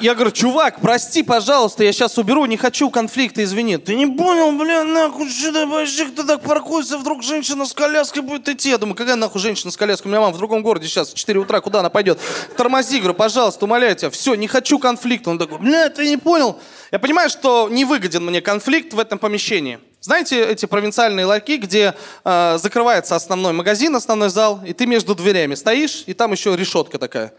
я 0.00 0.14
говорю, 0.14 0.30
чувак, 0.30 0.80
прости, 0.80 1.22
пожалуйста, 1.22 1.84
я 1.84 1.92
сейчас 1.92 2.18
уберу, 2.18 2.46
не 2.46 2.56
хочу 2.56 2.90
конфликта, 2.90 3.42
извини. 3.42 3.78
Ты 3.78 3.94
не 3.94 4.06
понял, 4.06 4.52
бля, 4.52 4.84
нахуй, 4.84 5.28
что 5.28 5.52
ты 5.52 5.66
вообще, 5.66 6.06
кто 6.06 6.22
так 6.24 6.42
паркуется, 6.42 6.98
вдруг 6.98 7.22
женщина 7.22 7.66
с 7.66 7.72
коляской 7.72 8.22
будет 8.22 8.48
идти. 8.48 8.70
Я 8.70 8.78
думаю, 8.78 8.96
какая 8.96 9.16
нахуй 9.16 9.40
женщина 9.40 9.70
с 9.70 9.76
коляской? 9.76 10.08
У 10.08 10.12
меня 10.12 10.20
мама 10.20 10.34
в 10.34 10.38
другом 10.38 10.62
городе 10.62 10.86
сейчас, 10.86 11.12
в 11.12 11.14
4 11.14 11.38
утра, 11.40 11.60
куда 11.60 11.80
она 11.80 11.90
пойдет? 11.90 12.18
Тормози, 12.56 12.98
говорю, 12.98 13.14
пожалуйста, 13.14 13.64
умоляю 13.64 13.96
тебя, 13.96 14.10
все, 14.10 14.34
не 14.34 14.46
хочу 14.46 14.78
конфликта. 14.78 15.30
Он 15.30 15.38
такой, 15.38 15.58
бля, 15.58 15.88
ты 15.88 16.08
не 16.08 16.16
понял? 16.16 16.58
Я 16.90 16.98
понимаю, 16.98 17.30
что 17.30 17.68
не 17.70 17.84
выгоден 17.84 18.24
мне 18.24 18.40
конфликт 18.40 18.94
в 18.94 18.98
этом 18.98 19.18
помещении. 19.18 19.78
Знаете 20.00 20.44
эти 20.44 20.66
провинциальные 20.66 21.26
ларьки, 21.26 21.56
где 21.56 21.92
э, 22.24 22.58
закрывается 22.58 23.16
основной 23.16 23.52
магазин, 23.52 23.96
основной 23.96 24.30
зал, 24.30 24.60
и 24.64 24.72
ты 24.72 24.86
между 24.86 25.14
дверями 25.16 25.56
стоишь, 25.56 26.04
и 26.06 26.14
там 26.14 26.30
еще 26.30 26.54
решетка 26.56 26.98
такая. 26.98 27.32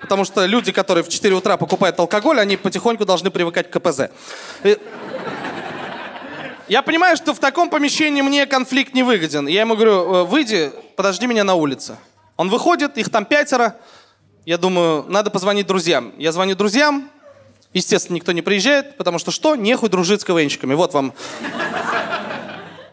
Потому 0.00 0.26
что 0.26 0.44
люди, 0.44 0.70
которые 0.70 1.02
в 1.02 1.08
4 1.08 1.34
утра 1.34 1.56
покупают 1.56 1.98
алкоголь, 1.98 2.38
они 2.40 2.58
потихоньку 2.58 3.06
должны 3.06 3.30
привыкать 3.30 3.70
к 3.70 3.78
КПЗ. 3.78 4.10
И... 4.64 4.78
Я 6.68 6.82
понимаю, 6.82 7.16
что 7.16 7.32
в 7.32 7.38
таком 7.38 7.70
помещении 7.70 8.20
мне 8.20 8.44
конфликт 8.44 8.92
не 8.92 9.02
выгоден. 9.02 9.46
Я 9.46 9.62
ему 9.62 9.74
говорю, 9.74 10.14
«Э, 10.14 10.24
выйди, 10.24 10.72
подожди 10.96 11.26
меня 11.26 11.42
на 11.42 11.54
улице. 11.54 11.96
Он 12.36 12.50
выходит, 12.50 12.98
их 12.98 13.10
там 13.10 13.24
пятеро. 13.24 13.76
Я 14.44 14.58
думаю, 14.58 15.06
надо 15.08 15.30
позвонить 15.30 15.66
друзьям. 15.66 16.12
Я 16.18 16.32
звоню 16.32 16.54
друзьям, 16.54 17.10
Естественно, 17.74 18.14
никто 18.14 18.30
не 18.30 18.40
приезжает, 18.40 18.96
потому 18.96 19.18
что 19.18 19.32
что? 19.32 19.56
Нехуй 19.56 19.88
дружить 19.88 20.20
с 20.20 20.24
КВНщиками. 20.24 20.74
Вот 20.74 20.94
вам. 20.94 21.12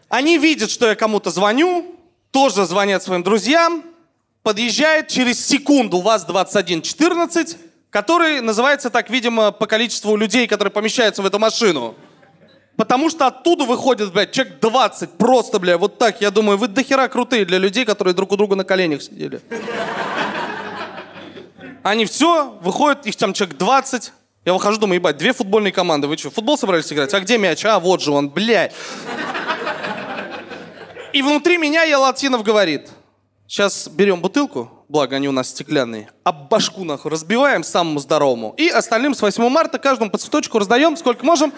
Они 0.09 0.39
видят, 0.39 0.71
что 0.71 0.87
я 0.87 0.95
кому-то 0.95 1.29
звоню, 1.29 1.95
тоже 2.31 2.65
звонят 2.65 3.03
своим 3.03 3.21
друзьям, 3.21 3.83
подъезжает 4.41 5.07
через 5.07 5.45
секунду 5.45 6.01
ВАЗ-2114, 6.01 7.57
который 7.91 8.41
называется 8.41 8.89
так, 8.89 9.11
видимо, 9.11 9.51
по 9.51 9.67
количеству 9.67 10.15
людей, 10.15 10.47
которые 10.47 10.71
помещаются 10.71 11.21
в 11.21 11.27
эту 11.27 11.37
машину. 11.37 11.95
Потому 12.75 13.11
что 13.11 13.27
оттуда 13.27 13.65
выходит, 13.65 14.11
блядь, 14.11 14.31
человек 14.31 14.59
20, 14.59 15.11
просто, 15.11 15.59
блядь, 15.59 15.79
вот 15.79 15.99
так. 15.99 16.21
Я 16.21 16.31
думаю, 16.31 16.57
вы 16.57 16.67
дохера 16.67 17.07
крутые 17.07 17.45
для 17.45 17.59
людей, 17.59 17.85
которые 17.85 18.15
друг 18.15 18.31
у 18.31 18.37
друга 18.37 18.55
на 18.55 18.63
коленях 18.63 19.03
сидели. 19.03 19.41
Они 21.83 22.05
все, 22.05 22.57
выходят, 22.61 23.05
их 23.05 23.15
там 23.15 23.33
человек 23.33 23.57
20, 23.57 24.13
я 24.43 24.53
выхожу, 24.53 24.79
думаю, 24.79 24.99
ебать, 24.99 25.17
две 25.17 25.33
футбольные 25.33 25.71
команды, 25.71 26.07
вы 26.07 26.17
что, 26.17 26.31
футбол 26.31 26.57
собрались 26.57 26.91
играть? 26.91 27.13
А 27.13 27.19
где 27.19 27.37
мяч? 27.37 27.63
А, 27.63 27.79
вот 27.79 28.01
же 28.01 28.11
он, 28.11 28.29
блядь. 28.29 28.73
И 31.13 31.21
внутри 31.21 31.57
меня 31.57 31.83
я 31.83 31.99
Латинов 31.99 32.41
говорит, 32.41 32.89
сейчас 33.47 33.87
берем 33.87 34.21
бутылку, 34.21 34.85
благо 34.87 35.17
они 35.17 35.27
у 35.27 35.31
нас 35.31 35.49
стеклянные, 35.49 36.09
об 36.23 36.49
башку 36.49 36.83
нахуй 36.83 37.11
разбиваем 37.11 37.63
самому 37.63 37.99
здоровому. 37.99 38.55
И 38.57 38.67
остальным 38.69 39.13
с 39.13 39.21
8 39.21 39.47
марта 39.49 39.77
каждому 39.77 40.09
по 40.09 40.17
цветочку 40.17 40.57
раздаем, 40.57 40.97
сколько 40.97 41.23
можем. 41.23 41.53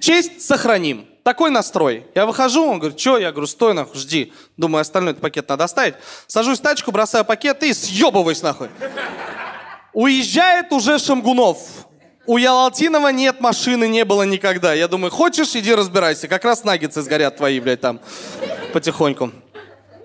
Честь 0.00 0.42
сохраним. 0.42 1.06
Такой 1.22 1.50
настрой. 1.50 2.06
Я 2.14 2.24
выхожу, 2.24 2.66
он 2.66 2.78
говорит, 2.78 2.98
что? 2.98 3.18
Я 3.18 3.30
говорю, 3.30 3.46
стой 3.46 3.74
нахуй, 3.74 4.00
жди. 4.00 4.32
Думаю, 4.56 4.80
остальной 4.80 5.12
этот 5.12 5.22
пакет 5.22 5.48
надо 5.48 5.64
оставить. 5.64 5.94
Сажусь 6.26 6.58
в 6.58 6.62
тачку, 6.62 6.90
бросаю 6.90 7.24
пакет 7.26 7.62
и 7.62 7.74
съебываюсь 7.74 8.42
нахуй. 8.42 8.68
Уезжает 9.92 10.72
уже 10.72 10.98
Шамгунов. 10.98 11.58
У 12.30 12.36
Ялалтинова 12.36 13.08
нет 13.08 13.40
машины, 13.40 13.88
не 13.88 14.04
было 14.04 14.22
никогда. 14.22 14.72
Я 14.72 14.86
думаю, 14.86 15.10
хочешь, 15.10 15.56
иди 15.56 15.74
разбирайся. 15.74 16.28
Как 16.28 16.44
раз 16.44 16.62
наггетсы 16.62 17.02
сгорят 17.02 17.38
твои, 17.38 17.58
блядь, 17.58 17.80
там. 17.80 17.98
Потихоньку. 18.72 19.32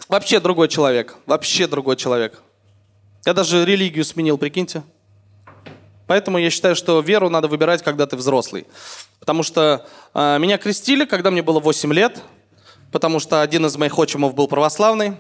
Вообще 0.10 0.40
другой 0.40 0.68
человек. 0.68 1.18
Вообще 1.28 1.68
другой 1.68 1.98
человек. 1.98 2.42
Я 3.28 3.36
даже 3.36 3.64
религию 3.64 4.04
сменил, 4.04 4.40
прикиньте. 4.40 4.82
Поэтому 6.08 6.40
я 6.40 6.50
считаю, 6.50 6.76
что 6.76 7.00
веру 7.00 7.30
надо 7.30 7.48
выбирать, 7.48 7.84
когда 7.84 8.08
ты 8.08 8.16
взрослый. 8.16 8.66
Потому 9.20 9.44
что 9.44 9.86
э, 10.16 10.40
меня 10.40 10.58
крестили, 10.58 11.06
когда 11.06 11.30
мне 11.30 11.44
было 11.44 11.60
8 11.60 11.94
лет. 11.94 12.24
Потому 12.92 13.20
что 13.20 13.44
один 13.44 13.68
из 13.68 13.78
моих 13.78 14.00
отчимов 14.00 14.34
был 14.34 14.48
православный. 14.48 15.16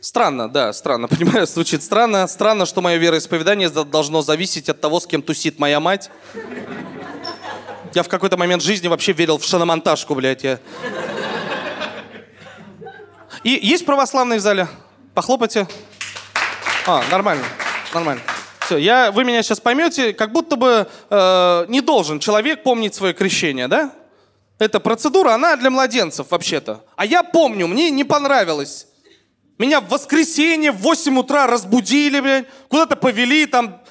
Странно, 0.00 0.48
да, 0.48 0.72
странно, 0.72 1.08
понимаю, 1.08 1.46
звучит 1.46 1.82
странно. 1.82 2.26
Странно, 2.28 2.66
что 2.66 2.80
мое 2.80 2.96
вероисповедание 2.98 3.68
должно 3.68 4.22
зависеть 4.22 4.68
от 4.68 4.80
того, 4.80 5.00
с 5.00 5.06
кем 5.06 5.22
тусит 5.22 5.58
моя 5.58 5.80
мать. 5.80 6.10
Я 7.94 8.02
в 8.02 8.08
какой-то 8.08 8.36
момент 8.36 8.62
жизни 8.62 8.86
вообще 8.86 9.12
верил 9.12 9.38
в 9.38 9.44
шиномонтажку, 9.44 10.14
блядь. 10.14 10.44
Я... 10.44 10.60
И 13.42 13.50
есть 13.50 13.86
православные 13.86 14.38
в 14.38 14.42
зале? 14.42 14.68
Похлопайте. 15.14 15.66
А, 16.86 17.02
нормально, 17.10 17.44
нормально. 17.92 18.22
Все, 18.60 18.76
я, 18.76 19.10
вы 19.10 19.24
меня 19.24 19.42
сейчас 19.42 19.60
поймете, 19.60 20.12
как 20.12 20.30
будто 20.32 20.56
бы 20.56 20.86
э, 21.08 21.64
не 21.68 21.80
должен 21.80 22.20
человек 22.20 22.62
помнить 22.62 22.94
свое 22.94 23.14
крещение, 23.14 23.66
да? 23.66 23.92
Эта 24.58 24.78
процедура, 24.78 25.32
она 25.32 25.56
для 25.56 25.70
младенцев 25.70 26.30
вообще-то. 26.30 26.84
А 26.94 27.06
я 27.06 27.22
помню, 27.22 27.66
мне 27.66 27.90
не 27.90 28.04
понравилось. 28.04 28.87
Меня 29.58 29.80
в 29.80 29.88
воскресенье 29.88 30.70
в 30.70 30.78
8 30.78 31.18
утра 31.18 31.48
разбудили, 31.48 32.20
блядь, 32.20 32.46
куда-то 32.68 32.94
повели, 32.94 33.44
там 33.44 33.82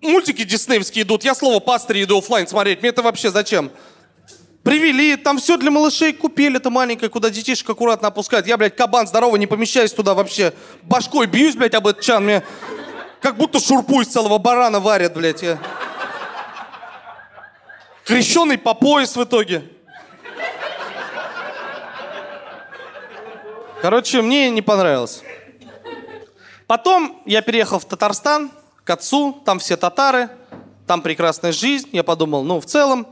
мультики 0.00 0.42
диснеевские 0.42 1.04
идут. 1.04 1.24
Я 1.24 1.34
слово 1.36 1.60
пастырь 1.60 2.02
иду 2.02 2.18
офлайн 2.18 2.48
смотреть. 2.48 2.80
Мне 2.80 2.88
это 2.88 3.02
вообще 3.02 3.30
зачем? 3.30 3.70
Привели, 4.64 5.16
там 5.16 5.38
все 5.38 5.56
для 5.56 5.70
малышей 5.70 6.12
купили, 6.12 6.56
это 6.56 6.70
маленькое, 6.70 7.08
куда 7.08 7.30
детишек 7.30 7.70
аккуратно 7.70 8.08
опускают. 8.08 8.46
Я, 8.46 8.56
блядь, 8.56 8.76
кабан 8.76 9.06
здоровый, 9.06 9.38
не 9.40 9.46
помещаюсь 9.46 9.92
туда 9.92 10.14
вообще. 10.14 10.52
Башкой 10.82 11.26
бьюсь, 11.26 11.56
блядь, 11.56 11.74
об 11.74 11.86
этот 11.86 12.02
чан. 12.02 12.24
Мне 12.24 12.42
как 13.20 13.36
будто 13.36 13.60
шурпу 13.60 14.00
из 14.00 14.08
целого 14.08 14.38
барана 14.38 14.80
варят, 14.80 15.14
блядь. 15.14 15.42
Я... 15.42 15.58
Крещеный 18.04 18.58
по 18.58 18.74
пояс 18.74 19.16
в 19.16 19.22
итоге. 19.22 19.71
Короче, 23.82 24.22
мне 24.22 24.48
не 24.48 24.62
понравилось. 24.62 25.24
Потом 26.68 27.20
я 27.26 27.42
переехал 27.42 27.80
в 27.80 27.84
Татарстан 27.84 28.52
к 28.84 28.90
отцу, 28.90 29.42
там 29.44 29.58
все 29.58 29.76
татары, 29.76 30.30
там 30.86 31.02
прекрасная 31.02 31.50
жизнь. 31.50 31.88
Я 31.90 32.04
подумал, 32.04 32.44
ну, 32.44 32.60
в 32.60 32.64
целом, 32.64 33.08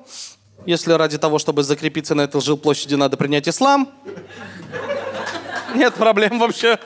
если 0.66 0.92
ради 0.92 1.18
того, 1.18 1.40
чтобы 1.40 1.64
закрепиться 1.64 2.14
на 2.14 2.20
этой 2.20 2.40
жилплощади, 2.40 2.94
надо 2.94 3.16
принять 3.16 3.48
ислам, 3.48 3.90
нет 5.74 5.92
проблем 5.94 6.38
вообще. 6.38 6.78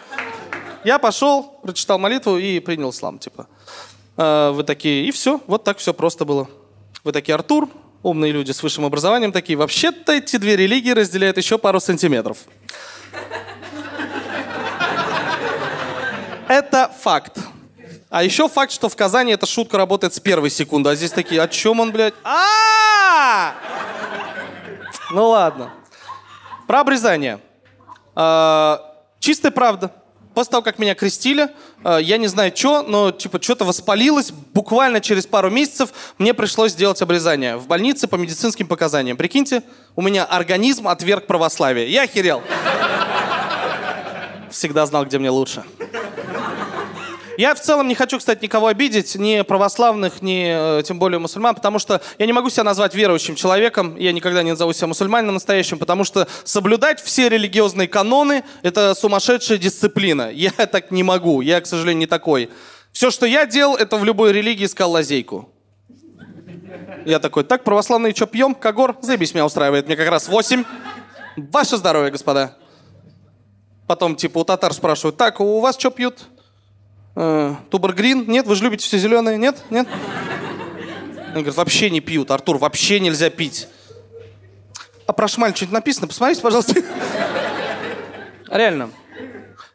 Я 0.82 0.98
пошел, 0.98 1.42
прочитал 1.62 1.98
молитву 1.98 2.38
и 2.38 2.60
принял 2.60 2.88
ислам, 2.88 3.18
типа. 3.18 3.48
А, 4.16 4.52
вы 4.52 4.64
такие, 4.64 5.06
и 5.06 5.10
все, 5.10 5.42
вот 5.46 5.62
так 5.62 5.76
все 5.76 5.92
просто 5.92 6.24
было. 6.24 6.48
Вы 7.04 7.12
такие, 7.12 7.34
Артур, 7.34 7.68
умные 8.02 8.32
люди 8.32 8.52
с 8.52 8.62
высшим 8.62 8.86
образованием, 8.86 9.30
такие, 9.30 9.58
вообще-то 9.58 10.12
эти 10.12 10.38
две 10.38 10.56
религии 10.56 10.92
разделяют 10.92 11.36
еще 11.36 11.58
пару 11.58 11.80
сантиметров. 11.80 12.38
Это 16.48 16.90
факт. 17.00 17.38
А 18.10 18.22
еще 18.22 18.48
факт, 18.48 18.72
что 18.72 18.88
в 18.88 18.96
Казани 18.96 19.32
эта 19.32 19.46
шутка 19.46 19.76
работает 19.76 20.14
с 20.14 20.20
первой 20.20 20.50
секунды. 20.50 20.90
А 20.90 20.94
здесь 20.94 21.10
такие, 21.10 21.42
о 21.42 21.48
чем 21.48 21.80
он, 21.80 21.90
блядь? 21.90 22.14
а 22.22 23.54
Ну 25.10 25.28
ладно. 25.28 25.72
Про 26.66 26.80
обрезание. 26.80 27.40
А, 28.14 28.80
чистая 29.18 29.50
правда. 29.50 29.90
После 30.34 30.50
того, 30.50 30.62
как 30.62 30.78
меня 30.78 30.94
крестили, 30.94 31.48
а, 31.82 31.98
я 31.98 32.16
не 32.16 32.26
знаю, 32.26 32.52
что, 32.54 32.82
но 32.82 33.10
типа 33.10 33.42
что-то 33.42 33.64
воспалилось. 33.64 34.30
Буквально 34.30 35.00
через 35.00 35.26
пару 35.26 35.50
месяцев 35.50 35.90
мне 36.18 36.34
пришлось 36.34 36.72
сделать 36.72 37.00
обрезание 37.02 37.56
в 37.56 37.66
больнице 37.66 38.06
по 38.06 38.16
медицинским 38.16 38.66
показаниям. 38.66 39.16
Прикиньте, 39.16 39.62
у 39.96 40.02
меня 40.02 40.24
организм 40.24 40.88
отверг 40.88 41.26
православие. 41.26 41.90
Я 41.90 42.02
охерел. 42.02 42.42
Всегда 44.50 44.86
знал, 44.86 45.04
где 45.04 45.18
мне 45.18 45.30
лучше. 45.30 45.64
Я 47.36 47.54
в 47.54 47.60
целом 47.60 47.88
не 47.88 47.94
хочу, 47.94 48.18
кстати, 48.18 48.44
никого 48.44 48.68
обидеть, 48.68 49.16
ни 49.16 49.42
православных, 49.42 50.22
ни 50.22 50.78
э, 50.78 50.82
тем 50.82 50.98
более 50.98 51.18
мусульман, 51.18 51.54
потому 51.54 51.78
что 51.78 52.00
я 52.18 52.26
не 52.26 52.32
могу 52.32 52.48
себя 52.50 52.64
назвать 52.64 52.94
верующим 52.94 53.34
человеком, 53.34 53.96
я 53.96 54.12
никогда 54.12 54.42
не 54.42 54.50
назову 54.50 54.72
себя 54.72 54.86
мусульманином 54.86 55.34
настоящим, 55.34 55.78
потому 55.78 56.04
что 56.04 56.28
соблюдать 56.44 57.00
все 57.00 57.28
религиозные 57.28 57.88
каноны– 57.88 58.44
это 58.62 58.94
сумасшедшая 58.94 59.58
дисциплина. 59.58 60.30
Я 60.30 60.50
так 60.66 60.90
не 60.90 61.02
могу, 61.02 61.40
я, 61.40 61.60
к 61.60 61.66
сожалению, 61.66 62.00
не 62.00 62.06
такой. 62.06 62.50
Все, 62.92 63.10
что 63.10 63.26
я 63.26 63.46
делал, 63.46 63.74
это 63.76 63.96
в 63.96 64.04
любой 64.04 64.32
религии 64.32 64.66
искал 64.66 64.92
лазейку. 64.92 65.48
Я 67.04 67.18
такой, 67.18 67.44
так, 67.44 67.64
православные 67.64 68.14
что, 68.14 68.26
пьем? 68.26 68.54
Кагор? 68.54 68.96
Заебись, 69.02 69.34
меня 69.34 69.44
устраивает. 69.44 69.86
Мне 69.86 69.96
как 69.96 70.08
раз 70.08 70.28
восемь. 70.28 70.64
Ваше 71.36 71.76
здоровье, 71.76 72.12
господа. 72.12 72.56
Потом, 73.86 74.16
типа, 74.16 74.38
у 74.38 74.44
татар 74.44 74.72
спрашивают, 74.72 75.16
так, 75.16 75.40
у 75.40 75.60
вас 75.60 75.76
что 75.76 75.90
пьют? 75.90 76.28
Э, 77.16 77.54
Тубер-грин? 77.70 78.24
Нет, 78.28 78.46
вы 78.46 78.54
же 78.56 78.64
любите 78.64 78.84
все 78.84 78.98
зеленое? 78.98 79.36
Нет? 79.38 79.62
Нет? 79.70 79.86
Он 81.28 81.40
говорит, 81.40 81.54
вообще 81.56 81.90
не 81.90 82.00
пьют, 82.00 82.30
Артур, 82.30 82.58
вообще 82.58 83.00
нельзя 83.00 83.30
пить. 83.30 83.68
А 85.06 85.12
про 85.12 85.28
шмаль 85.28 85.54
что-нибудь 85.54 85.74
написано? 85.74 86.06
Посмотрите, 86.06 86.40
пожалуйста. 86.40 86.74
Реально. 88.48 88.90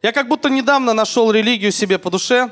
Я 0.01 0.11
как 0.11 0.27
будто 0.27 0.49
недавно 0.49 0.93
нашел 0.93 1.31
религию 1.31 1.71
себе 1.71 1.97
по 1.97 2.09
душе. 2.09 2.49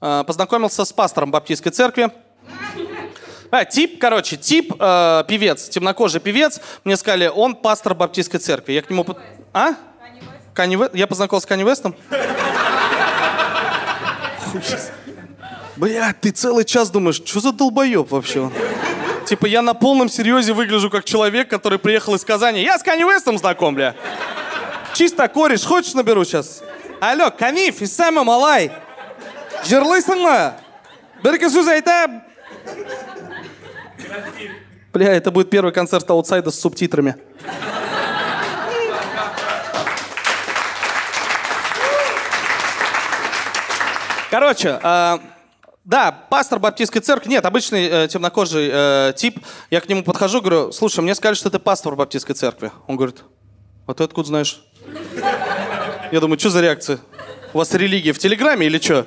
Э, 0.00 0.24
познакомился 0.26 0.84
с 0.84 0.92
пастором 0.92 1.30
баптистской 1.30 1.72
церкви. 1.72 2.10
А, 3.50 3.64
тип, 3.64 3.98
короче, 4.00 4.36
тип, 4.36 4.74
э, 4.78 5.24
певец, 5.28 5.68
темнокожий 5.68 6.20
певец. 6.20 6.60
Мне 6.84 6.96
сказали, 6.96 7.28
он 7.28 7.54
пастор 7.54 7.94
баптистской 7.94 8.40
церкви. 8.40 8.72
Я 8.72 8.82
к 8.82 8.90
нему... 8.90 9.06
А? 9.52 9.74
Канни 10.52 10.76
Вест? 10.76 10.94
Я 10.94 11.06
познакомился 11.06 11.46
с 11.46 11.48
Канни 11.48 11.64
Вестом? 11.64 11.94
Блядь, 15.76 16.20
ты 16.20 16.30
целый 16.30 16.64
час 16.64 16.90
думаешь, 16.90 17.16
что 17.16 17.40
за 17.40 17.52
долбоеб 17.52 18.10
вообще? 18.10 18.50
Типа 19.26 19.46
я 19.46 19.60
на 19.60 19.74
полном 19.74 20.08
серьезе 20.08 20.52
выгляжу 20.52 20.88
как 20.88 21.04
человек, 21.04 21.48
который 21.50 21.78
приехал 21.78 22.14
из 22.14 22.24
Казани. 22.24 22.62
Я 22.62 22.78
с 22.78 22.82
Канни 22.82 23.04
Вестом 23.04 23.38
знаком, 23.38 23.74
бля. 23.74 23.94
Чисто 24.94 25.28
кореш, 25.28 25.64
хочешь 25.64 25.94
наберу 25.94 26.24
сейчас? 26.24 26.62
Алло, 27.00 27.30
Каниф, 27.30 27.82
Исама 27.82 28.24
Малай. 28.24 28.70
Жырлайсың 29.66 30.22
ма? 30.22 30.56
Бір. 31.22 31.38
Бля, 34.92 35.12
это 35.12 35.30
будет 35.30 35.50
первый 35.50 35.72
концерт 35.72 36.08
аутсайда 36.08 36.50
с 36.50 36.58
субтитрами. 36.58 37.16
Короче, 44.36 44.78
э, 44.82 45.18
да, 45.86 46.12
пастор 46.12 46.58
баптистской 46.58 47.00
церкви, 47.00 47.30
нет, 47.30 47.46
обычный 47.46 47.86
э, 47.86 48.06
темнокожий 48.06 48.68
э, 48.70 49.14
тип. 49.16 49.40
Я 49.70 49.80
к 49.80 49.88
нему 49.88 50.02
подхожу, 50.02 50.42
говорю, 50.42 50.72
слушай, 50.72 51.00
мне 51.00 51.14
сказали, 51.14 51.36
что 51.36 51.48
ты 51.48 51.58
пастор 51.58 51.96
баптистской 51.96 52.34
церкви. 52.34 52.70
Он 52.86 52.96
говорит, 52.96 53.24
а 53.86 53.94
ты 53.94 54.04
откуда 54.04 54.28
знаешь? 54.28 54.62
Я 56.12 56.20
думаю, 56.20 56.38
что 56.38 56.50
за 56.50 56.60
реакция? 56.60 56.98
У 57.54 57.56
вас 57.56 57.72
религия 57.72 58.12
в 58.12 58.18
Телеграме 58.18 58.66
или 58.66 58.78
что? 58.78 59.06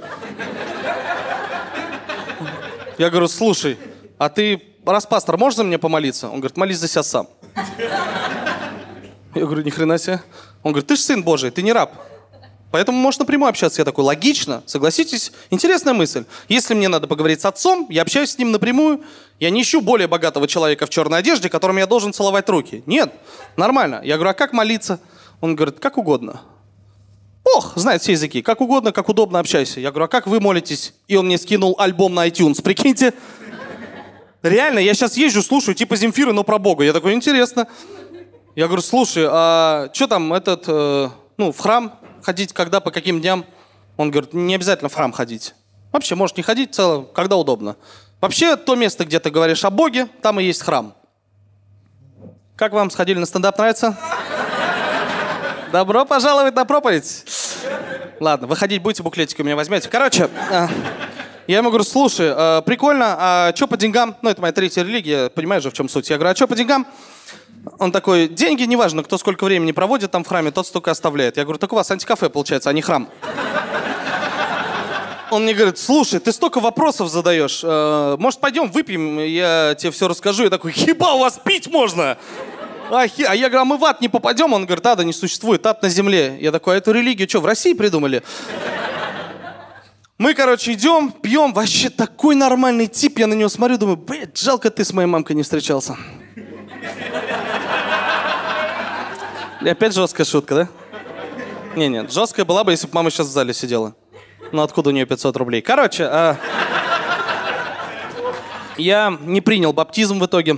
Я 2.98 3.12
говорю, 3.12 3.28
слушай, 3.28 3.78
а 4.18 4.30
ты, 4.30 4.64
раз 4.84 5.06
пастор, 5.06 5.38
за 5.52 5.64
меня 5.64 5.78
помолиться? 5.78 6.28
Он 6.28 6.40
говорит, 6.40 6.58
молись 6.58 6.80
за 6.80 6.88
себя 6.88 7.04
сам. 7.04 7.28
Я 9.36 9.46
говорю, 9.46 9.62
ни 9.62 9.70
хрена 9.70 10.00
себе. 10.00 10.24
Он 10.64 10.72
говорит, 10.72 10.88
ты 10.88 10.96
же 10.96 11.04
сын 11.04 11.22
Божий, 11.22 11.52
ты 11.52 11.62
не 11.62 11.72
раб. 11.72 11.92
Поэтому 12.72 12.98
можно 13.00 13.24
напрямую 13.24 13.50
общаться. 13.50 13.82
Я 13.82 13.86
такой, 13.86 14.04
логично, 14.04 14.62
согласитесь? 14.66 15.32
Интересная 15.50 15.94
мысль. 15.94 16.26
Если 16.48 16.76
мне 16.76 16.88
надо 16.88 17.08
поговорить 17.08 17.42
с 17.42 17.46
отцом, 17.46 17.88
я 17.90 18.04
общаюсь 18.04 18.32
с 18.32 18.38
ним 18.38 18.52
напрямую. 18.52 19.02
Я 19.40 19.50
не 19.50 19.64
ищу 19.64 19.82
более 19.82 20.08
богатого 20.08 20.48
человека 20.48 20.86
в 20.86 20.90
черной 20.90 21.20
одежде, 21.20 21.50
которому 21.50 21.80
я 21.80 21.88
должен 21.88 22.14
целовать 22.14 22.48
руки. 22.50 22.84
Нет, 22.86 23.12
нормально. 23.58 24.02
Я 24.04 24.16
говорю, 24.16 24.32
а 24.32 24.34
как 24.34 24.54
молиться? 24.54 25.00
Он 25.42 25.56
говорит, 25.56 25.80
как 25.80 25.98
угодно. 25.98 26.42
Ох, 27.56 27.74
знает 27.76 28.04
все 28.04 28.12
языки. 28.12 28.44
Как 28.44 28.62
угодно, 28.62 28.92
как 28.92 29.10
удобно 29.10 29.40
общайся. 29.40 29.80
Я 29.80 29.90
говорю, 29.90 30.06
а 30.06 30.08
как 30.08 30.28
вы 30.28 30.40
молитесь? 30.40 30.94
И 31.08 31.16
он 31.16 31.26
мне 31.26 31.40
скинул 31.40 31.76
альбом 31.80 32.14
на 32.14 32.28
iTunes. 32.28 32.62
Прикиньте. 32.62 33.14
Реально, 34.44 34.80
я 34.80 34.94
сейчас 34.94 35.18
езжу, 35.18 35.42
слушаю, 35.42 35.74
типа 35.74 35.96
Земфиры, 35.96 36.34
но 36.34 36.44
про 36.44 36.60
Бога. 36.60 36.84
Я 36.84 36.94
такой, 36.94 37.14
интересно. 37.14 37.68
Я 38.56 38.68
говорю, 38.68 38.82
слушай, 38.82 39.26
а 39.28 39.90
что 39.94 40.08
там 40.08 40.34
этот, 40.34 40.66
э, 40.68 41.10
ну, 41.38 41.52
в 41.52 41.58
храм 41.60 42.00
ходить, 42.24 42.54
когда, 42.54 42.80
по 42.80 42.92
каким 42.92 43.22
дням. 43.22 43.46
Он 43.98 44.12
говорит, 44.12 44.34
не 44.34 44.56
обязательно 44.56 44.90
в 44.90 44.94
храм 44.94 45.12
ходить. 45.12 45.54
Вообще, 45.92 46.16
можешь 46.16 46.38
не 46.38 46.44
ходить, 46.44 46.74
цело, 46.74 47.04
когда 47.04 47.36
удобно. 47.36 47.76
Вообще, 48.22 48.56
то 48.56 48.76
место, 48.76 49.06
где 49.06 49.20
ты 49.20 49.30
говоришь 49.30 49.64
о 49.66 49.70
Боге, 49.70 50.08
там 50.22 50.40
и 50.40 50.44
есть 50.44 50.62
храм. 50.62 50.94
Как 52.56 52.74
вам 52.74 52.90
сходили 52.92 53.20
на 53.20 53.26
стендап, 53.26 53.58
нравится? 53.58 53.98
Добро 55.72 56.06
пожаловать 56.06 56.56
на 56.56 56.66
проповедь. 56.66 57.26
Ладно, 58.20 58.48
выходить 58.48 58.82
будете, 58.82 59.04
буклетики 59.04 59.42
у 59.42 59.46
меня 59.46 59.56
возьмете. 59.56 59.88
Короче, 59.88 60.30
э, 60.52 60.68
я 61.52 61.58
ему 61.58 61.70
говорю, 61.70 61.84
слушай, 61.84 62.32
э, 62.32 62.62
прикольно, 62.64 63.16
а 63.18 63.52
что 63.56 63.66
по 63.66 63.76
деньгам? 63.76 64.16
Ну, 64.22 64.30
это 64.30 64.40
моя 64.40 64.54
третья 64.54 64.84
религия, 64.84 65.30
понимаешь 65.30 65.64
же, 65.64 65.72
в 65.72 65.74
чем 65.74 65.90
суть. 65.90 66.08
Я 66.12 66.18
говорю, 66.18 66.34
а 66.34 66.36
что 66.36 66.48
по 66.48 66.56
деньгам? 66.56 66.86
Он 67.80 67.92
такой, 67.92 68.28
деньги, 68.28 68.62
неважно, 68.64 69.02
кто 69.02 69.18
сколько 69.18 69.46
времени 69.46 69.72
проводит 69.72 70.12
там 70.12 70.24
в 70.24 70.28
храме, 70.28 70.52
тот 70.52 70.68
столько 70.68 70.92
оставляет. 70.92 71.38
Я 71.38 71.44
говорю, 71.46 71.58
так 71.58 71.74
у 71.74 71.76
вас 71.76 71.90
антикафе 71.90 72.30
получается, 72.30 72.70
а 72.70 72.74
не 72.74 72.84
храм. 72.84 73.10
Он 75.32 75.42
мне 75.42 75.56
говорит, 75.56 75.80
слушай, 75.80 76.20
ты 76.20 76.32
столько 76.32 76.60
вопросов 76.60 77.10
задаешь, 77.10 77.62
э, 77.64 78.16
может, 78.20 78.40
пойдем 78.40 78.70
выпьем, 78.70 79.18
я 79.18 79.76
тебе 79.76 79.90
все 79.92 80.08
расскажу. 80.08 80.44
Я 80.44 80.52
такой, 80.52 80.72
хиба 80.72 81.14
у 81.14 81.20
вас 81.20 81.40
пить 81.44 81.68
можно? 81.68 82.20
А, 82.92 83.06
а 83.28 83.36
я 83.36 83.50
говорю, 83.50 83.62
а 83.62 83.66
мы 83.66 83.78
в 83.78 83.86
ад 83.86 84.02
не 84.02 84.08
попадем? 84.08 84.54
Он 84.54 84.68
говорит, 84.68 84.86
ада 84.86 85.04
не 85.04 85.14
существует, 85.14 85.66
ад 85.66 85.82
на 85.82 85.90
земле. 85.90 86.38
Я 86.40 86.52
такой, 86.52 86.76
а 86.76 86.78
эту 86.78 86.92
религию 86.92 87.28
что, 87.28 87.40
в 87.40 87.48
России 87.48 87.74
придумали? 87.74 88.22
Мы, 90.20 90.34
короче, 90.34 90.74
идем, 90.74 91.14
пьем, 91.14 91.54
вообще 91.54 91.90
такой 91.90 92.36
нормальный 92.36 92.88
тип, 92.88 93.20
я 93.20 93.28
на 93.28 93.36
него 93.36 93.48
смотрю, 93.48 93.78
думаю, 93.78 93.96
блядь, 93.96 94.38
жалко 94.38 94.70
ты 94.70 94.84
с 94.84 94.92
моей 94.92 95.08
мамкой 95.08 95.34
не 95.34 95.44
встречался. 95.44 95.96
И 99.62 99.70
опять 99.70 99.96
жесткая 99.96 100.26
шутка, 100.26 100.56
да? 100.56 100.70
Не, 101.78 101.88
нет, 101.88 102.12
жесткая 102.12 102.46
была 102.46 102.66
бы, 102.66 102.72
если 102.72 102.88
бы 102.88 102.96
мама 102.96 103.12
сейчас 103.12 103.28
в 103.28 103.32
зале 103.32 103.54
сидела. 103.54 103.96
Ну 104.52 104.62
откуда 104.62 104.90
у 104.90 104.92
нее 104.92 105.06
500 105.06 105.38
рублей? 105.38 105.62
Короче, 105.62 106.04
а... 106.04 106.38
я 108.78 109.18
не 109.22 109.40
принял 109.40 109.72
баптизм 109.72 110.20
в 110.20 110.26
итоге. 110.26 110.58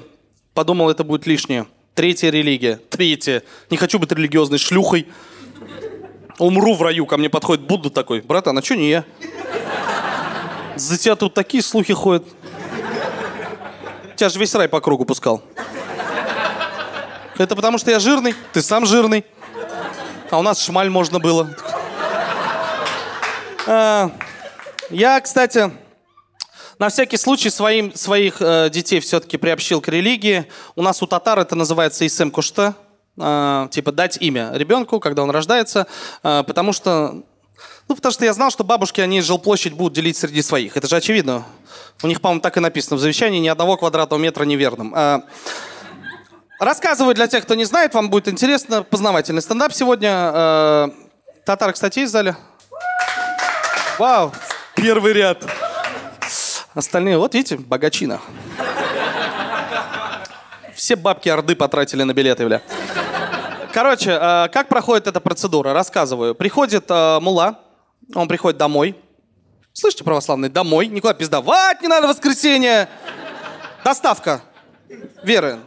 Подумал, 0.56 0.90
это 0.90 1.04
будет 1.04 1.28
лишнее. 1.28 1.68
Третья 1.94 2.32
религия. 2.32 2.80
Третья. 2.90 3.44
Не 3.70 3.78
хочу 3.78 4.00
быть 4.00 4.12
религиозной 4.12 4.58
шлюхой. 4.58 5.08
Умру 6.42 6.74
в 6.74 6.82
раю, 6.82 7.06
ко 7.06 7.18
мне 7.18 7.30
подходит 7.30 7.68
Будда 7.68 7.92
такой. 7.92 8.22
Братан, 8.22 8.58
а 8.58 8.64
что 8.64 8.76
не 8.76 8.90
я? 8.90 9.06
За 10.76 10.98
тебя 10.98 11.16
тут 11.16 11.36
такие 11.36 11.62
слухи 11.62 11.94
ходят. 11.94 12.26
Тебя 14.16 14.28
же 14.28 14.40
весь 14.40 14.56
рай 14.56 14.68
по 14.68 14.82
кругу 14.82 15.06
пускал. 15.06 15.44
Это 17.38 17.56
потому 17.56 17.78
что 17.78 17.92
я 17.92 18.00
жирный, 18.00 18.34
ты 18.54 18.64
сам 18.64 18.88
жирный. 18.88 19.24
А 20.32 20.40
у 20.40 20.42
нас 20.42 20.60
шмаль 20.64 20.90
можно 20.90 21.20
было. 21.20 21.56
Э, 23.68 24.10
Я, 24.90 25.22
кстати, 25.22 25.72
на 26.80 26.90
всякий 26.90 27.18
случай 27.18 27.52
своим, 27.52 27.94
своих 27.94 28.38
э, 28.40 28.72
детей 28.72 29.00
все-таки 29.00 29.38
приобщил 29.38 29.80
к 29.80 29.88
религии. 29.90 30.48
У 30.76 30.82
нас 30.82 31.04
у 31.04 31.06
татар 31.06 31.38
это 31.38 31.56
называется 31.56 32.04
исем 32.08 32.32
кушта. 32.32 32.74
Э, 33.22 33.68
типа 33.72 33.92
дать 33.92 34.18
имя 34.22 34.52
ребенку, 34.54 35.00
когда 35.00 35.24
он 35.24 35.32
рождается. 35.32 35.88
э, 36.24 36.44
потому 36.46 36.74
что... 36.74 37.24
Ну, 37.88 37.96
потому 37.96 38.12
что 38.14 38.26
я 38.26 38.34
знал, 38.34 38.52
что 38.52 38.64
бабушки, 38.64 39.02
они 39.02 39.22
жилплощадь 39.22 39.74
будут 39.74 39.94
делить 39.94 40.18
среди 40.18 40.42
своих. 40.42 40.78
Это 40.78 40.88
же 40.88 40.96
очевидно. 40.96 41.44
У 42.04 42.08
них, 42.08 42.22
по-моему, 42.22 42.42
так 42.42 42.58
и 42.58 42.60
написано 42.60 42.98
в 42.98 43.00
завещании, 43.00 43.40
ни 43.40 43.48
одного 43.48 43.78
квадратного 43.78 44.20
метра 44.20 44.44
неверным. 44.46 44.94
Э, 44.96 45.22
Рассказываю 46.60 47.16
для 47.16 47.28
тех, 47.28 47.44
кто 47.44 47.56
не 47.56 47.66
знает, 47.66 47.96
вам 47.96 48.12
будет 48.12 48.28
интересно. 48.28 48.84
Познавательный 48.84 49.42
стендап 49.42 49.74
сегодня. 49.74 50.92
Татар, 51.44 51.74
кстати, 51.74 52.00
есть 52.00 52.12
в 52.12 52.14
зале? 52.14 52.38
Вау, 53.98 54.32
первый 54.76 55.14
ряд. 55.14 55.44
Остальные, 56.76 57.18
вот 57.18 57.34
видите, 57.34 57.58
богачина. 57.58 58.22
Все 60.92 60.98
бабки 60.98 61.30
Орды 61.30 61.56
потратили 61.56 62.04
на 62.04 62.14
билеты, 62.14 62.46
бля. 62.46 62.62
Короче, 63.72 64.12
э, 64.12 64.50
как 64.52 64.68
проходит 64.68 65.08
эта 65.08 65.22
процедура? 65.22 65.72
Рассказываю. 65.72 66.36
Приходит 66.36 66.84
э, 66.90 67.20
мула, 67.22 67.60
он 68.14 68.28
приходит 68.28 68.58
домой. 68.58 68.98
Слышите, 69.72 70.04
православный, 70.04 70.50
домой. 70.50 70.88
Никуда 70.88 71.14
пиздовать 71.14 71.82
не 71.82 71.88
надо 71.88 72.08
в 72.08 72.10
воскресенье. 72.10 72.90
Доставка. 73.86 74.42
Веры. 75.24 75.60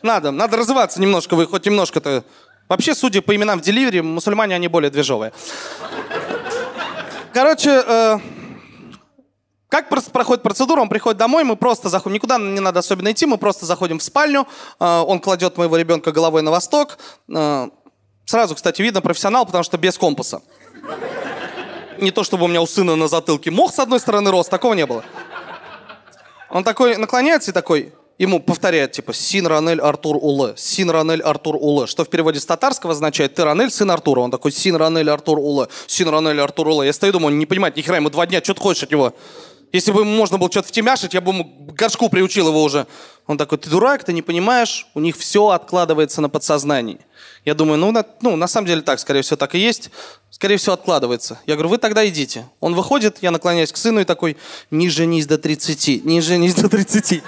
Надо, 0.00 0.30
надо 0.30 0.56
развиваться 0.56 1.02
немножко, 1.02 1.34
вы 1.34 1.46
хоть 1.46 1.66
немножко-то... 1.66 2.24
Вообще, 2.66 2.94
судя 2.94 3.20
по 3.20 3.36
именам 3.36 3.58
в 3.58 3.62
деливере, 3.62 4.00
мусульмане, 4.00 4.54
они 4.54 4.68
более 4.68 4.90
движовые. 4.90 5.34
Короче, 7.34 7.84
э, 7.86 8.18
как 9.72 9.88
проходит 9.88 10.42
процедура, 10.42 10.82
он 10.82 10.90
приходит 10.90 11.16
домой, 11.16 11.44
мы 11.44 11.56
просто 11.56 11.88
заходим, 11.88 12.16
никуда 12.16 12.36
не 12.36 12.60
надо 12.60 12.80
особенно 12.80 13.10
идти, 13.10 13.24
мы 13.24 13.38
просто 13.38 13.64
заходим 13.64 13.98
в 13.98 14.02
спальню, 14.02 14.46
э, 14.78 14.84
он 14.84 15.18
кладет 15.18 15.56
моего 15.56 15.78
ребенка 15.78 16.12
головой 16.12 16.42
на 16.42 16.50
восток. 16.50 16.98
Э, 17.34 17.70
сразу, 18.26 18.54
кстати, 18.54 18.82
видно 18.82 19.00
профессионал, 19.00 19.46
потому 19.46 19.64
что 19.64 19.78
без 19.78 19.96
компаса. 19.96 20.42
Не 21.98 22.10
то, 22.10 22.22
чтобы 22.22 22.44
у 22.44 22.48
меня 22.48 22.60
у 22.60 22.66
сына 22.66 22.96
на 22.96 23.08
затылке 23.08 23.50
мох 23.50 23.72
с 23.72 23.78
одной 23.78 23.98
стороны 23.98 24.30
рос, 24.30 24.46
такого 24.46 24.74
не 24.74 24.84
было. 24.84 25.04
Он 26.50 26.64
такой 26.64 26.98
наклоняется 26.98 27.50
и 27.50 27.54
такой, 27.54 27.94
ему 28.18 28.40
повторяет, 28.40 28.92
типа, 28.92 29.14
Син 29.14 29.46
Ранель 29.46 29.80
Артур 29.80 30.18
Улы, 30.20 30.52
Син 30.58 30.90
Ранель 30.90 31.22
Артур 31.22 31.56
Улы, 31.56 31.86
что 31.86 32.04
в 32.04 32.10
переводе 32.10 32.40
с 32.40 32.44
татарского 32.44 32.92
означает 32.92 33.36
ты 33.36 33.42
Ранель, 33.42 33.70
сын 33.70 33.90
Артура. 33.90 34.20
Он 34.20 34.30
такой, 34.30 34.52
Син 34.52 34.76
Ранель 34.76 35.08
Артур 35.08 35.38
Улы, 35.38 35.68
Син 35.86 36.10
Ранель 36.10 36.42
Артур 36.42 36.68
Улы. 36.68 36.84
Я 36.84 36.92
стою, 36.92 37.14
думаю, 37.14 37.32
он 37.32 37.38
не 37.38 37.46
понимает, 37.46 37.74
ни 37.74 37.80
хера, 37.80 37.96
ему 37.96 38.10
два 38.10 38.26
дня, 38.26 38.42
что 38.44 38.52
ты 38.52 38.60
хочешь 38.60 38.82
от 38.82 38.90
него? 38.90 39.14
Если 39.72 39.90
бы 39.90 40.02
ему 40.02 40.14
можно 40.14 40.36
было 40.36 40.50
что-то 40.50 40.68
втемяшить, 40.68 41.14
я 41.14 41.22
бы 41.22 41.32
ему 41.32 41.44
горшку 41.72 42.10
приучил 42.10 42.48
его 42.48 42.62
уже. 42.62 42.86
Он 43.26 43.38
такой, 43.38 43.56
ты 43.56 43.70
дурак, 43.70 44.04
ты 44.04 44.12
не 44.12 44.20
понимаешь, 44.20 44.86
у 44.94 45.00
них 45.00 45.16
все 45.16 45.48
откладывается 45.48 46.20
на 46.20 46.28
подсознании. 46.28 46.98
Я 47.46 47.54
думаю, 47.54 47.78
ну 47.78 47.90
на, 47.90 48.04
ну, 48.20 48.36
на 48.36 48.46
самом 48.46 48.66
деле 48.66 48.82
так, 48.82 49.00
скорее 49.00 49.22
всего, 49.22 49.36
так 49.36 49.54
и 49.54 49.58
есть. 49.58 49.90
Скорее 50.30 50.58
всего, 50.58 50.74
откладывается. 50.74 51.40
Я 51.46 51.54
говорю, 51.54 51.70
вы 51.70 51.78
тогда 51.78 52.06
идите. 52.06 52.46
Он 52.60 52.74
выходит, 52.74 53.18
я 53.22 53.30
наклоняюсь 53.30 53.72
к 53.72 53.76
сыну 53.76 54.00
и 54.00 54.04
такой, 54.04 54.36
не 54.70 54.90
женись 54.90 55.26
до 55.26 55.38
30, 55.38 56.04
не 56.04 56.20
женись 56.20 56.54
до 56.54 56.68
30. 56.68 57.22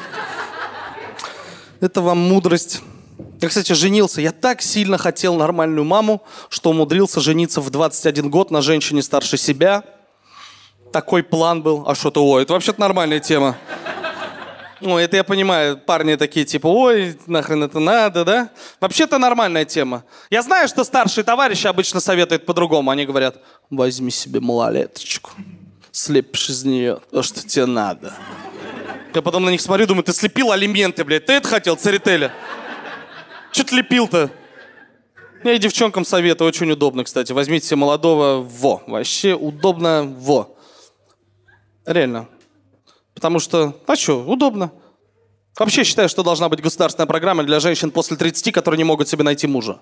Это 1.81 2.01
вам 2.03 2.19
мудрость. 2.19 2.83
Я, 3.41 3.49
кстати, 3.49 3.73
женился. 3.73 4.21
Я 4.21 4.33
так 4.33 4.63
сильно 4.63 4.99
хотел 4.99 5.35
нормальную 5.37 5.85
маму, 5.85 6.23
что 6.49 6.71
умудрился 6.71 7.21
жениться 7.21 7.61
в 7.61 7.71
21 7.71 8.31
год 8.31 8.51
на 8.51 8.63
женщине 8.63 9.03
старше 9.03 9.37
себя. 9.37 9.85
Такой 10.95 11.25
план 11.25 11.61
был. 11.61 11.83
А 11.89 11.97
что-то, 11.97 12.25
ой, 12.25 12.45
это 12.45 12.53
вообще-то 12.53 12.81
нормальная 12.81 13.19
тема. 13.19 13.57
Ну, 14.81 14.97
это 14.97 15.17
я 15.17 15.25
понимаю, 15.25 15.77
парни 15.77 16.15
такие, 16.15 16.47
типа, 16.47 16.69
ой, 16.69 17.19
нахрен 17.27 17.65
это 17.65 17.81
надо, 17.81 18.25
да? 18.25 18.51
Вообще-то 18.79 19.19
нормальная 19.19 19.65
тема. 19.65 20.05
Я 20.31 20.41
знаю, 20.43 20.69
что 20.69 20.85
старшие 20.85 21.25
товарищи 21.25 21.67
обычно 21.67 21.99
советуют 21.99 22.47
по-другому. 22.47 22.93
Они 22.93 23.07
говорят, 23.07 23.39
возьми 23.71 24.13
себе 24.13 24.39
малолеточку, 24.39 25.33
слепишь 25.91 26.49
из 26.49 26.65
нее 26.65 27.01
то, 27.11 27.25
что 27.25 27.45
тебе 27.45 27.67
надо. 27.67 28.15
Я 29.13 29.21
потом 29.21 29.47
на 29.47 29.51
них 29.51 29.63
смотрю, 29.63 29.89
думаю, 29.89 30.05
ты 30.05 30.13
слепил 30.13 30.53
алименты, 30.53 31.03
блядь. 31.03 31.27
Ты 31.27 31.33
это 31.33 31.49
хотел, 31.49 31.75
Церетеля? 31.75 32.33
Че 33.51 33.65
ты 33.65 33.75
лепил-то? 33.75 34.31
Я 35.43 35.55
и 35.55 35.59
девчонкам 35.59 36.05
советую, 36.05 36.47
очень 36.47 36.71
удобно, 36.71 37.03
кстати. 37.03 37.33
Возьмите 37.33 37.67
себе 37.67 37.79
молодого, 37.79 38.41
во. 38.43 38.81
Вообще 38.87 39.35
удобно, 39.35 40.05
во. 40.05 40.54
Реально. 41.87 42.29
Потому 43.15 43.39
что, 43.39 43.79
а 43.87 43.97
что, 43.97 44.25
удобно. 44.25 44.73
Вообще 45.59 45.85
считаю, 45.85 46.09
что 46.09 46.23
должна 46.23 46.49
быть 46.49 46.61
государственная 46.61 47.07
программа 47.07 47.45
для 47.45 47.61
женщин 47.61 47.91
после 47.91 48.17
30, 48.17 48.53
которые 48.53 48.79
не 48.79 48.85
могут 48.85 49.09
себе 49.09 49.23
найти 49.23 49.47
мужа. 49.47 49.81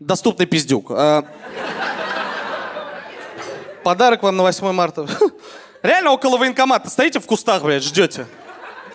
Доступный 0.00 0.46
пиздюк. 0.46 0.90
А... 0.90 1.24
Подарок 3.84 4.24
вам 4.24 4.36
на 4.36 4.42
8 4.42 4.72
марта. 4.72 5.06
Реально 5.82 6.10
около 6.10 6.38
военкомата 6.38 6.90
стоите 6.90 7.20
в 7.20 7.26
кустах, 7.26 7.62
блядь, 7.62 7.84
ждете. 7.84 8.26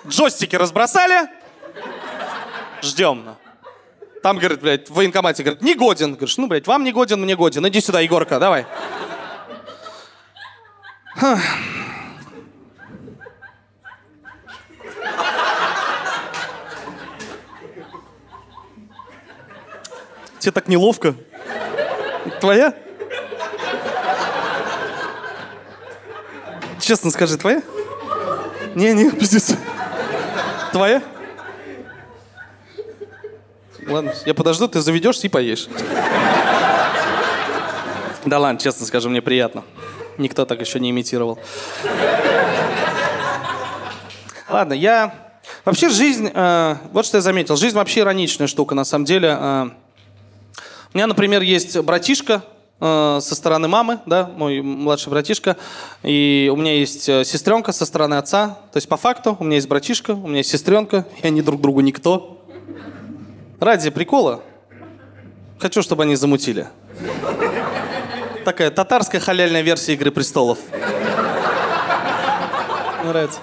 Джойстики 0.05 0.55
разбросали. 0.55 1.29
Ждем. 2.81 3.37
Там, 4.21 4.37
говорит, 4.37 4.59
блядь, 4.59 4.89
в 4.89 4.93
военкомате, 4.93 5.43
говорит, 5.43 5.61
не 5.61 5.75
годен. 5.75 6.15
Говоришь, 6.15 6.37
ну, 6.37 6.47
блядь, 6.47 6.67
вам 6.67 6.83
не 6.83 6.91
годен, 6.91 7.21
мне 7.21 7.35
годен. 7.35 7.65
Иди 7.67 7.79
сюда, 7.79 8.01
Егорка, 8.01 8.39
давай. 8.39 8.65
Тебе 20.41 20.51
так 20.53 20.67
неловко? 20.67 21.13
Твоя? 22.39 22.73
Честно 26.79 27.11
скажи, 27.11 27.37
твоя? 27.37 27.61
Не, 28.73 28.91
не, 28.93 29.11
пиздец. 29.11 29.53
Твоя? 30.71 31.03
Ладно, 33.87 34.13
я 34.25 34.33
подожду, 34.33 34.67
ты 34.67 34.81
заведешься 34.81 35.27
и 35.27 35.29
поешь. 35.29 35.67
Да 38.25 38.39
ладно, 38.39 38.59
честно 38.59 38.87
скажу, 38.87 39.09
мне 39.09 39.21
приятно. 39.21 39.63
Никто 40.17 40.45
так 40.45 40.59
еще 40.59 40.79
не 40.79 40.89
имитировал. 40.89 41.37
Ладно, 44.49 44.73
я... 44.73 45.13
Вообще 45.65 45.89
жизнь... 45.89 46.31
э, 46.33 46.75
вот 46.93 47.05
что 47.05 47.17
я 47.17 47.21
заметил. 47.21 47.55
Жизнь 47.57 47.75
вообще 47.75 47.99
ироничная 47.99 48.47
штука, 48.47 48.73
на 48.73 48.83
самом 48.83 49.05
деле. 49.05 49.37
Э, 49.39 49.69
у 50.93 50.97
меня, 50.97 51.07
например, 51.07 51.41
есть 51.41 51.77
братишка 51.79 52.43
э, 52.81 53.19
со 53.21 53.35
стороны 53.35 53.69
мамы, 53.69 53.99
да, 54.05 54.29
мой 54.35 54.61
младший 54.61 55.09
братишка, 55.09 55.55
и 56.03 56.51
у 56.51 56.57
меня 56.57 56.73
есть 56.73 57.07
э, 57.07 57.23
сестренка 57.23 57.71
со 57.71 57.85
стороны 57.85 58.15
отца. 58.15 58.59
То 58.73 58.77
есть 58.77 58.89
по 58.89 58.97
факту 58.97 59.37
у 59.39 59.43
меня 59.45 59.55
есть 59.55 59.69
братишка, 59.69 60.11
у 60.11 60.27
меня 60.27 60.39
есть 60.39 60.49
сестренка, 60.49 61.05
и 61.21 61.27
они 61.27 61.41
друг 61.41 61.61
другу 61.61 61.79
никто. 61.79 62.45
Ради 63.61 63.89
прикола 63.89 64.41
хочу, 65.59 65.81
чтобы 65.81 66.03
они 66.03 66.15
замутили. 66.17 66.67
Такая 68.43 68.69
татарская 68.69 69.21
халяльная 69.21 69.61
версия 69.61 69.93
Игры 69.93 70.11
престолов. 70.11 70.57
Нравится. 73.05 73.39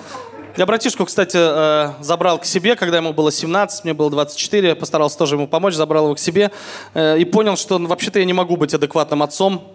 Я 0.58 0.66
братишку, 0.66 1.04
кстати, 1.04 1.36
э, 1.38 1.92
забрал 2.02 2.40
к 2.40 2.44
себе, 2.44 2.74
когда 2.74 2.96
ему 2.96 3.12
было 3.12 3.30
17, 3.30 3.84
мне 3.84 3.94
было 3.94 4.10
24. 4.10 4.74
Постарался 4.74 5.16
тоже 5.16 5.36
ему 5.36 5.46
помочь, 5.46 5.74
забрал 5.74 6.06
его 6.06 6.16
к 6.16 6.18
себе. 6.18 6.50
э, 6.94 7.16
и 7.20 7.24
понял, 7.24 7.56
что 7.56 7.78
ну, 7.78 7.86
вообще-то 7.86 8.18
я 8.18 8.24
не 8.24 8.32
могу 8.32 8.56
быть 8.56 8.74
адекватным 8.74 9.22
отцом 9.22 9.72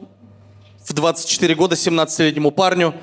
в 0.85 0.91
24 0.93 1.55
года 1.55 1.75
17-летнему 1.75 2.51
парню. 2.51 2.93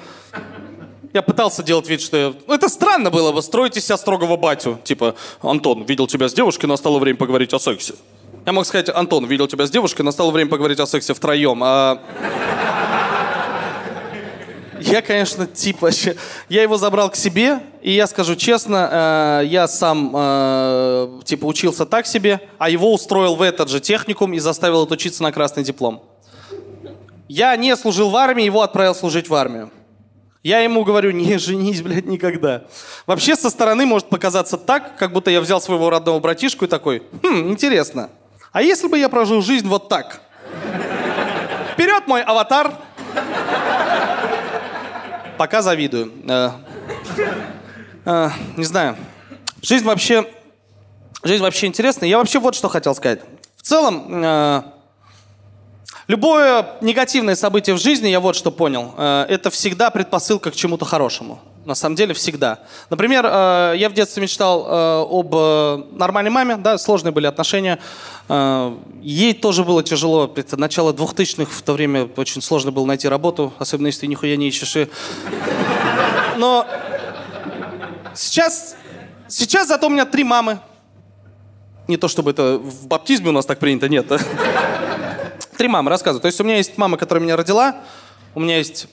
Я 1.14 1.22
пытался 1.22 1.62
делать 1.62 1.88
вид, 1.88 2.02
что... 2.02 2.16
я- 2.18 2.34
Ну, 2.46 2.52
это 2.52 2.68
странно 2.68 3.10
было 3.10 3.32
бы, 3.32 3.40
строить 3.40 3.78
из 3.78 3.86
себя 3.86 3.96
строгого 3.96 4.36
батю. 4.36 4.78
Типа, 4.84 5.14
Антон, 5.40 5.84
видел 5.84 6.06
тебя 6.06 6.28
с 6.28 6.34
девушкой, 6.34 6.66
настало 6.66 6.98
время 6.98 7.16
поговорить 7.16 7.54
о 7.54 7.58
сексе. 7.58 7.94
Я 8.44 8.52
мог 8.52 8.66
сказать, 8.66 8.90
Антон, 8.90 9.24
видел 9.24 9.46
тебя 9.46 9.66
с 9.66 9.70
девушкой, 9.70 10.02
настало 10.02 10.30
время 10.32 10.50
поговорить 10.50 10.80
о 10.80 10.86
сексе 10.86 11.14
втроем. 11.14 11.62
А... 11.64 11.98
Я, 14.80 15.02
конечно, 15.02 15.46
тип 15.46 15.82
вообще. 15.82 16.16
Я 16.48 16.62
его 16.62 16.76
забрал 16.76 17.10
к 17.10 17.16
себе, 17.16 17.60
и 17.82 17.92
я 17.92 18.06
скажу 18.06 18.34
честно, 18.36 19.40
э, 19.42 19.46
я 19.46 19.68
сам 19.68 20.12
э, 20.14 21.20
типа 21.24 21.46
учился 21.46 21.86
так 21.86 22.06
себе, 22.06 22.40
а 22.58 22.70
его 22.70 22.92
устроил 22.92 23.36
в 23.36 23.42
этот 23.42 23.68
же 23.68 23.80
техникум 23.80 24.32
и 24.32 24.38
заставил 24.38 24.82
отучиться 24.82 25.22
на 25.22 25.32
красный 25.32 25.64
диплом. 25.64 26.02
Я 27.28 27.54
не 27.56 27.76
служил 27.76 28.10
в 28.10 28.16
армии, 28.16 28.44
его 28.44 28.62
отправил 28.62 28.94
служить 28.94 29.28
в 29.28 29.34
армию. 29.34 29.70
Я 30.42 30.60
ему 30.60 30.84
говорю, 30.84 31.10
не 31.10 31.38
женись, 31.38 31.82
блядь, 31.82 32.06
никогда. 32.06 32.64
Вообще 33.06 33.36
со 33.36 33.50
стороны 33.50 33.84
может 33.84 34.08
показаться 34.08 34.56
так, 34.56 34.96
как 34.96 35.12
будто 35.12 35.30
я 35.30 35.40
взял 35.40 35.60
своего 35.60 35.90
родного 35.90 36.18
братишку 36.18 36.64
и 36.64 36.68
такой, 36.68 37.02
хм, 37.22 37.50
интересно. 37.50 38.10
А 38.52 38.62
если 38.62 38.88
бы 38.88 38.98
я 38.98 39.08
прожил 39.08 39.42
жизнь 39.42 39.68
вот 39.68 39.88
так? 39.88 40.22
Вперед, 41.74 42.06
мой 42.06 42.22
аватар! 42.22 42.72
Пока 45.40 45.62
завидую. 45.62 46.12
Э, 46.28 46.50
э, 48.04 48.28
не 48.58 48.64
знаю. 48.64 48.94
Жизнь 49.62 49.86
вообще, 49.86 50.30
жизнь 51.22 51.42
вообще 51.42 51.66
интересная. 51.66 52.10
Я 52.10 52.18
вообще 52.18 52.38
вот 52.38 52.54
что 52.54 52.68
хотел 52.68 52.94
сказать. 52.94 53.20
В 53.56 53.62
целом, 53.62 54.22
э, 54.22 54.62
любое 56.08 56.66
негативное 56.82 57.36
событие 57.36 57.74
в 57.74 57.78
жизни, 57.78 58.08
я 58.08 58.20
вот 58.20 58.36
что 58.36 58.50
понял, 58.50 58.94
э, 58.98 59.24
это 59.30 59.48
всегда 59.48 59.88
предпосылка 59.88 60.50
к 60.50 60.54
чему-то 60.54 60.84
хорошему. 60.84 61.38
На 61.64 61.74
самом 61.74 61.94
деле 61.94 62.14
всегда. 62.14 62.60
Например, 62.88 63.26
э, 63.26 63.74
я 63.76 63.90
в 63.90 63.92
детстве 63.92 64.22
мечтал 64.22 64.66
э, 64.66 65.06
об 65.10 65.34
э, 65.34 65.84
нормальной 65.92 66.30
маме, 66.30 66.56
да, 66.56 66.78
сложные 66.78 67.12
были 67.12 67.26
отношения. 67.26 67.78
Ей 69.02 69.34
тоже 69.34 69.64
было 69.64 69.82
тяжело. 69.82 70.32
Это 70.36 70.56
начало 70.56 70.92
2000-х, 70.92 71.50
в 71.50 71.62
то 71.62 71.72
время 71.72 72.08
очень 72.16 72.40
сложно 72.40 72.70
было 72.70 72.86
найти 72.86 73.08
работу, 73.08 73.52
особенно 73.58 73.88
если 73.88 74.02
ты 74.02 74.06
нихуя 74.06 74.36
не 74.36 74.48
ищешь. 74.48 74.76
И... 74.76 74.88
Но 76.36 76.64
сейчас, 78.14 78.76
сейчас 79.26 79.66
зато 79.66 79.88
у 79.88 79.90
меня 79.90 80.06
три 80.06 80.22
мамы. 80.22 80.60
Не 81.88 81.96
то 81.96 82.06
чтобы 82.06 82.30
это 82.30 82.58
в 82.58 82.86
баптизме 82.86 83.30
у 83.30 83.32
нас 83.32 83.46
так 83.46 83.58
принято, 83.58 83.88
нет. 83.88 84.06
Три 85.58 85.66
мамы, 85.66 85.90
рассказываю. 85.90 86.22
То 86.22 86.26
есть 86.26 86.40
у 86.40 86.44
меня 86.44 86.56
есть 86.56 86.78
мама, 86.78 86.96
которая 86.96 87.22
меня 87.22 87.36
родила, 87.36 87.76
у 88.36 88.40
меня 88.40 88.58
есть 88.58 88.86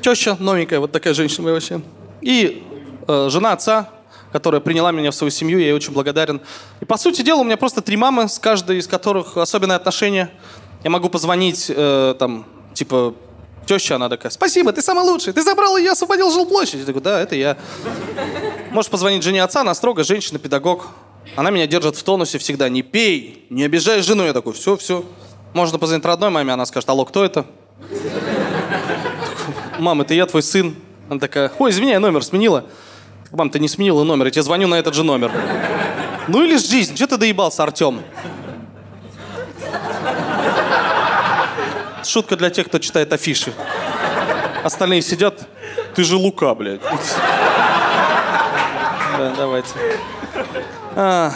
теща 0.00 0.36
новенькая, 0.38 0.80
вот 0.80 0.92
такая 0.92 1.14
женщина 1.14 1.52
вообще. 1.52 1.80
И 2.20 2.64
э, 3.06 3.28
жена 3.30 3.52
отца, 3.52 3.90
которая 4.32 4.60
приняла 4.60 4.92
меня 4.92 5.10
в 5.10 5.14
свою 5.14 5.30
семью, 5.30 5.58
я 5.58 5.66
ей 5.66 5.72
очень 5.72 5.92
благодарен. 5.92 6.40
И 6.80 6.84
по 6.84 6.96
сути 6.96 7.22
дела 7.22 7.40
у 7.40 7.44
меня 7.44 7.56
просто 7.56 7.80
три 7.80 7.96
мамы, 7.96 8.28
с 8.28 8.38
каждой 8.38 8.78
из 8.78 8.86
которых 8.86 9.36
особенные 9.36 9.76
отношения. 9.76 10.30
Я 10.84 10.90
могу 10.90 11.08
позвонить, 11.08 11.66
э, 11.68 12.14
там, 12.18 12.46
типа, 12.74 13.14
теща, 13.66 13.96
она 13.96 14.08
такая, 14.08 14.30
спасибо, 14.30 14.72
ты 14.72 14.82
самый 14.82 15.04
лучший, 15.04 15.32
ты 15.32 15.42
забрал 15.42 15.76
ее, 15.76 15.92
освободил 15.92 16.30
жилплощадь. 16.30 16.80
Я 16.80 16.86
такой, 16.86 17.02
да, 17.02 17.20
это 17.20 17.34
я. 17.34 17.56
Можешь 18.70 18.90
позвонить 18.90 19.22
жене 19.22 19.42
отца, 19.42 19.60
она 19.60 19.74
строго 19.74 20.04
женщина, 20.04 20.38
педагог. 20.38 20.88
Она 21.36 21.50
меня 21.50 21.66
держит 21.66 21.96
в 21.96 22.02
тонусе 22.02 22.38
всегда, 22.38 22.68
не 22.68 22.82
пей, 22.82 23.46
не 23.50 23.64
обижай 23.64 24.00
жену. 24.02 24.24
Я 24.24 24.32
такой, 24.32 24.54
все, 24.54 24.76
все. 24.76 25.04
Можно 25.52 25.78
позвонить 25.78 26.04
родной 26.04 26.30
маме, 26.30 26.52
она 26.52 26.66
скажет, 26.66 26.88
алло, 26.88 27.04
кто 27.04 27.24
это? 27.24 27.44
Мам, 29.78 30.00
это 30.00 30.12
я, 30.14 30.26
твой 30.26 30.42
сын. 30.42 30.74
Она 31.08 31.20
такая, 31.20 31.52
ой, 31.58 31.70
извини, 31.70 31.92
я 31.92 32.00
номер 32.00 32.24
сменила. 32.24 32.64
Мам, 33.30 33.48
ты 33.50 33.60
не 33.60 33.68
сменила 33.68 34.04
номер, 34.04 34.26
я 34.26 34.30
тебе 34.32 34.42
звоню 34.42 34.68
на 34.68 34.74
этот 34.74 34.94
же 34.94 35.04
номер. 35.04 35.30
Ну 36.26 36.42
или 36.42 36.56
жизнь, 36.56 36.96
что 36.96 37.06
ты 37.06 37.16
доебался, 37.16 37.62
Артем? 37.62 38.02
Шутка 42.04 42.36
для 42.36 42.50
тех, 42.50 42.66
кто 42.66 42.78
читает 42.78 43.12
афиши. 43.12 43.52
Остальные 44.64 45.02
сидят, 45.02 45.46
ты 45.94 46.02
же 46.04 46.16
Лука, 46.16 46.54
блядь. 46.54 46.80
Да, 49.18 49.32
давайте. 49.36 49.70
А, 50.96 51.32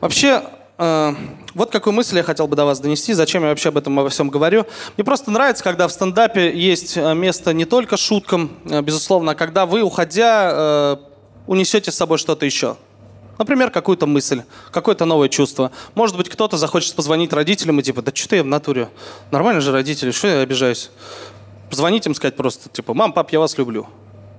вообще, 0.00 0.42
вот 0.78 1.72
какую 1.72 1.92
мысль 1.92 2.18
я 2.18 2.22
хотел 2.22 2.46
бы 2.46 2.54
до 2.54 2.64
вас 2.64 2.78
донести, 2.78 3.12
зачем 3.12 3.42
я 3.42 3.48
вообще 3.48 3.70
об 3.70 3.78
этом 3.78 3.98
обо 3.98 4.08
всем 4.10 4.28
говорю. 4.30 4.64
Мне 4.96 5.04
просто 5.04 5.30
нравится, 5.32 5.64
когда 5.64 5.88
в 5.88 5.92
стендапе 5.92 6.56
есть 6.56 6.96
э, 6.96 7.14
место 7.14 7.52
не 7.52 7.64
только 7.64 7.96
шуткам, 7.96 8.52
э, 8.64 8.80
безусловно, 8.80 9.32
а 9.32 9.34
когда 9.34 9.66
вы, 9.66 9.82
уходя, 9.82 10.50
э, 10.52 10.96
унесете 11.48 11.90
с 11.90 11.96
собой 11.96 12.18
что-то 12.18 12.46
еще. 12.46 12.76
Например, 13.38 13.70
какую-то 13.70 14.06
мысль, 14.06 14.42
какое-то 14.70 15.04
новое 15.04 15.28
чувство. 15.28 15.72
Может 15.96 16.16
быть, 16.16 16.28
кто-то 16.28 16.56
захочет 16.56 16.94
позвонить 16.94 17.32
родителям 17.32 17.80
и 17.80 17.82
типа, 17.82 18.02
да 18.02 18.12
что 18.14 18.28
ты 18.28 18.42
в 18.42 18.46
натуре? 18.46 18.88
Нормально 19.32 19.60
же 19.60 19.72
родители, 19.72 20.12
что 20.12 20.28
я 20.28 20.40
обижаюсь? 20.40 20.90
Позвонить 21.70 22.06
им, 22.06 22.14
сказать 22.14 22.36
просто, 22.36 22.68
типа, 22.68 22.94
мам, 22.94 23.12
пап, 23.12 23.30
я 23.30 23.40
вас 23.40 23.58
люблю. 23.58 23.86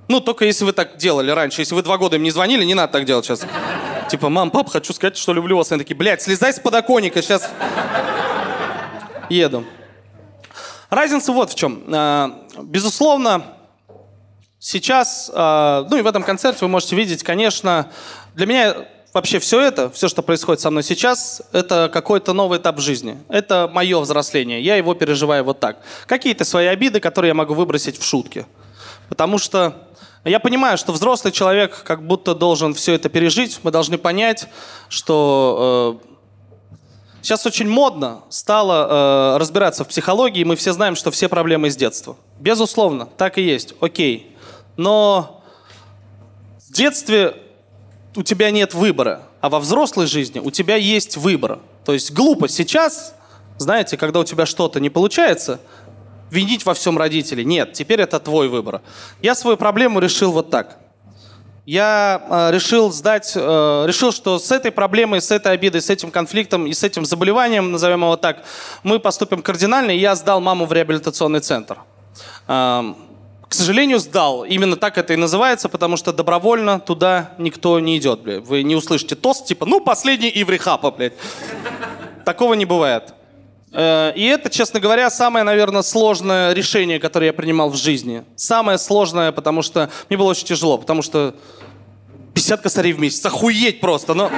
Ну, 0.08 0.20
только 0.20 0.44
если 0.44 0.64
вы 0.64 0.72
так 0.72 0.96
делали 0.96 1.30
раньше. 1.30 1.60
Если 1.60 1.74
вы 1.74 1.82
два 1.82 1.98
года 1.98 2.16
им 2.16 2.22
не 2.22 2.30
звонили, 2.30 2.64
не 2.64 2.74
надо 2.74 2.92
так 2.92 3.04
делать 3.04 3.24
сейчас. 3.26 3.46
Типа, 4.10 4.28
мам, 4.28 4.50
пап, 4.50 4.68
хочу 4.70 4.92
сказать, 4.92 5.16
что 5.16 5.32
люблю 5.32 5.56
вас. 5.56 5.70
Они 5.70 5.78
такие, 5.78 5.94
блядь, 5.94 6.20
слезай 6.20 6.52
с 6.52 6.58
подоконника, 6.58 7.22
сейчас 7.22 7.48
еду. 9.28 9.64
Разница 10.88 11.30
вот 11.30 11.52
в 11.52 11.54
чем. 11.54 11.84
А, 11.92 12.44
безусловно, 12.60 13.44
сейчас, 14.58 15.30
а, 15.32 15.86
ну 15.88 15.96
и 15.96 16.02
в 16.02 16.08
этом 16.08 16.24
концерте 16.24 16.58
вы 16.62 16.68
можете 16.68 16.96
видеть, 16.96 17.22
конечно, 17.22 17.92
для 18.34 18.46
меня 18.46 18.74
вообще 19.12 19.38
все 19.38 19.60
это, 19.60 19.90
все, 19.90 20.08
что 20.08 20.22
происходит 20.22 20.60
со 20.60 20.72
мной 20.72 20.82
сейчас, 20.82 21.40
это 21.52 21.88
какой-то 21.92 22.32
новый 22.32 22.58
этап 22.58 22.80
жизни. 22.80 23.16
Это 23.28 23.70
мое 23.72 24.00
взросление. 24.00 24.60
Я 24.60 24.74
его 24.74 24.94
переживаю 24.94 25.44
вот 25.44 25.60
так. 25.60 25.76
Какие-то 26.06 26.44
свои 26.44 26.66
обиды, 26.66 26.98
которые 26.98 27.28
я 27.28 27.34
могу 27.34 27.54
выбросить 27.54 27.96
в 27.96 28.04
шутки. 28.04 28.44
Потому 29.08 29.38
что 29.38 29.88
я 30.28 30.38
понимаю, 30.38 30.76
что 30.76 30.92
взрослый 30.92 31.32
человек 31.32 31.82
как 31.82 32.06
будто 32.06 32.34
должен 32.34 32.74
все 32.74 32.94
это 32.94 33.08
пережить. 33.08 33.60
Мы 33.62 33.70
должны 33.70 33.96
понять, 33.96 34.48
что 34.88 35.98
э, 36.02 37.22
сейчас 37.22 37.46
очень 37.46 37.68
модно 37.68 38.20
стало 38.28 39.34
э, 39.34 39.38
разбираться 39.38 39.84
в 39.84 39.88
психологии. 39.88 40.44
Мы 40.44 40.56
все 40.56 40.72
знаем, 40.72 40.94
что 40.94 41.10
все 41.10 41.28
проблемы 41.28 41.68
из 41.68 41.76
детства. 41.76 42.16
Безусловно, 42.38 43.06
так 43.06 43.38
и 43.38 43.42
есть. 43.42 43.74
Окей. 43.80 44.36
Но 44.76 45.42
в 46.68 46.72
детстве 46.72 47.36
у 48.14 48.22
тебя 48.22 48.50
нет 48.50 48.74
выбора, 48.74 49.22
а 49.40 49.48
во 49.48 49.58
взрослой 49.58 50.06
жизни 50.06 50.38
у 50.38 50.50
тебя 50.50 50.76
есть 50.76 51.16
выбор. 51.16 51.60
То 51.84 51.92
есть 51.92 52.12
глупо 52.12 52.48
сейчас, 52.48 53.14
знаете, 53.56 53.96
когда 53.96 54.20
у 54.20 54.24
тебя 54.24 54.46
что-то 54.46 54.80
не 54.80 54.90
получается, 54.90 55.60
винить 56.30 56.64
во 56.64 56.74
всем 56.74 56.98
родителей. 56.98 57.44
Нет, 57.44 57.72
теперь 57.72 58.00
это 58.00 58.20
твой 58.20 58.48
выбор. 58.48 58.82
Я 59.22 59.34
свою 59.34 59.56
проблему 59.56 60.00
решил 60.00 60.32
вот 60.32 60.50
так. 60.50 60.78
Я 61.66 62.22
э, 62.28 62.50
решил 62.52 62.90
сдать, 62.90 63.32
э, 63.36 63.84
решил, 63.86 64.12
что 64.12 64.38
с 64.38 64.50
этой 64.50 64.72
проблемой, 64.72 65.20
с 65.20 65.30
этой 65.30 65.52
обидой, 65.52 65.82
с 65.82 65.90
этим 65.90 66.10
конфликтом 66.10 66.66
и 66.66 66.72
с 66.72 66.82
этим 66.82 67.04
заболеванием, 67.04 67.70
назовем 67.70 68.02
его 68.02 68.16
так, 68.16 68.44
мы 68.82 68.98
поступим 68.98 69.42
кардинально, 69.42 69.92
и 69.92 69.98
я 69.98 70.14
сдал 70.14 70.40
маму 70.40 70.66
в 70.66 70.72
реабилитационный 70.72 71.40
центр. 71.40 71.78
Э, 72.48 72.94
к 73.46 73.54
сожалению, 73.54 73.98
сдал. 73.98 74.44
Именно 74.44 74.76
так 74.76 74.96
это 74.96 75.12
и 75.12 75.16
называется, 75.16 75.68
потому 75.68 75.96
что 75.96 76.12
добровольно 76.12 76.80
туда 76.80 77.32
никто 77.36 77.78
не 77.80 77.98
идет. 77.98 78.20
Блядь. 78.20 78.44
Вы 78.46 78.62
не 78.62 78.76
услышите 78.76 79.16
тост, 79.16 79.46
типа, 79.46 79.66
ну, 79.66 79.80
последний 79.80 80.30
Иврихапа, 80.32 80.90
блядь. 80.92 81.14
Такого 82.24 82.54
не 82.54 82.64
бывает. 82.64 83.12
Э, 83.72 84.12
и 84.14 84.24
это, 84.24 84.50
честно 84.50 84.80
говоря, 84.80 85.10
самое, 85.10 85.44
наверное, 85.44 85.82
сложное 85.82 86.52
решение, 86.52 86.98
которое 86.98 87.26
я 87.26 87.32
принимал 87.32 87.70
в 87.70 87.76
жизни. 87.76 88.24
Самое 88.36 88.78
сложное, 88.78 89.32
потому 89.32 89.62
что 89.62 89.90
мне 90.08 90.18
было 90.18 90.30
очень 90.30 90.46
тяжело, 90.46 90.78
потому 90.78 91.02
что 91.02 91.34
50 92.34 92.60
косарей 92.60 92.92
в 92.92 93.00
месяц, 93.00 93.24
охуеть 93.24 93.80
просто, 93.80 94.14
но... 94.14 94.30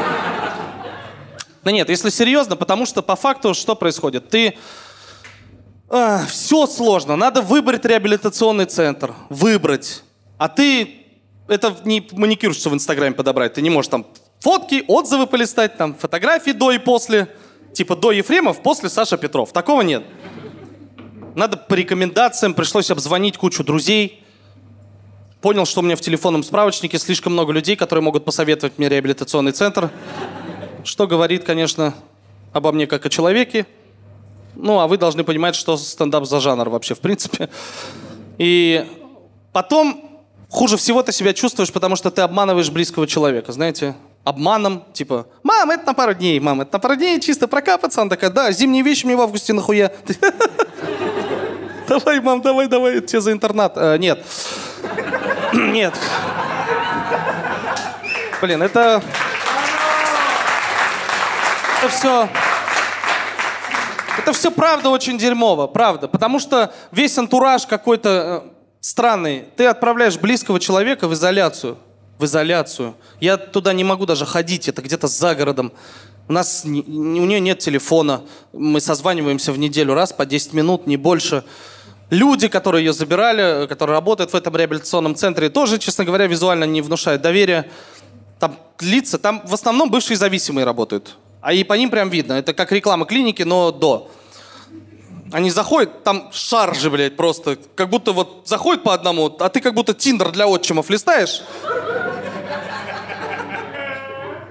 Да 1.64 1.70
нет, 1.70 1.88
если 1.88 2.10
серьезно, 2.10 2.56
потому 2.56 2.86
что 2.86 3.02
по 3.02 3.16
факту 3.16 3.54
что 3.54 3.74
происходит? 3.74 4.28
Ты... 4.28 4.58
А, 5.88 6.24
все 6.26 6.66
сложно, 6.66 7.16
надо 7.16 7.42
выбрать 7.42 7.84
реабилитационный 7.84 8.64
центр, 8.64 9.14
выбрать. 9.28 10.02
А 10.38 10.48
ты... 10.48 10.98
Это 11.48 11.76
не 11.84 12.06
маникюрщицу 12.12 12.70
в 12.70 12.74
Инстаграме 12.74 13.14
подобрать, 13.14 13.54
ты 13.54 13.62
не 13.62 13.70
можешь 13.70 13.90
там 13.90 14.06
фотки, 14.40 14.84
отзывы 14.88 15.26
полистать, 15.26 15.76
там 15.76 15.94
фотографии 15.94 16.50
до 16.50 16.72
и 16.72 16.78
после– 16.78 17.28
Типа 17.72 17.96
до 17.96 18.12
Ефремов, 18.12 18.62
после 18.62 18.88
Саша 18.88 19.16
Петров. 19.16 19.52
Такого 19.52 19.82
нет. 19.82 20.04
Надо 21.34 21.56
по 21.56 21.74
рекомендациям, 21.74 22.52
пришлось 22.52 22.90
обзвонить 22.90 23.38
кучу 23.38 23.64
друзей. 23.64 24.22
Понял, 25.40 25.64
что 25.64 25.80
у 25.80 25.82
меня 25.82 25.96
в 25.96 26.00
телефонном 26.00 26.42
справочнике 26.42 26.98
слишком 26.98 27.32
много 27.32 27.52
людей, 27.52 27.74
которые 27.74 28.02
могут 28.02 28.24
посоветовать 28.24 28.78
мне 28.78 28.88
реабилитационный 28.88 29.52
центр. 29.52 29.90
Что 30.84 31.06
говорит, 31.06 31.44
конечно, 31.44 31.94
обо 32.52 32.72
мне 32.72 32.86
как 32.86 33.06
о 33.06 33.08
человеке. 33.08 33.66
Ну, 34.54 34.78
а 34.78 34.86
вы 34.86 34.98
должны 34.98 35.24
понимать, 35.24 35.54
что 35.54 35.78
стендап 35.78 36.26
за 36.26 36.40
жанр 36.40 36.68
вообще, 36.68 36.94
в 36.94 37.00
принципе. 37.00 37.48
И 38.36 38.86
потом 39.52 40.20
хуже 40.50 40.76
всего 40.76 41.02
ты 41.02 41.12
себя 41.12 41.32
чувствуешь, 41.32 41.72
потому 41.72 41.96
что 41.96 42.10
ты 42.10 42.20
обманываешь 42.20 42.70
близкого 42.70 43.06
человека, 43.06 43.52
знаете 43.52 43.96
обманом, 44.24 44.84
типа, 44.92 45.26
мам, 45.42 45.70
это 45.70 45.86
на 45.86 45.94
пару 45.94 46.14
дней, 46.14 46.38
мам, 46.40 46.60
это 46.60 46.74
на 46.74 46.78
пару 46.78 46.96
дней, 46.96 47.20
чисто 47.20 47.48
прокапаться. 47.48 48.00
Она 48.00 48.10
такая, 48.10 48.30
да, 48.30 48.52
зимние 48.52 48.82
вещи 48.82 49.04
мне 49.04 49.16
в 49.16 49.20
августе 49.20 49.52
нахуя. 49.52 49.92
Давай, 51.88 52.20
мам, 52.20 52.40
давай, 52.40 52.68
давай, 52.68 53.00
тебе 53.00 53.20
за 53.20 53.32
интернат. 53.32 53.72
Э, 53.76 53.98
нет. 53.98 54.24
Нет. 55.52 55.94
Блин, 58.40 58.62
это... 58.62 59.02
Это 61.82 61.92
все... 61.92 62.28
Это 64.18 64.32
все 64.32 64.50
правда 64.50 64.88
очень 64.90 65.18
дерьмово, 65.18 65.66
правда. 65.66 66.08
Потому 66.08 66.38
что 66.38 66.72
весь 66.92 67.18
антураж 67.18 67.66
какой-то 67.66 68.42
э, 68.44 68.50
странный. 68.80 69.44
Ты 69.56 69.66
отправляешь 69.66 70.16
близкого 70.16 70.60
человека 70.60 71.08
в 71.08 71.14
изоляцию 71.14 71.76
в 72.22 72.24
изоляцию. 72.24 72.94
Я 73.20 73.36
туда 73.36 73.72
не 73.72 73.84
могу 73.84 74.06
даже 74.06 74.24
ходить, 74.24 74.68
это 74.68 74.80
где-то 74.80 75.08
за 75.08 75.34
городом. 75.34 75.72
У 76.28 76.32
нас 76.32 76.62
у 76.64 76.68
нее 76.68 77.40
нет 77.40 77.58
телефона. 77.58 78.22
Мы 78.52 78.80
созваниваемся 78.80 79.52
в 79.52 79.58
неделю 79.58 79.94
раз 79.94 80.12
по 80.12 80.24
10 80.24 80.52
минут, 80.52 80.86
не 80.86 80.96
больше. 80.96 81.44
люди, 82.10 82.48
которые 82.48 82.84
ее 82.84 82.92
забирали, 82.92 83.66
которые 83.66 83.94
работают 83.94 84.32
в 84.32 84.36
этом 84.36 84.54
реабилитационном 84.54 85.14
центре, 85.16 85.48
тоже, 85.48 85.78
честно 85.78 86.04
говоря, 86.04 86.26
визуально 86.26 86.64
не 86.64 86.82
внушают 86.82 87.22
доверия. 87.22 87.68
Там 88.38 88.56
лица, 88.80 89.18
там 89.18 89.42
в 89.44 89.54
основном 89.54 89.90
бывшие 89.90 90.16
зависимые 90.16 90.64
работают. 90.64 91.16
А 91.40 91.52
и 91.52 91.64
по 91.64 91.74
ним 91.74 91.90
прям 91.90 92.10
видно. 92.10 92.34
Это 92.34 92.54
как 92.54 92.70
реклама 92.70 93.04
клиники, 93.04 93.42
но 93.42 93.72
до. 93.72 94.10
Они 95.32 95.50
заходят, 95.50 96.04
там 96.04 96.30
шаржи, 96.30 96.90
блядь, 96.90 97.16
просто. 97.16 97.56
Как 97.74 97.88
будто 97.88 98.12
вот 98.12 98.42
заходит 98.44 98.82
по 98.82 98.92
одному, 98.92 99.34
а 99.40 99.48
ты 99.48 99.60
как 99.60 99.74
будто 99.74 99.94
тиндер 99.94 100.30
для 100.30 100.46
отчимов 100.46 100.90
листаешь. 100.90 101.42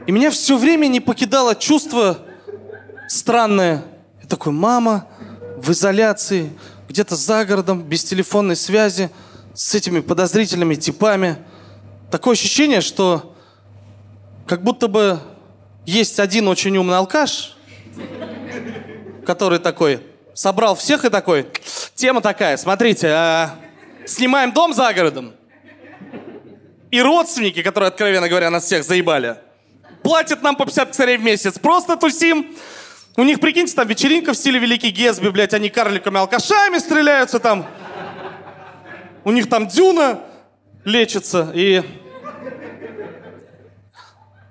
И 0.08 0.12
меня 0.12 0.32
все 0.32 0.58
время 0.58 0.88
не 0.88 1.00
покидало 1.00 1.54
чувство 1.54 2.18
странное. 3.08 3.84
Я 4.22 4.28
такой, 4.28 4.52
мама 4.52 5.08
в 5.58 5.72
изоляции, 5.72 6.52
где-то 6.90 7.16
за 7.16 7.46
городом, 7.46 7.84
без 7.84 8.04
телефонной 8.04 8.56
связи, 8.56 9.12
с 9.54 9.76
этими 9.76 10.00
подозрительными 10.00 10.74
типами. 10.74 11.38
Такое 12.10 12.34
ощущение, 12.34 12.82
что 12.82 13.36
как 14.48 14.64
будто 14.64 14.88
бы 14.88 15.20
есть 15.86 16.20
один 16.20 16.48
очень 16.48 16.76
умный 16.76 16.98
алкаш, 16.98 17.56
который 19.26 19.60
такой 19.60 20.02
собрал 20.34 20.76
всех 20.76 21.06
и 21.06 21.10
такой, 21.10 21.48
тема 21.96 22.22
такая, 22.22 22.58
смотрите, 22.58 23.08
а, 23.10 23.56
снимаем 24.06 24.52
дом 24.52 24.74
за 24.74 24.94
городом, 24.94 25.34
и 26.90 27.02
родственники, 27.02 27.62
которые, 27.64 27.88
откровенно 27.88 28.28
говоря, 28.28 28.50
нас 28.50 28.66
всех 28.66 28.84
заебали, 28.84 29.38
платят 30.04 30.42
нам 30.42 30.56
по 30.56 30.66
50 30.66 30.90
косарей 30.90 31.18
в 31.18 31.24
месяц, 31.24 31.58
просто 31.58 31.96
тусим. 31.96 32.56
У 33.18 33.24
них, 33.24 33.40
прикиньте, 33.40 33.74
там 33.76 33.88
вечеринка 33.88 34.34
в 34.34 34.38
стиле 34.38 34.60
Великий 34.60 34.90
Гесби, 34.90 35.30
блядь, 35.30 35.54
они 35.54 35.70
карликами-алкашами 35.70 36.78
стреляются 36.78 37.40
там. 37.40 37.68
У 39.24 39.32
них 39.32 39.50
там 39.50 39.68
дюна 39.68 40.22
лечится, 40.86 41.52
и 41.54 41.84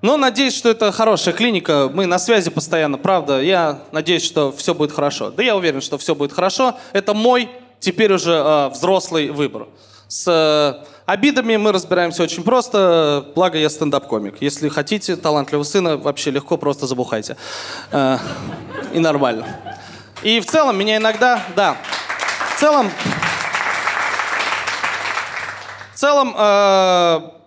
но 0.02 0.16
надеюсь, 0.16 0.56
что 0.56 0.70
это 0.70 0.92
хорошая 0.92 1.34
клиника. 1.34 1.90
Мы 1.92 2.06
на 2.06 2.18
связи 2.18 2.50
постоянно, 2.50 2.96
правда. 2.96 3.40
Я 3.40 3.80
надеюсь, 3.92 4.24
что 4.24 4.50
все 4.52 4.74
будет 4.74 4.92
хорошо. 4.92 5.30
Да 5.30 5.42
я 5.42 5.56
уверен, 5.56 5.80
что 5.80 5.98
все 5.98 6.14
будет 6.14 6.32
хорошо. 6.32 6.76
Это 6.92 7.12
мой 7.12 7.50
теперь 7.80 8.12
уже 8.12 8.32
э, 8.32 8.68
взрослый 8.70 9.30
выбор. 9.30 9.68
С 10.08 10.26
э, 10.26 10.86
обидами 11.04 11.56
мы 11.56 11.72
разбираемся 11.72 12.22
очень 12.22 12.42
просто. 12.42 13.26
Благо 13.34 13.58
я 13.58 13.68
стендап-комик. 13.68 14.36
Если 14.40 14.68
хотите 14.70 15.16
талантливого 15.16 15.64
сына, 15.64 15.96
вообще 15.98 16.30
легко, 16.30 16.56
просто 16.56 16.86
забухайте. 16.86 17.36
Э, 17.92 18.18
и 18.94 18.98
нормально. 18.98 19.46
И 20.22 20.40
в 20.40 20.46
целом 20.46 20.78
меня 20.78 20.96
иногда, 20.96 21.42
да, 21.56 21.76
в 22.56 22.60
целом, 22.60 22.90
в 25.94 25.98
целом, 25.98 26.34
э, 26.36 27.39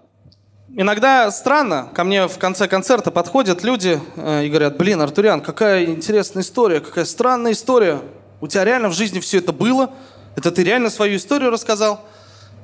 Иногда 0.76 1.30
странно, 1.30 1.90
ко 1.94 2.04
мне 2.04 2.28
в 2.28 2.40
конце 2.40 2.68
концерта 2.68 3.12
подходят 3.12 3.64
люди 3.64 4.02
э, 4.16 4.46
и 4.46 4.50
говорят, 4.50 4.76
блин, 4.76 5.02
Артурян, 5.02 5.42
какая 5.42 5.86
интересная 5.86 6.42
история, 6.42 6.80
какая 6.80 7.06
странная 7.06 7.52
история. 7.52 8.00
У 8.42 8.48
тебя 8.48 8.64
реально 8.64 8.90
в 8.90 8.94
жизни 8.94 9.20
все 9.20 9.38
это 9.38 9.54
было? 9.54 9.92
Это 10.36 10.52
ты 10.52 10.64
реально 10.64 10.90
свою 10.90 11.18
историю 11.18 11.52
рассказал? 11.52 12.02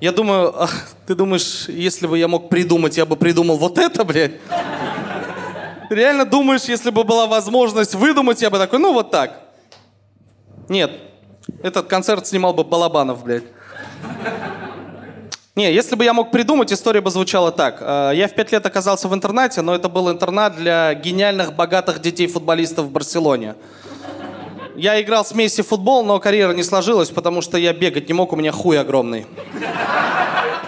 Я 0.02 0.12
думаю, 0.12 0.60
ах, 0.60 0.88
ты 1.06 1.14
думаешь, 1.14 1.66
если 1.68 2.08
бы 2.08 2.18
я 2.18 2.28
мог 2.28 2.50
придумать, 2.50 2.98
я 2.98 3.06
бы 3.06 3.16
придумал 3.16 3.58
вот 3.58 3.78
это, 3.78 4.04
блядь? 4.04 4.34
Реально 5.92 6.26
думаешь, 6.26 6.64
если 6.64 6.90
бы 6.90 7.04
была 7.04 7.28
возможность 7.28 7.94
выдумать, 7.94 8.42
я 8.42 8.50
бы 8.50 8.58
такой, 8.58 8.80
ну 8.80 8.92
вот 8.92 9.12
так. 9.12 9.40
Нет, 10.68 10.92
этот 11.62 11.86
концерт 11.86 12.26
снимал 12.26 12.56
бы 12.56 12.64
Балабанов, 12.64 13.24
блядь. 13.24 13.44
Не, 15.60 15.74
если 15.74 15.98
бы 15.98 16.06
я 16.06 16.14
мог 16.14 16.32
придумать, 16.32 16.72
история 16.72 17.02
бы 17.02 17.12
звучала 17.12 17.52
так. 17.52 17.80
Э, 17.82 18.12
я 18.16 18.30
в 18.30 18.34
пять 18.34 18.54
лет 18.54 18.66
оказался 18.66 19.10
в 19.10 19.14
интернате, 19.14 19.62
но 19.62 19.76
это 19.76 19.90
был 19.90 20.10
интернат 20.10 20.56
для 20.56 20.94
гениальных, 20.94 21.54
богатых 21.54 22.00
детей-футболистов 22.00 22.86
в 22.86 22.92
Барселоне. 22.92 23.56
Я 24.78 25.02
играл 25.02 25.26
с 25.26 25.34
Месси 25.34 25.62
в 25.62 25.68
футбол, 25.68 26.06
но 26.06 26.18
карьера 26.20 26.54
не 26.54 26.64
сложилась, 26.64 27.10
потому 27.10 27.42
что 27.42 27.58
я 27.58 27.74
бегать 27.74 28.08
не 28.08 28.14
мог, 28.14 28.32
у 28.32 28.38
меня 28.38 28.54
хуй 28.54 28.80
огромный. 28.80 29.28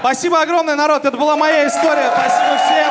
Спасибо 0.02 0.42
огромное, 0.42 0.76
народ, 0.76 1.06
это 1.06 1.16
была 1.16 1.38
моя 1.38 1.70
история. 1.70 2.12
Спасибо. 2.12 2.91